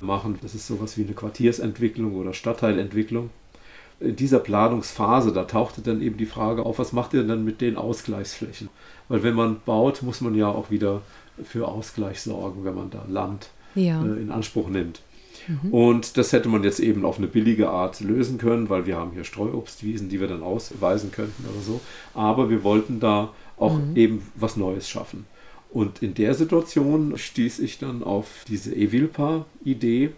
machen. 0.01 0.39
Das 0.41 0.55
ist 0.55 0.65
sowas 0.65 0.97
wie 0.97 1.03
eine 1.03 1.13
Quartiersentwicklung 1.13 2.15
oder 2.15 2.33
Stadtteilentwicklung. 2.33 3.29
In 3.99 4.15
dieser 4.15 4.39
Planungsphase, 4.39 5.31
da 5.31 5.43
tauchte 5.43 5.81
dann 5.81 6.01
eben 6.01 6.17
die 6.17 6.25
Frage 6.25 6.65
auf, 6.65 6.79
was 6.79 6.91
macht 6.91 7.13
ihr 7.13 7.21
denn 7.21 7.45
mit 7.45 7.61
den 7.61 7.77
Ausgleichsflächen? 7.77 8.69
Weil 9.07 9.21
wenn 9.21 9.35
man 9.35 9.57
baut, 9.63 10.01
muss 10.01 10.21
man 10.21 10.33
ja 10.33 10.47
auch 10.47 10.71
wieder 10.71 11.03
für 11.43 11.67
Ausgleich 11.67 12.19
sorgen, 12.19 12.65
wenn 12.65 12.73
man 12.73 12.89
da 12.89 13.05
Land 13.07 13.49
ja. 13.75 14.03
äh, 14.03 14.19
in 14.19 14.31
Anspruch 14.31 14.69
nimmt. 14.69 15.01
Mhm. 15.47 15.73
Und 15.73 16.17
das 16.17 16.34
hätte 16.34 16.49
man 16.49 16.63
jetzt 16.63 16.79
eben 16.79 17.05
auf 17.05 17.17
eine 17.17 17.27
billige 17.27 17.69
Art 17.69 18.01
lösen 18.01 18.38
können, 18.38 18.69
weil 18.69 18.86
wir 18.86 18.97
haben 18.97 19.12
hier 19.12 19.23
Streuobstwiesen, 19.23 20.10
die 20.10 20.19
wir 20.19 20.27
dann 20.27 20.43
ausweisen 20.43 21.12
könnten 21.12 21.45
oder 21.51 21.62
so. 21.62 21.81
Aber 22.13 22.49
wir 22.49 22.63
wollten 22.63 22.99
da 22.99 23.34
auch 23.58 23.77
mhm. 23.77 23.95
eben 23.95 24.31
was 24.36 24.58
Neues 24.58 24.89
schaffen. 24.89 25.25
Und 25.71 26.01
in 26.01 26.13
der 26.13 26.36
Situation 26.36 27.17
stieß 27.17 27.60
ich 27.60 27.79
dann 27.79 28.01
auf 28.01 28.45
diese 28.47 28.73
Evilpa-Idee 28.73 30.12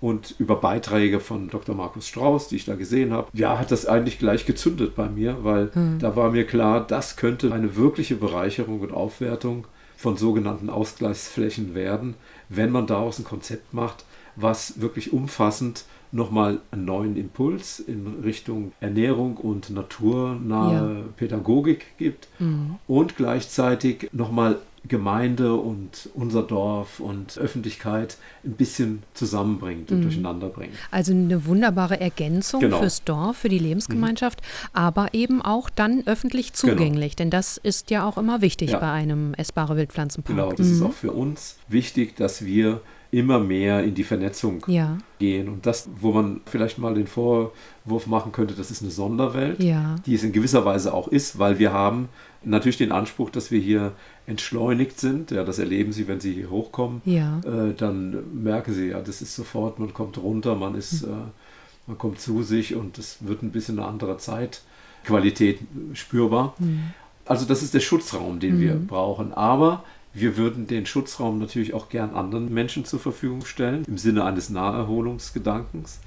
und 0.00 0.34
über 0.38 0.56
Beiträge 0.56 1.20
von 1.20 1.48
Dr. 1.48 1.74
Markus 1.74 2.08
Strauß, 2.08 2.48
die 2.48 2.56
ich 2.56 2.64
da 2.64 2.74
gesehen 2.74 3.12
habe, 3.12 3.28
ja, 3.32 3.58
hat 3.58 3.70
das 3.70 3.86
eigentlich 3.86 4.18
gleich 4.18 4.46
gezündet 4.46 4.94
bei 4.94 5.08
mir, 5.08 5.38
weil 5.42 5.70
mhm. 5.74 5.98
da 5.98 6.16
war 6.16 6.30
mir 6.30 6.46
klar, 6.46 6.86
das 6.86 7.16
könnte 7.16 7.52
eine 7.52 7.76
wirkliche 7.76 8.16
Bereicherung 8.16 8.80
und 8.80 8.92
Aufwertung 8.92 9.66
von 9.96 10.16
sogenannten 10.16 10.70
Ausgleichsflächen 10.70 11.74
werden, 11.74 12.14
wenn 12.48 12.70
man 12.70 12.86
daraus 12.86 13.18
ein 13.18 13.24
Konzept 13.24 13.74
macht, 13.74 14.04
was 14.36 14.80
wirklich 14.80 15.12
umfassend 15.12 15.84
nochmal 16.12 16.58
einen 16.70 16.84
neuen 16.84 17.16
Impuls 17.16 17.78
in 17.78 18.20
Richtung 18.24 18.72
Ernährung 18.80 19.36
und 19.36 19.70
naturnahe 19.70 20.98
ja. 20.98 21.04
Pädagogik 21.16 21.96
gibt 21.98 22.28
mhm. 22.38 22.76
und 22.88 23.16
gleichzeitig 23.16 24.08
nochmal 24.12 24.58
Gemeinde 24.88 25.54
und 25.54 26.08
unser 26.14 26.42
Dorf 26.42 27.00
und 27.00 27.36
Öffentlichkeit 27.36 28.16
ein 28.44 28.52
bisschen 28.52 29.02
zusammenbringt 29.12 29.90
und 29.90 29.98
mhm. 29.98 30.02
durcheinander 30.04 30.48
bringt. 30.48 30.72
Also 30.90 31.12
eine 31.12 31.44
wunderbare 31.44 32.00
Ergänzung 32.00 32.60
genau. 32.60 32.78
fürs 32.78 33.04
Dorf, 33.04 33.36
für 33.36 33.50
die 33.50 33.58
Lebensgemeinschaft, 33.58 34.40
mhm. 34.40 34.68
aber 34.72 35.12
eben 35.12 35.42
auch 35.42 35.68
dann 35.68 36.06
öffentlich 36.06 36.54
genau. 36.54 36.74
zugänglich, 36.74 37.14
genau. 37.14 37.24
denn 37.24 37.30
das 37.30 37.58
ist 37.58 37.90
ja 37.90 38.08
auch 38.08 38.16
immer 38.16 38.40
wichtig 38.40 38.70
ja. 38.70 38.78
bei 38.78 38.90
einem 38.90 39.34
essbare 39.34 39.76
Wildpflanzenpark. 39.76 40.36
Genau, 40.36 40.52
das 40.52 40.66
mhm. 40.68 40.72
ist 40.72 40.82
auch 40.82 40.94
für 40.94 41.12
uns 41.12 41.56
wichtig, 41.68 42.16
dass 42.16 42.44
wir 42.44 42.80
immer 43.12 43.40
mehr 43.40 43.82
in 43.82 43.94
die 43.94 44.04
Vernetzung 44.04 44.64
ja. 44.68 44.98
gehen. 45.18 45.48
Und 45.48 45.66
das, 45.66 45.88
wo 46.00 46.12
man 46.12 46.40
vielleicht 46.46 46.78
mal 46.78 46.94
den 46.94 47.08
Vorwurf 47.08 48.06
machen 48.06 48.30
könnte, 48.30 48.54
das 48.54 48.70
ist 48.70 48.82
eine 48.82 48.90
Sonderwelt, 48.90 49.60
ja. 49.62 49.96
die 50.06 50.14
es 50.14 50.22
in 50.22 50.32
gewisser 50.32 50.64
Weise 50.64 50.94
auch 50.94 51.08
ist, 51.08 51.38
weil 51.38 51.58
wir 51.58 51.72
haben 51.72 52.08
natürlich 52.44 52.78
den 52.78 52.92
Anspruch, 52.92 53.30
dass 53.30 53.50
wir 53.50 53.60
hier 53.60 53.92
entschleunigt 54.26 55.00
sind. 55.00 55.32
Ja, 55.32 55.42
das 55.42 55.58
erleben 55.58 55.92
Sie, 55.92 56.06
wenn 56.06 56.20
Sie 56.20 56.32
hier 56.32 56.50
hochkommen. 56.50 57.02
Ja. 57.04 57.40
Äh, 57.40 57.74
dann 57.74 58.42
merken 58.42 58.72
Sie, 58.72 58.88
ja, 58.88 59.00
das 59.00 59.22
ist 59.22 59.34
sofort, 59.34 59.78
man 59.80 59.92
kommt 59.92 60.16
runter, 60.18 60.54
man 60.54 60.76
ist, 60.76 61.06
mhm. 61.06 61.12
äh, 61.12 61.88
man 61.88 61.98
kommt 61.98 62.20
zu 62.20 62.44
sich 62.44 62.76
und 62.76 62.96
es 62.98 63.18
wird 63.26 63.42
ein 63.42 63.50
bisschen 63.50 63.78
eine 63.80 63.88
andere 63.88 64.18
Zeitqualität 64.18 65.58
spürbar. 65.94 66.54
Mhm. 66.58 66.90
Also 67.24 67.44
das 67.44 67.62
ist 67.62 67.74
der 67.74 67.80
Schutzraum, 67.80 68.38
den 68.38 68.56
mhm. 68.56 68.60
wir 68.60 68.74
brauchen. 68.74 69.32
Aber 69.32 69.84
wir 70.12 70.36
würden 70.36 70.66
den 70.66 70.86
Schutzraum 70.86 71.38
natürlich 71.38 71.74
auch 71.74 71.88
gern 71.88 72.14
anderen 72.14 72.52
Menschen 72.52 72.84
zur 72.84 73.00
Verfügung 73.00 73.44
stellen, 73.44 73.84
im 73.86 73.98
Sinne 73.98 74.24
eines 74.24 74.50
Naherholungsgedankens 74.50 76.00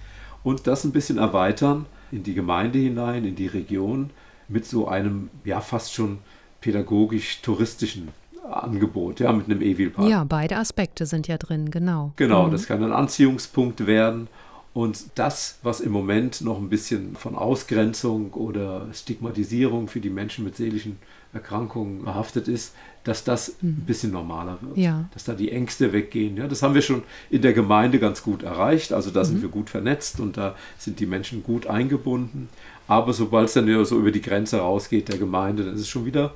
und 0.44 0.68
das 0.68 0.84
ein 0.84 0.92
bisschen 0.92 1.18
erweitern 1.18 1.86
in 2.12 2.24
die 2.24 2.34
Gemeinde 2.34 2.80
hinein, 2.80 3.26
in 3.26 3.36
die 3.36 3.48
Region, 3.48 4.12
mit 4.48 4.66
so 4.66 4.88
einem, 4.88 5.30
ja, 5.46 5.62
fast 5.62 5.94
schon 5.94 6.20
pädagogisch-touristischen 6.62 8.10
Angebot, 8.50 9.20
ja, 9.20 9.32
mit 9.32 9.46
einem 9.46 9.62
E-Wheel-Park. 9.62 10.10
Ja, 10.10 10.24
beide 10.26 10.58
Aspekte 10.58 11.06
sind 11.06 11.28
ja 11.28 11.38
drin, 11.38 11.72
genau. 11.72 12.12
Genau, 12.18 12.48
mhm. 12.48 12.52
das 12.52 12.68
kann 12.68 12.84
ein 12.84 12.92
Anziehungspunkt 12.92 13.88
werden. 13.88 14.28
Und 14.74 15.06
das, 15.16 15.60
was 15.62 15.80
im 15.82 15.92
Moment 15.92 16.42
noch 16.42 16.58
ein 16.58 16.70
bisschen 16.70 17.16
von 17.16 17.36
Ausgrenzung 17.36 18.34
oder 18.34 18.88
Stigmatisierung 18.92 19.88
für 19.88 20.00
die 20.00 20.10
Menschen 20.10 20.44
mit 20.44 20.56
seelischen 20.56 20.98
Erkrankungen 21.32 22.04
behaftet 22.04 22.48
ist, 22.48 22.74
dass 23.04 23.24
das 23.24 23.50
ein 23.62 23.80
mhm. 23.80 23.86
bisschen 23.86 24.12
normaler 24.12 24.58
wird. 24.62 24.78
Ja. 24.78 25.10
Dass 25.13 25.26
da 25.26 25.34
die 25.34 25.52
Ängste 25.52 25.92
weggehen. 25.92 26.38
Ja, 26.38 26.48
das 26.48 26.63
haben 26.63 26.74
wir 26.74 26.82
schon 26.82 27.04
in 27.30 27.42
der 27.42 27.54
Gemeinde 27.54 28.00
ganz 28.00 28.24
gut 28.24 28.44
erreicht. 28.44 28.94
Also 28.94 29.12
da 29.12 29.22
mhm. 29.22 29.26
sind 29.26 29.42
wir 29.42 29.50
gut 29.50 29.70
vernetzt 29.70 30.20
und 30.20 30.38
da 30.38 30.56
sind 30.78 31.00
die 31.00 31.06
Menschen 31.06 31.44
gut 31.44 31.68
eingebunden. 31.68 32.50
Aber 32.88 33.13
sobald 33.13 33.48
es 33.48 33.54
dann 33.54 33.86
so 33.86 33.98
über 33.98 34.12
die 34.12 34.22
Grenze 34.22 34.60
rausgeht 34.60 35.10
der 35.10 35.18
Gemeinde, 35.18 35.66
dann 35.66 35.76
ist 35.76 35.82
es 35.82 35.89
schon 35.89 36.06
wieder, 36.06 36.34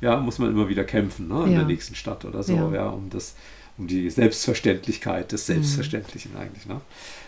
ja, 0.00 0.16
muss 0.18 0.38
man 0.38 0.50
immer 0.50 0.68
wieder 0.68 0.84
kämpfen 0.84 1.28
ne, 1.28 1.44
in 1.44 1.52
ja. 1.52 1.58
der 1.58 1.66
nächsten 1.66 1.94
Stadt 1.94 2.24
oder 2.24 2.42
so, 2.42 2.54
ja. 2.54 2.72
ja, 2.72 2.88
um 2.88 3.08
das, 3.10 3.34
um 3.78 3.86
die 3.86 4.08
Selbstverständlichkeit 4.10 5.32
des 5.32 5.48
mhm. 5.48 5.54
Selbstverständlichen 5.54 6.32
mhm. 6.32 6.40
eigentlich. 6.40 6.66
Ne? 6.66 6.80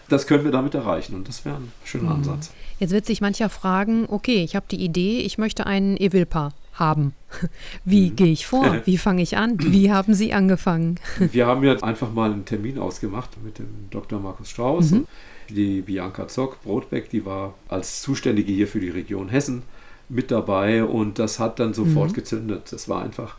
Das 0.09 0.27
können 0.27 0.45
wir 0.45 0.51
damit 0.51 0.75
erreichen 0.75 1.15
und 1.15 1.29
das 1.29 1.45
wäre 1.45 1.57
ein 1.57 1.73
schöner 1.85 2.11
mhm. 2.11 2.17
Ansatz. 2.17 2.51
Jetzt 2.79 2.93
wird 2.93 3.07
sich 3.07 3.21
mancher 3.21 3.49
fragen, 3.49 4.07
okay, 4.09 4.45
ich 4.45 4.55
habe 4.55 4.67
die 4.71 4.83
Idee, 4.83 5.21
ich 5.21 5.37
möchte 5.37 5.67
einen 5.67 5.97
Evilpa 5.97 6.53
haben. 6.79 7.15
Wie 7.85 8.11
mhm. 8.11 8.17
gehe 8.17 8.33
ich 8.33 8.47
vor? 8.47 8.81
Wie 8.85 8.99
fange 8.99 9.23
ich 9.23 9.37
an? 9.37 9.57
Wie 9.59 9.91
haben 9.91 10.15
Sie 10.15 10.33
angefangen? 10.33 10.99
Wir 11.33 11.47
haben 11.47 11.65
jetzt 11.65 11.85
einfach 11.85 12.13
mal 12.13 12.33
einen 12.33 12.45
Termin 12.45 12.79
ausgemacht 12.79 13.31
mit 13.45 13.59
dem 13.59 13.69
Dr. 13.91 14.21
Markus 14.21 14.51
Strauß. 14.51 14.93
Mhm. 14.93 15.07
Die 15.51 15.81
Bianca 15.81 16.29
Zock, 16.29 16.63
Brotbeck, 16.63 17.09
die 17.11 17.25
war 17.25 17.55
als 17.69 18.03
Zuständige 18.03 18.53
hier 18.53 18.69
für 18.69 18.81
die 18.81 18.91
Region 18.91 19.31
Hessen 19.31 19.63
mit 20.11 20.31
dabei 20.31 20.85
und 20.85 21.19
das 21.19 21.39
hat 21.39 21.59
dann 21.59 21.75
sofort 21.75 22.11
mhm. 22.11 22.15
gezündet. 22.15 22.71
Das 22.71 22.89
war 22.89 23.03
einfach, 23.03 23.37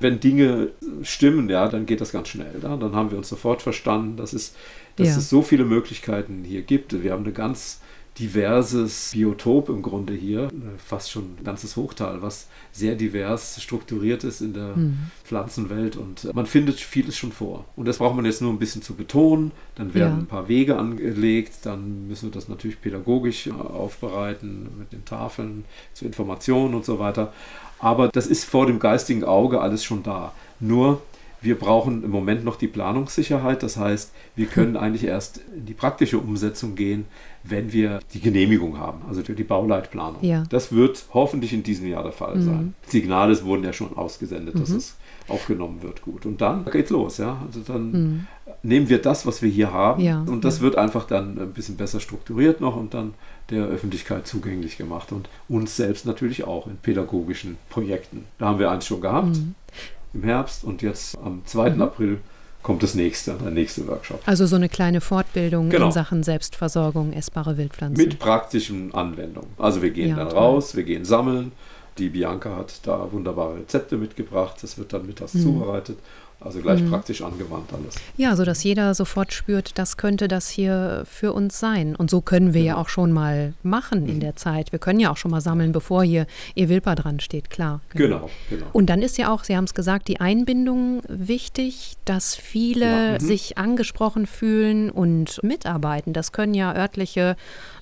wenn 0.00 0.20
Dinge 0.20 0.70
stimmen, 1.02 1.48
ja, 1.48 1.68
dann 1.68 1.86
geht 1.86 2.00
das 2.00 2.12
ganz 2.12 2.28
schnell. 2.28 2.60
Ja? 2.62 2.76
Dann 2.76 2.94
haben 2.94 3.10
wir 3.10 3.18
uns 3.18 3.28
sofort 3.28 3.62
verstanden, 3.62 4.16
dass, 4.16 4.32
es, 4.32 4.54
dass 4.96 5.08
ja. 5.08 5.16
es 5.18 5.28
so 5.28 5.42
viele 5.42 5.64
Möglichkeiten 5.64 6.44
hier 6.44 6.62
gibt. 6.62 7.02
Wir 7.02 7.12
haben 7.12 7.24
eine 7.24 7.32
ganz 7.32 7.80
diverses 8.18 9.10
Biotop 9.12 9.68
im 9.68 9.82
Grunde 9.82 10.12
hier, 10.12 10.48
fast 10.84 11.10
schon 11.10 11.36
ein 11.38 11.44
ganzes 11.44 11.76
Hochtal, 11.76 12.22
was 12.22 12.48
sehr 12.72 12.94
divers 12.94 13.62
strukturiert 13.62 14.24
ist 14.24 14.40
in 14.40 14.54
der 14.54 14.76
mhm. 14.76 14.98
Pflanzenwelt 15.24 15.96
und 15.96 16.32
man 16.34 16.46
findet 16.46 16.80
vieles 16.80 17.16
schon 17.16 17.32
vor. 17.32 17.64
Und 17.76 17.86
das 17.86 17.98
braucht 17.98 18.16
man 18.16 18.24
jetzt 18.24 18.42
nur 18.42 18.52
ein 18.52 18.58
bisschen 18.58 18.82
zu 18.82 18.94
betonen, 18.94 19.52
dann 19.76 19.94
werden 19.94 20.12
ja. 20.12 20.18
ein 20.18 20.26
paar 20.26 20.48
Wege 20.48 20.76
angelegt, 20.76 21.54
dann 21.62 22.08
müssen 22.08 22.30
wir 22.30 22.32
das 22.32 22.48
natürlich 22.48 22.80
pädagogisch 22.80 23.50
aufbereiten 23.50 24.68
mit 24.78 24.92
den 24.92 25.04
Tafeln 25.04 25.64
zu 25.94 26.04
Informationen 26.04 26.74
und 26.74 26.84
so 26.84 26.98
weiter. 26.98 27.32
Aber 27.78 28.08
das 28.08 28.26
ist 28.26 28.44
vor 28.44 28.66
dem 28.66 28.80
geistigen 28.80 29.24
Auge 29.24 29.60
alles 29.60 29.84
schon 29.84 30.02
da. 30.02 30.32
Nur 30.58 31.00
Wir 31.40 31.58
brauchen 31.58 32.02
im 32.02 32.10
Moment 32.10 32.44
noch 32.44 32.56
die 32.56 32.66
Planungssicherheit. 32.66 33.62
Das 33.62 33.76
heißt, 33.76 34.12
wir 34.34 34.46
können 34.46 34.76
eigentlich 34.76 35.04
erst 35.04 35.40
in 35.54 35.66
die 35.66 35.74
praktische 35.74 36.18
Umsetzung 36.18 36.74
gehen, 36.74 37.06
wenn 37.44 37.72
wir 37.72 38.00
die 38.12 38.20
Genehmigung 38.20 38.78
haben, 38.78 39.02
also 39.08 39.22
für 39.22 39.34
die 39.34 39.44
Bauleitplanung. 39.44 40.22
Ja. 40.22 40.44
Das 40.50 40.72
wird 40.72 41.06
hoffentlich 41.14 41.52
in 41.52 41.62
diesem 41.62 41.86
Jahr 41.86 42.02
der 42.02 42.12
Fall 42.12 42.36
mhm. 42.36 42.42
sein. 42.42 42.74
Signale 42.86 43.42
wurden 43.44 43.64
ja 43.64 43.72
schon 43.72 43.96
ausgesendet, 43.96 44.54
mhm. 44.54 44.60
dass 44.60 44.70
es 44.70 44.96
aufgenommen 45.28 45.82
wird. 45.82 46.02
Gut. 46.02 46.26
Und 46.26 46.40
dann 46.40 46.64
geht's 46.64 46.90
los, 46.90 47.18
ja. 47.18 47.40
Also 47.46 47.60
dann 47.60 47.92
mhm. 47.92 48.26
nehmen 48.62 48.88
wir 48.88 49.00
das, 49.00 49.26
was 49.26 49.42
wir 49.42 49.50
hier 49.50 49.72
haben, 49.72 50.02
ja. 50.02 50.24
und 50.26 50.44
das 50.44 50.58
ja. 50.58 50.62
wird 50.64 50.76
einfach 50.76 51.06
dann 51.06 51.38
ein 51.38 51.52
bisschen 51.52 51.76
besser 51.76 52.00
strukturiert 52.00 52.60
noch 52.60 52.76
und 52.76 52.94
dann 52.94 53.14
der 53.50 53.66
Öffentlichkeit 53.66 54.26
zugänglich 54.26 54.76
gemacht 54.76 55.12
und 55.12 55.28
uns 55.48 55.76
selbst 55.76 56.06
natürlich 56.06 56.44
auch 56.44 56.66
in 56.66 56.76
pädagogischen 56.76 57.56
Projekten. 57.70 58.24
Da 58.38 58.46
haben 58.46 58.58
wir 58.58 58.70
eins 58.70 58.86
schon 58.86 59.00
gehabt 59.00 59.36
mhm. 59.36 59.54
Im 60.14 60.22
Herbst 60.22 60.64
und 60.64 60.82
jetzt 60.82 61.16
am 61.18 61.42
2. 61.44 61.70
Mhm. 61.70 61.82
April 61.82 62.18
kommt 62.62 62.82
das 62.82 62.94
nächste, 62.94 63.34
der 63.34 63.50
nächste 63.50 63.86
Workshop. 63.86 64.20
Also 64.26 64.46
so 64.46 64.56
eine 64.56 64.68
kleine 64.68 65.00
Fortbildung 65.00 65.70
genau. 65.70 65.86
in 65.86 65.92
Sachen 65.92 66.22
Selbstversorgung, 66.22 67.12
essbare 67.12 67.56
Wildpflanzen. 67.56 68.04
Mit 68.04 68.18
praktischen 68.18 68.94
Anwendungen. 68.94 69.50
Also 69.58 69.80
wir 69.82 69.90
gehen 69.90 70.10
ja, 70.10 70.16
dann 70.16 70.30
toll. 70.30 70.38
raus, 70.38 70.76
wir 70.76 70.84
gehen 70.84 71.04
sammeln. 71.04 71.52
Die 71.98 72.10
Bianca 72.10 72.56
hat 72.56 72.80
da 72.84 73.10
wunderbare 73.10 73.56
Rezepte 73.56 73.96
mitgebracht. 73.96 74.56
Das 74.62 74.78
wird 74.78 74.92
dann 74.92 75.06
mittags 75.06 75.34
mhm. 75.34 75.42
zubereitet 75.42 75.98
also 76.40 76.60
gleich 76.60 76.80
mhm. 76.80 76.90
praktisch 76.90 77.22
angewandt 77.22 77.72
alles. 77.72 77.96
Ja, 78.16 78.36
sodass 78.36 78.62
jeder 78.62 78.94
sofort 78.94 79.32
spürt, 79.32 79.76
das 79.76 79.96
könnte 79.96 80.28
das 80.28 80.48
hier 80.48 81.02
für 81.04 81.32
uns 81.32 81.58
sein. 81.58 81.96
Und 81.96 82.10
so 82.10 82.20
können 82.20 82.54
wir 82.54 82.62
genau. 82.62 82.76
ja 82.76 82.80
auch 82.80 82.88
schon 82.88 83.10
mal 83.10 83.54
machen 83.64 84.04
mhm. 84.04 84.08
in 84.08 84.20
der 84.20 84.36
Zeit. 84.36 84.70
Wir 84.70 84.78
können 84.78 85.00
ja 85.00 85.10
auch 85.10 85.16
schon 85.16 85.32
mal 85.32 85.40
sammeln, 85.40 85.72
bevor 85.72 86.04
hier 86.04 86.26
ihr 86.54 86.68
Wilpa 86.68 86.94
dran 86.94 87.18
steht, 87.18 87.50
klar. 87.50 87.80
Genau. 87.90 88.06
genau, 88.06 88.30
genau. 88.50 88.66
Und 88.72 88.86
dann 88.86 89.02
ist 89.02 89.18
ja 89.18 89.32
auch, 89.32 89.42
Sie 89.42 89.56
haben 89.56 89.64
es 89.64 89.74
gesagt, 89.74 90.06
die 90.06 90.20
Einbindung 90.20 91.02
wichtig, 91.08 91.96
dass 92.04 92.36
viele 92.36 92.86
ja. 92.86 93.12
mhm. 93.14 93.20
sich 93.20 93.58
angesprochen 93.58 94.26
fühlen 94.26 94.90
und 94.90 95.42
mitarbeiten. 95.42 96.12
Das 96.12 96.30
können 96.30 96.54
ja 96.54 96.72
örtliche 96.72 97.36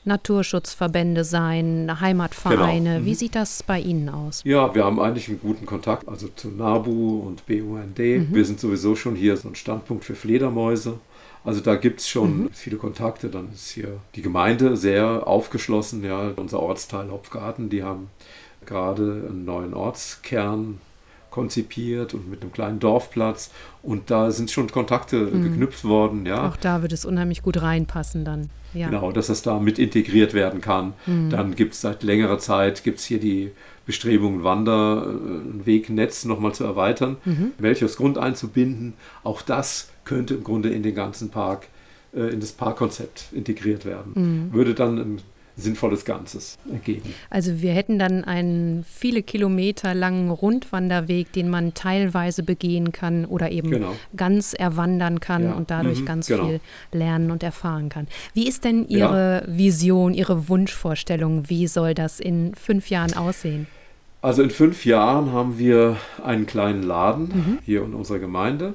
Naturschutzverbände 0.06 1.24
sein, 1.24 2.00
Heimatvereine. 2.00 2.94
Genau. 2.94 3.04
Wie 3.04 3.10
mhm. 3.10 3.14
sieht 3.14 3.34
das 3.34 3.62
bei 3.62 3.80
Ihnen 3.80 4.08
aus? 4.08 4.42
Ja, 4.44 4.74
wir 4.74 4.84
haben 4.84 5.00
eigentlich 5.00 5.28
einen 5.28 5.40
guten 5.40 5.66
Kontakt, 5.66 6.08
also 6.08 6.28
zu 6.28 6.48
NABU 6.48 7.18
und 7.18 7.44
BUND. 7.46 7.98
Mhm. 7.98 8.28
Wir 8.32 8.44
sind 8.46 8.60
sowieso 8.60 8.96
schon 8.96 9.16
hier 9.16 9.36
so 9.36 9.48
ein 9.48 9.54
Standpunkt 9.54 10.04
für 10.04 10.14
Fledermäuse. 10.14 10.98
Also 11.44 11.60
da 11.60 11.76
gibt 11.76 12.00
es 12.00 12.08
schon 12.08 12.44
mhm. 12.44 12.48
viele 12.52 12.76
Kontakte. 12.76 13.28
Dann 13.28 13.52
ist 13.52 13.70
hier 13.70 14.00
die 14.14 14.22
Gemeinde 14.22 14.76
sehr 14.76 15.26
aufgeschlossen. 15.26 16.02
Ja, 16.04 16.32
unser 16.36 16.60
Ortsteil 16.60 17.10
Hopfgarten, 17.10 17.70
die 17.70 17.82
haben 17.82 18.08
gerade 18.64 19.26
einen 19.28 19.44
neuen 19.44 19.74
Ortskern 19.74 20.80
konzipiert 21.30 22.14
und 22.14 22.30
mit 22.30 22.40
einem 22.42 22.50
kleinen 22.50 22.80
Dorfplatz. 22.80 23.50
Und 23.82 24.10
da 24.10 24.30
sind 24.30 24.50
schon 24.50 24.72
Kontakte 24.72 25.18
mhm. 25.18 25.42
geknüpft 25.42 25.84
worden. 25.84 26.24
Ja. 26.24 26.48
Auch 26.48 26.56
da 26.56 26.82
wird 26.82 26.92
es 26.92 27.04
unheimlich 27.04 27.42
gut 27.42 27.60
reinpassen 27.60 28.24
dann. 28.24 28.50
Ja. 28.72 28.88
Genau, 28.88 29.12
dass 29.12 29.28
das 29.28 29.42
da 29.42 29.60
mit 29.60 29.78
integriert 29.78 30.34
werden 30.34 30.60
kann. 30.60 30.94
Mhm. 31.06 31.30
Dann 31.30 31.54
gibt 31.54 31.74
es 31.74 31.82
seit 31.82 32.02
längerer 32.02 32.38
Zeit 32.38 32.84
gibt's 32.84 33.04
hier 33.04 33.20
die 33.20 33.52
Bestrebungen, 33.86 34.42
Wanderwegnetz 34.42 36.24
nochmal 36.24 36.52
zu 36.54 36.64
erweitern, 36.64 37.16
mhm. 37.24 37.52
welches 37.58 37.96
Grund 37.96 38.18
einzubinden. 38.18 38.94
Auch 39.22 39.42
das 39.42 39.90
könnte 40.04 40.34
im 40.34 40.44
Grunde 40.44 40.70
in 40.70 40.82
den 40.82 40.94
ganzen 40.94 41.30
Park, 41.30 41.68
äh, 42.14 42.32
in 42.32 42.40
das 42.40 42.52
Parkkonzept 42.52 43.26
integriert 43.32 43.84
werden. 43.84 44.12
Mhm. 44.14 44.52
Würde 44.52 44.74
dann 44.74 44.98
ein 44.98 45.22
sinnvolles 45.56 46.04
Ganzes 46.04 46.58
ergeben. 46.70 47.14
Also 47.30 47.62
wir 47.62 47.72
hätten 47.72 47.98
dann 47.98 48.24
einen 48.24 48.84
viele 48.84 49.22
Kilometer 49.22 49.94
langen 49.94 50.30
Rundwanderweg, 50.30 51.32
den 51.32 51.48
man 51.48 51.72
teilweise 51.72 52.42
begehen 52.42 52.92
kann 52.92 53.24
oder 53.24 53.50
eben 53.50 53.70
genau. 53.70 53.96
ganz 54.14 54.52
erwandern 54.52 55.18
kann 55.20 55.44
ja. 55.44 55.52
und 55.54 55.70
dadurch 55.70 56.00
mhm, 56.00 56.06
ganz 56.06 56.26
genau. 56.26 56.46
viel 56.46 56.60
lernen 56.92 57.30
und 57.30 57.42
erfahren 57.42 57.88
kann. 57.88 58.06
Wie 58.34 58.46
ist 58.46 58.64
denn 58.64 58.86
Ihre 58.86 59.44
ja. 59.46 59.56
Vision, 59.56 60.12
Ihre 60.12 60.48
Wunschvorstellung? 60.48 61.48
Wie 61.48 61.66
soll 61.66 61.94
das 61.94 62.20
in 62.20 62.54
fünf 62.54 62.90
Jahren 62.90 63.14
aussehen? 63.14 63.66
Also 64.20 64.42
in 64.42 64.50
fünf 64.50 64.84
Jahren 64.84 65.32
haben 65.32 65.58
wir 65.58 65.96
einen 66.22 66.46
kleinen 66.46 66.82
Laden 66.82 67.28
mhm. 67.28 67.58
hier 67.64 67.82
in 67.82 67.94
unserer 67.94 68.18
Gemeinde. 68.18 68.74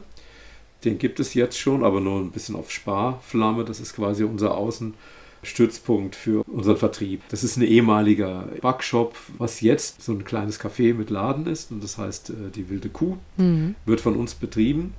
Den 0.84 0.98
gibt 0.98 1.20
es 1.20 1.36
jetzt 1.36 1.60
schon, 1.60 1.84
aber 1.84 2.02
nur 2.02 2.20
ein 2.22 2.32
bisschen 2.32 2.56
auf 2.56 2.72
Sparflamme. 2.72 3.66
Das 3.66 3.80
ist 3.80 3.96
quasi 3.96 4.24
unser 4.24 4.58
Außen- 4.58 4.94
Stützpunkt 5.44 6.16
für 6.16 6.44
unseren 6.48 6.78
Vertrieb. 6.78 7.22
Das 7.30 7.44
ist 7.44 7.58
ein 7.58 7.64
ehemaliger 7.64 8.48
Backshop, 8.62 9.16
was 9.38 9.62
jetzt 9.62 10.02
so 10.02 10.12
ein 10.12 10.24
kleines 10.24 10.60
Café 10.60 10.94
mit 10.94 11.10
Laden 11.10 11.48
ist 11.48 11.72
und 11.72 11.84
das 11.84 11.98
heißt 11.98 12.30
äh, 12.30 12.34
die 12.54 12.70
Wilde 12.70 12.90
Kuh, 12.90 13.18
mhm. 13.38 13.76
wird 13.86 14.02
von 14.02 14.16
uns 14.16 14.36
betrieben. 14.36 14.94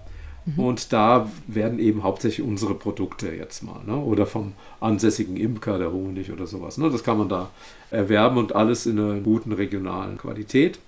Mhm. 0.44 0.58
Und 0.58 0.92
da 0.92 1.30
werden 1.46 1.78
eben 1.78 2.02
hauptsächlich 2.02 2.44
unsere 2.46 2.74
Produkte 2.74 3.32
jetzt 3.32 3.62
mal, 3.62 3.80
ne? 3.86 3.96
oder 3.96 4.26
vom 4.26 4.54
ansässigen 4.80 5.36
Imker, 5.36 5.78
der 5.78 5.92
Honig 5.92 6.32
oder 6.32 6.46
sowas. 6.46 6.78
Ne? 6.78 6.90
Das 6.90 7.04
kann 7.04 7.18
man 7.18 7.28
da 7.28 7.50
erwerben 7.90 8.38
und 8.38 8.54
alles 8.54 8.86
in 8.86 8.98
einer 8.98 9.20
guten 9.20 9.52
regionalen 9.52 10.18
Qualität. 10.18 10.80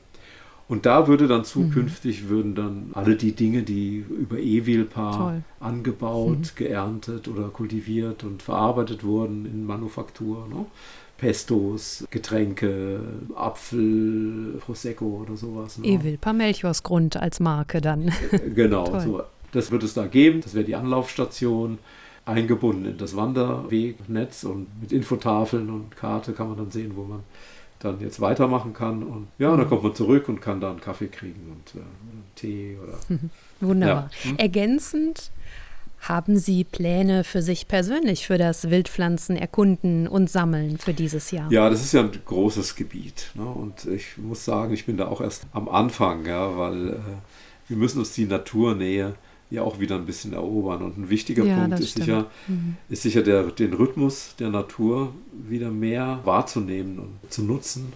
Und 0.74 0.86
da 0.86 1.06
würde 1.06 1.28
dann 1.28 1.44
zukünftig, 1.44 2.24
mhm. 2.24 2.28
würden 2.30 2.54
dann 2.56 2.90
alle 2.94 3.14
die 3.14 3.30
Dinge, 3.30 3.62
die 3.62 3.98
über 3.98 4.38
Ewilpaar 4.38 5.40
angebaut, 5.60 6.38
mhm. 6.38 6.56
geerntet 6.56 7.28
oder 7.28 7.44
kultiviert 7.50 8.24
und 8.24 8.42
verarbeitet 8.42 9.04
wurden 9.04 9.46
in 9.46 9.66
Manufaktur, 9.66 10.48
ne? 10.48 10.66
Pestos, 11.16 12.04
Getränke, 12.10 12.98
Apfel, 13.36 14.60
Prosecco 14.66 15.24
oder 15.24 15.36
sowas. 15.36 15.78
Ne? 15.78 15.86
Ewilpaar 15.86 16.32
Melchiors 16.32 16.82
als 17.14 17.38
Marke 17.38 17.80
dann. 17.80 18.08
Äh, 18.32 18.50
genau, 18.52 18.98
so. 18.98 19.22
das 19.52 19.70
wird 19.70 19.84
es 19.84 19.94
da 19.94 20.08
geben. 20.08 20.40
Das 20.40 20.54
wäre 20.54 20.64
die 20.64 20.74
Anlaufstation 20.74 21.78
eingebunden 22.24 22.86
in 22.86 22.98
das 22.98 23.14
Wanderwegnetz 23.14 24.42
und 24.42 24.66
mit 24.80 24.90
Infotafeln 24.90 25.70
und 25.70 25.94
Karte 25.94 26.32
kann 26.32 26.48
man 26.48 26.56
dann 26.56 26.72
sehen, 26.72 26.94
wo 26.96 27.04
man 27.04 27.20
dann 27.84 28.00
jetzt 28.00 28.20
weitermachen 28.20 28.72
kann. 28.72 29.02
Und 29.02 29.28
ja, 29.38 29.50
und 29.50 29.58
dann 29.58 29.66
mhm. 29.66 29.70
kommt 29.70 29.82
man 29.82 29.94
zurück 29.94 30.28
und 30.28 30.40
kann 30.40 30.60
da 30.60 30.70
einen 30.70 30.80
Kaffee 30.80 31.08
kriegen 31.08 31.52
und 31.52 31.80
äh, 31.80 31.84
Tee 32.34 32.78
oder. 32.82 32.98
Wunderbar. 33.60 34.10
Ja. 34.24 34.30
Hm? 34.30 34.38
Ergänzend 34.38 35.30
haben 36.00 36.36
Sie 36.36 36.64
Pläne 36.64 37.24
für 37.24 37.40
sich 37.40 37.66
persönlich 37.66 38.26
für 38.26 38.36
das 38.36 38.68
Wildpflanzen 38.68 39.36
erkunden 39.36 40.06
und 40.06 40.28
sammeln 40.28 40.76
für 40.78 40.92
dieses 40.92 41.30
Jahr? 41.30 41.50
Ja, 41.50 41.70
das 41.70 41.82
ist 41.82 41.92
ja 41.92 42.00
ein 42.00 42.10
großes 42.24 42.76
Gebiet. 42.76 43.30
Ne? 43.34 43.44
Und 43.44 43.86
ich 43.86 44.18
muss 44.18 44.44
sagen, 44.44 44.74
ich 44.74 44.84
bin 44.84 44.96
da 44.96 45.08
auch 45.08 45.20
erst 45.20 45.46
am 45.52 45.68
Anfang, 45.68 46.26
ja, 46.26 46.56
weil 46.58 46.90
äh, 46.90 46.96
wir 47.68 47.76
müssen 47.76 48.00
uns 48.00 48.12
die 48.12 48.26
Naturnähe 48.26 49.14
ja 49.54 49.62
auch 49.62 49.80
wieder 49.80 49.96
ein 49.96 50.06
bisschen 50.06 50.32
erobern. 50.32 50.82
Und 50.82 50.98
ein 50.98 51.10
wichtiger 51.10 51.44
ja, 51.44 51.56
Punkt 51.56 51.80
ist 51.80 51.96
sicher, 51.96 52.30
mhm. 52.46 52.76
ist 52.88 53.02
sicher 53.02 53.22
der, 53.22 53.44
den 53.44 53.72
Rhythmus 53.72 54.34
der 54.38 54.50
Natur 54.50 55.14
wieder 55.32 55.70
mehr 55.70 56.20
wahrzunehmen 56.24 56.98
und 56.98 57.32
zu 57.32 57.42
nutzen. 57.42 57.92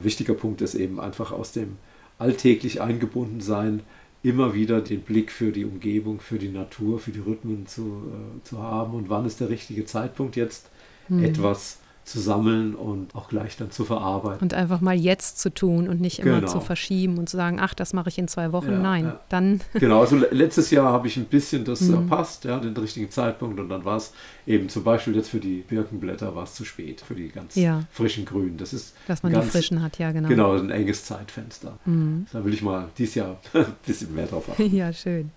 Ein 0.00 0.04
wichtiger 0.04 0.34
Punkt 0.34 0.60
ist 0.60 0.74
eben 0.74 1.00
einfach 1.00 1.32
aus 1.32 1.52
dem 1.52 1.76
alltäglich 2.18 2.80
eingebunden 2.80 3.40
sein, 3.40 3.82
immer 4.22 4.54
wieder 4.54 4.80
den 4.80 5.02
Blick 5.02 5.30
für 5.30 5.52
die 5.52 5.64
Umgebung, 5.64 6.20
für 6.20 6.38
die 6.38 6.48
Natur, 6.48 6.98
für 6.98 7.12
die 7.12 7.20
Rhythmen 7.20 7.66
zu, 7.66 7.82
äh, 7.82 8.44
zu 8.44 8.62
haben 8.62 8.94
und 8.94 9.08
wann 9.08 9.26
ist 9.26 9.40
der 9.40 9.48
richtige 9.48 9.84
Zeitpunkt 9.84 10.36
jetzt 10.36 10.68
mhm. 11.08 11.22
etwas 11.24 11.78
zu 12.08 12.20
sammeln 12.20 12.74
und 12.74 13.14
auch 13.14 13.28
gleich 13.28 13.56
dann 13.56 13.70
zu 13.70 13.84
verarbeiten. 13.84 14.40
Und 14.40 14.54
einfach 14.54 14.80
mal 14.80 14.96
jetzt 14.96 15.38
zu 15.38 15.52
tun 15.52 15.88
und 15.88 16.00
nicht 16.00 16.20
immer 16.20 16.40
genau. 16.40 16.50
zu 16.50 16.60
verschieben 16.60 17.18
und 17.18 17.28
zu 17.28 17.36
sagen, 17.36 17.58
ach, 17.60 17.74
das 17.74 17.92
mache 17.92 18.08
ich 18.08 18.18
in 18.18 18.28
zwei 18.28 18.52
Wochen. 18.52 18.72
Ja, 18.72 18.78
Nein, 18.78 19.04
ja. 19.04 19.20
dann. 19.28 19.60
Genau, 19.74 20.00
also 20.00 20.16
letztes 20.16 20.70
Jahr 20.70 20.92
habe 20.92 21.06
ich 21.06 21.16
ein 21.16 21.26
bisschen 21.26 21.64
das 21.64 21.82
mhm. 21.82 21.94
erpasst, 21.94 22.44
ja, 22.44 22.58
den 22.58 22.76
richtigen 22.76 23.10
Zeitpunkt 23.10 23.60
und 23.60 23.68
dann 23.68 23.84
war 23.84 23.96
es 23.96 24.12
eben 24.46 24.68
zum 24.68 24.82
Beispiel 24.82 25.14
jetzt 25.14 25.28
für 25.28 25.40
die 25.40 25.64
Birkenblätter 25.68 26.34
war 26.34 26.44
es 26.44 26.54
zu 26.54 26.64
spät, 26.64 27.00
für 27.00 27.14
die 27.14 27.28
ganz 27.28 27.54
ja. 27.54 27.84
frischen 27.90 28.24
Grünen. 28.24 28.56
Das 28.56 28.72
ist 28.72 28.94
Dass 29.06 29.22
man 29.22 29.32
ganz, 29.32 29.46
die 29.46 29.50
frischen 29.50 29.82
hat, 29.82 29.98
ja, 29.98 30.10
genau. 30.10 30.28
Genau, 30.28 30.56
ein 30.56 30.70
enges 30.70 31.04
Zeitfenster. 31.04 31.78
Mhm. 31.84 32.26
Da 32.32 32.44
will 32.44 32.54
ich 32.54 32.62
mal 32.62 32.88
dieses 32.96 33.14
Jahr 33.16 33.38
ein 33.52 33.66
bisschen 33.86 34.14
mehr 34.14 34.26
drauf 34.26 34.48
achten. 34.50 34.68
Ja, 34.78 34.92
schön. 34.92 35.30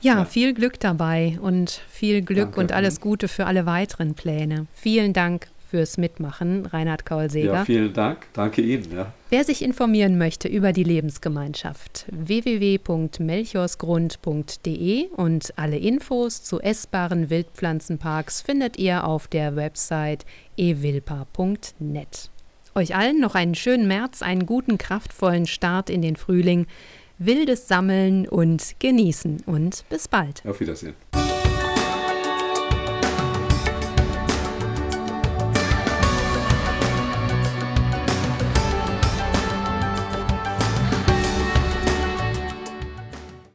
Ja, 0.00 0.14
ja, 0.14 0.24
viel 0.24 0.52
Glück 0.52 0.80
dabei 0.80 1.38
und 1.40 1.80
viel 1.88 2.22
Glück 2.22 2.46
Danke. 2.46 2.60
und 2.60 2.72
alles 2.72 3.00
Gute 3.00 3.28
für 3.28 3.46
alle 3.46 3.66
weiteren 3.66 4.14
Pläne. 4.14 4.66
Vielen 4.74 5.12
Dank 5.12 5.46
fürs 5.74 5.98
Mitmachen, 5.98 6.66
Reinhard 6.66 7.04
Kaulseger. 7.04 7.52
Ja, 7.52 7.64
vielen 7.64 7.92
Dank. 7.92 8.28
Danke 8.32 8.62
Ihnen. 8.62 8.86
Ja. 8.94 9.12
Wer 9.28 9.42
sich 9.42 9.60
informieren 9.60 10.18
möchte 10.18 10.46
über 10.46 10.72
die 10.72 10.84
Lebensgemeinschaft, 10.84 12.06
www.melchorsgrund.de 12.12 15.08
und 15.08 15.52
alle 15.56 15.78
Infos 15.78 16.44
zu 16.44 16.60
essbaren 16.60 17.28
Wildpflanzenparks 17.28 18.40
findet 18.40 18.78
ihr 18.78 19.04
auf 19.04 19.26
der 19.26 19.56
Website 19.56 20.24
ewilpa.net. 20.56 22.30
Euch 22.76 22.94
allen 22.94 23.18
noch 23.18 23.34
einen 23.34 23.56
schönen 23.56 23.88
März, 23.88 24.22
einen 24.22 24.46
guten, 24.46 24.78
kraftvollen 24.78 25.46
Start 25.46 25.90
in 25.90 26.02
den 26.02 26.14
Frühling, 26.14 26.68
wildes 27.18 27.66
Sammeln 27.66 28.28
und 28.28 28.76
Genießen 28.78 29.42
und 29.46 29.84
bis 29.88 30.06
bald. 30.06 30.46
Auf 30.46 30.60
Wiedersehen. 30.60 30.94